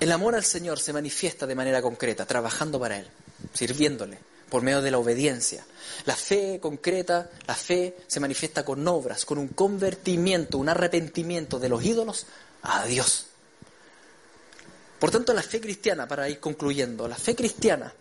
El 0.00 0.12
amor 0.12 0.34
al 0.34 0.44
Señor 0.44 0.80
se 0.80 0.94
manifiesta 0.94 1.46
de 1.46 1.54
manera 1.54 1.82
concreta, 1.82 2.24
trabajando 2.24 2.80
para 2.80 2.98
Él, 2.98 3.06
sirviéndole, 3.52 4.18
por 4.50 4.62
medio 4.62 4.82
de 4.82 4.90
la 4.90 4.98
obediencia. 4.98 5.64
La 6.04 6.16
fe 6.16 6.58
concreta, 6.60 7.30
la 7.46 7.54
fe 7.54 7.96
se 8.06 8.20
manifiesta 8.20 8.64
con 8.64 8.86
obras, 8.86 9.24
con 9.24 9.38
un 9.38 9.48
convertimiento, 9.48 10.58
un 10.58 10.68
arrepentimiento 10.68 11.58
de 11.58 11.68
los 11.68 11.84
ídolos 11.84 12.26
a 12.62 12.84
Dios. 12.84 13.26
Por 14.98 15.10
tanto, 15.10 15.32
la 15.32 15.42
fe 15.42 15.60
cristiana, 15.60 16.06
para 16.06 16.28
ir 16.28 16.40
concluyendo, 16.40 17.08
la 17.08 17.16
fe 17.16 17.34
cristiana 17.34 17.94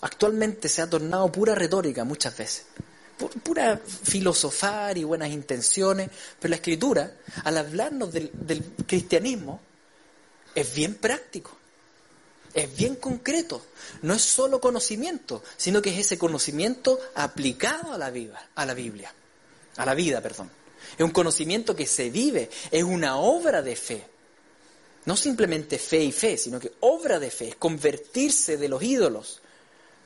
actualmente 0.00 0.68
se 0.68 0.82
ha 0.82 0.90
tornado 0.90 1.30
pura 1.30 1.54
retórica 1.54 2.04
muchas 2.04 2.36
veces 2.36 2.66
pura 3.28 3.78
filosofar 3.78 4.96
y 4.96 5.04
buenas 5.04 5.30
intenciones, 5.30 6.10
pero 6.38 6.50
la 6.50 6.56
escritura, 6.56 7.12
al 7.44 7.58
hablarnos 7.58 8.12
del, 8.12 8.30
cristianismo, 8.86 9.60
es 10.54 10.74
bien 10.74 10.94
práctico, 10.94 11.56
es 12.54 12.76
bien 12.76 12.96
concreto, 12.96 13.62
no 14.02 14.14
es 14.14 14.22
solo 14.22 14.60
conocimiento, 14.60 15.42
sino 15.56 15.80
que 15.80 15.90
es 15.90 15.98
ese 15.98 16.18
conocimiento 16.18 16.98
aplicado 17.14 17.92
a 17.92 17.98
la, 17.98 18.10
vida, 18.10 18.48
a 18.54 18.66
la 18.66 18.74
Biblia, 18.74 19.12
a 19.76 19.86
la 19.86 19.94
vida, 19.94 20.20
perdón. 20.20 20.50
Es 20.96 21.04
un 21.04 21.10
conocimiento 21.10 21.76
que 21.76 21.86
se 21.86 22.10
vive, 22.10 22.50
es 22.70 22.82
una 22.82 23.16
obra 23.16 23.62
de 23.62 23.76
fe. 23.76 24.06
No 25.06 25.16
simplemente 25.16 25.78
fe 25.78 26.02
y 26.02 26.12
fe, 26.12 26.36
sino 26.36 26.60
que 26.60 26.72
obra 26.80 27.18
de 27.18 27.30
fe, 27.30 27.48
es 27.48 27.56
convertirse 27.56 28.56
de 28.56 28.68
los 28.68 28.82
ídolos. 28.82 29.40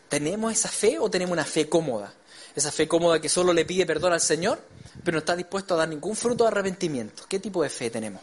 ¿Tenemos 0.08 0.52
esa 0.52 0.68
fe 0.68 0.98
o 0.98 1.10
tenemos 1.10 1.32
una 1.32 1.44
fe 1.44 1.68
cómoda? 1.68 2.14
esa 2.54 2.70
fe 2.70 2.86
cómoda 2.86 3.20
que 3.20 3.28
solo 3.28 3.52
le 3.52 3.64
pide 3.64 3.84
perdón 3.86 4.12
al 4.12 4.20
Señor, 4.20 4.60
pero 5.02 5.16
no 5.16 5.18
está 5.18 5.34
dispuesto 5.34 5.74
a 5.74 5.78
dar 5.78 5.88
ningún 5.88 6.14
fruto 6.14 6.44
de 6.44 6.48
arrepentimiento. 6.48 7.24
¿Qué 7.28 7.40
tipo 7.40 7.62
de 7.62 7.70
fe 7.70 7.90
tenemos? 7.90 8.22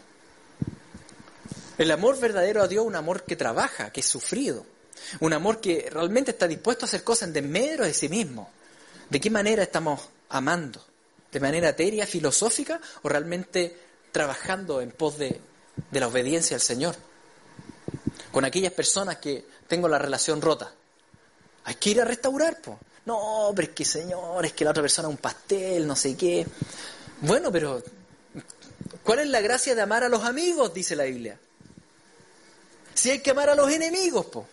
El 1.82 1.90
amor 1.90 2.16
verdadero 2.20 2.62
a 2.62 2.68
Dios 2.68 2.84
es 2.84 2.86
un 2.86 2.94
amor 2.94 3.24
que 3.24 3.34
trabaja, 3.34 3.90
que 3.90 4.02
es 4.02 4.06
sufrido, 4.06 4.64
un 5.18 5.32
amor 5.32 5.60
que 5.60 5.88
realmente 5.90 6.30
está 6.30 6.46
dispuesto 6.46 6.84
a 6.84 6.86
hacer 6.86 7.02
cosas 7.02 7.26
en 7.26 7.32
desmedro 7.34 7.84
de 7.84 7.92
sí 7.92 8.08
mismo. 8.08 8.48
¿De 9.10 9.18
qué 9.20 9.30
manera 9.30 9.64
estamos 9.64 10.00
amando? 10.28 10.80
¿De 11.32 11.40
manera 11.40 11.70
etérea, 11.70 12.06
filosófica 12.06 12.80
o 13.02 13.08
realmente 13.08 13.76
trabajando 14.12 14.80
en 14.80 14.92
pos 14.92 15.18
de, 15.18 15.40
de 15.90 15.98
la 15.98 16.06
obediencia 16.06 16.54
al 16.54 16.60
Señor? 16.60 16.94
Con 18.30 18.44
aquellas 18.44 18.72
personas 18.74 19.16
que 19.16 19.44
tengo 19.66 19.88
la 19.88 19.98
relación 19.98 20.40
rota. 20.40 20.72
Hay 21.64 21.74
que 21.74 21.90
ir 21.90 22.00
a 22.00 22.04
restaurar, 22.04 22.60
pues. 22.62 22.78
No, 23.06 23.50
pero 23.56 23.66
es 23.66 23.74
que 23.74 23.84
señor, 23.84 24.46
es 24.46 24.52
que 24.52 24.64
la 24.64 24.70
otra 24.70 24.84
persona 24.84 25.08
es 25.08 25.14
un 25.14 25.20
pastel, 25.20 25.84
no 25.88 25.96
sé 25.96 26.16
qué. 26.16 26.46
Bueno, 27.22 27.50
pero 27.50 27.82
¿cuál 29.02 29.18
es 29.18 29.26
la 29.26 29.40
gracia 29.40 29.74
de 29.74 29.82
amar 29.82 30.04
a 30.04 30.08
los 30.08 30.22
amigos? 30.22 30.72
Dice 30.72 30.94
la 30.94 31.02
Biblia. 31.02 31.40
Si 32.94 33.10
hay 33.10 33.20
que 33.20 33.30
amar 33.30 33.50
a 33.50 33.54
los 33.54 33.70
enemigos, 33.70 34.26
pues. 34.26 34.46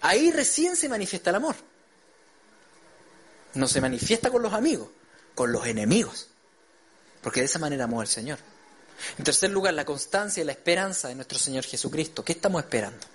Ahí 0.00 0.30
recién 0.32 0.76
se 0.76 0.88
manifiesta 0.88 1.30
el 1.30 1.36
amor. 1.36 1.54
No 3.54 3.68
se 3.68 3.80
manifiesta 3.80 4.30
con 4.30 4.42
los 4.42 4.52
amigos, 4.52 4.88
con 5.34 5.52
los 5.52 5.66
enemigos. 5.66 6.28
Porque 7.22 7.40
de 7.40 7.46
esa 7.46 7.58
manera 7.58 7.84
amó 7.84 8.00
al 8.00 8.08
Señor. 8.08 8.38
En 9.18 9.24
tercer 9.24 9.50
lugar, 9.50 9.74
la 9.74 9.84
constancia 9.84 10.42
y 10.42 10.46
la 10.46 10.52
esperanza 10.52 11.08
de 11.08 11.14
nuestro 11.14 11.38
Señor 11.38 11.64
Jesucristo. 11.64 12.24
¿Qué 12.24 12.32
estamos 12.32 12.62
esperando? 12.62 13.06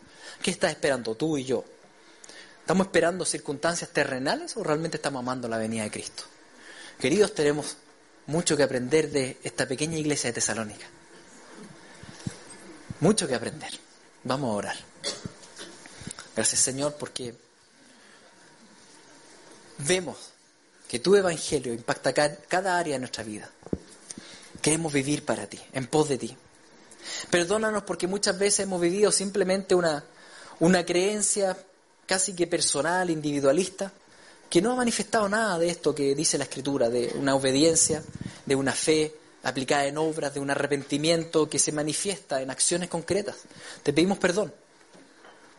¿Qué 0.41 0.51
estás 0.51 0.71
esperando 0.71 1.15
tú 1.15 1.37
y 1.37 1.43
yo? 1.43 1.65
¿Estamos 2.61 2.87
esperando 2.87 3.25
circunstancias 3.25 3.89
terrenales 3.91 4.55
o 4.57 4.63
realmente 4.63 4.97
estamos 4.97 5.21
amando 5.21 5.47
la 5.47 5.57
venida 5.57 5.83
de 5.83 5.91
Cristo? 5.91 6.23
Queridos, 6.99 7.33
tenemos 7.33 7.77
mucho 8.27 8.57
que 8.57 8.63
aprender 8.63 9.09
de 9.09 9.37
esta 9.43 9.67
pequeña 9.67 9.97
iglesia 9.97 10.29
de 10.29 10.33
Tesalónica. 10.33 10.85
Mucho 12.99 13.27
que 13.27 13.35
aprender. 13.35 13.86
Vamos 14.27 14.49
a 14.49 14.57
orar. 14.57 14.75
Gracias 16.35 16.59
Señor 16.59 16.95
porque 16.99 17.33
vemos 19.77 20.17
que 20.89 20.99
tu 20.99 21.15
evangelio 21.15 21.73
impacta 21.73 22.13
cada 22.13 22.77
área 22.77 22.95
de 22.95 22.99
nuestra 22.99 23.23
vida. 23.23 23.49
Queremos 24.61 24.91
vivir 24.91 25.23
para 25.23 25.47
ti, 25.47 25.61
en 25.71 25.87
pos 25.87 26.09
de 26.09 26.17
ti. 26.17 26.37
Perdónanos 27.29 27.83
porque 27.83 28.05
muchas 28.05 28.37
veces 28.37 28.61
hemos 28.61 28.81
vivido 28.81 29.13
simplemente 29.13 29.75
una, 29.75 30.03
una 30.59 30.85
creencia 30.85 31.57
casi 32.05 32.33
que 32.33 32.47
personal, 32.47 33.09
individualista, 33.09 33.93
que 34.49 34.61
no 34.61 34.73
ha 34.73 34.75
manifestado 34.75 35.29
nada 35.29 35.57
de 35.57 35.69
esto 35.69 35.95
que 35.95 36.13
dice 36.15 36.37
la 36.37 36.43
Escritura, 36.43 36.89
de 36.89 37.13
una 37.15 37.33
obediencia, 37.33 38.03
de 38.45 38.55
una 38.55 38.73
fe 38.73 39.15
aplicada 39.47 39.85
en 39.85 39.97
obras, 39.97 40.33
de 40.33 40.41
un 40.41 40.49
arrepentimiento 40.49 41.49
que 41.49 41.57
se 41.57 41.71
manifiesta 41.71 42.41
en 42.41 42.51
acciones 42.51 42.89
concretas. 42.89 43.37
Te 43.81 43.93
pedimos 43.93 44.17
perdón, 44.17 44.53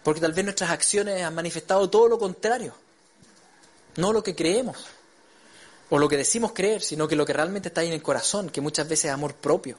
porque 0.03 0.21
tal 0.21 0.35
vez 0.35 0.45
nuestras 0.45 0.71
acciones 0.71 1.23
han 1.23 1.35
manifestado 1.35 1.89
todo 1.89 2.07
lo 2.07 2.19
contrario, 2.19 2.75
no 3.97 4.13
lo 4.13 4.23
que 4.23 4.35
creemos, 4.35 4.77
o 5.89 5.99
lo 5.99 6.07
que 6.07 6.19
decimos 6.19 6.53
creer, 6.53 6.83
sino 6.83 7.09
que 7.09 7.17
lo 7.17 7.25
que 7.25 7.33
realmente 7.33 7.69
está 7.69 7.81
ahí 7.81 7.89
en 7.89 7.95
el 7.95 8.03
corazón, 8.03 8.51
que 8.51 8.61
muchas 8.61 8.87
veces 8.87 9.07
es 9.07 9.11
amor 9.11 9.35
propio. 9.35 9.79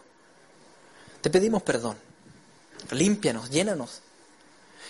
Te 1.22 1.30
pedimos 1.30 1.62
perdón, 1.62 1.95
límpianos, 2.91 3.51
llénanos 3.51 4.01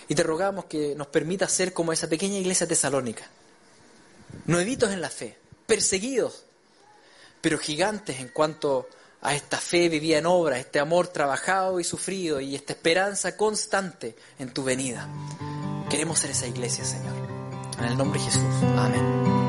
y 0.08 0.16
te 0.16 0.24
rogamos 0.24 0.66
que 0.66 0.96
nos 0.96 1.08
permita 1.08 1.48
ser 1.50 1.74
como 1.74 1.92
esa 1.92 2.08
pequeña 2.08 2.38
iglesia 2.38 2.68
tesalónica. 2.68 3.28
Nuevitos 4.46 4.92
en 4.92 5.02
la 5.02 5.10
fe, 5.10 5.38
perseguidos, 5.68 6.46
pero 7.42 7.58
gigantes 7.58 8.20
en 8.20 8.30
cuanto 8.30 8.88
a 9.22 9.36
esta 9.36 9.58
fe 9.58 9.90
vivida 9.90 10.18
en 10.18 10.26
obra, 10.26 10.60
este 10.60 10.80
amor 10.80 11.08
trabajado 11.08 11.80
y 11.80 11.84
sufrido 11.84 12.40
y 12.40 12.56
esta 12.56 12.74
esperanza 12.74 13.36
constante 13.36 14.16
en 14.38 14.54
tu 14.54 14.64
venida. 14.64 15.10
Queremos 15.90 16.20
ser 16.20 16.32
esa 16.32 16.48
iglesia, 16.48 16.86
Señor. 16.86 17.16
En 17.80 17.86
el 17.86 17.98
nombre 17.98 18.20
de 18.20 18.26
Jesús. 18.26 18.44
Amén. 18.78 19.49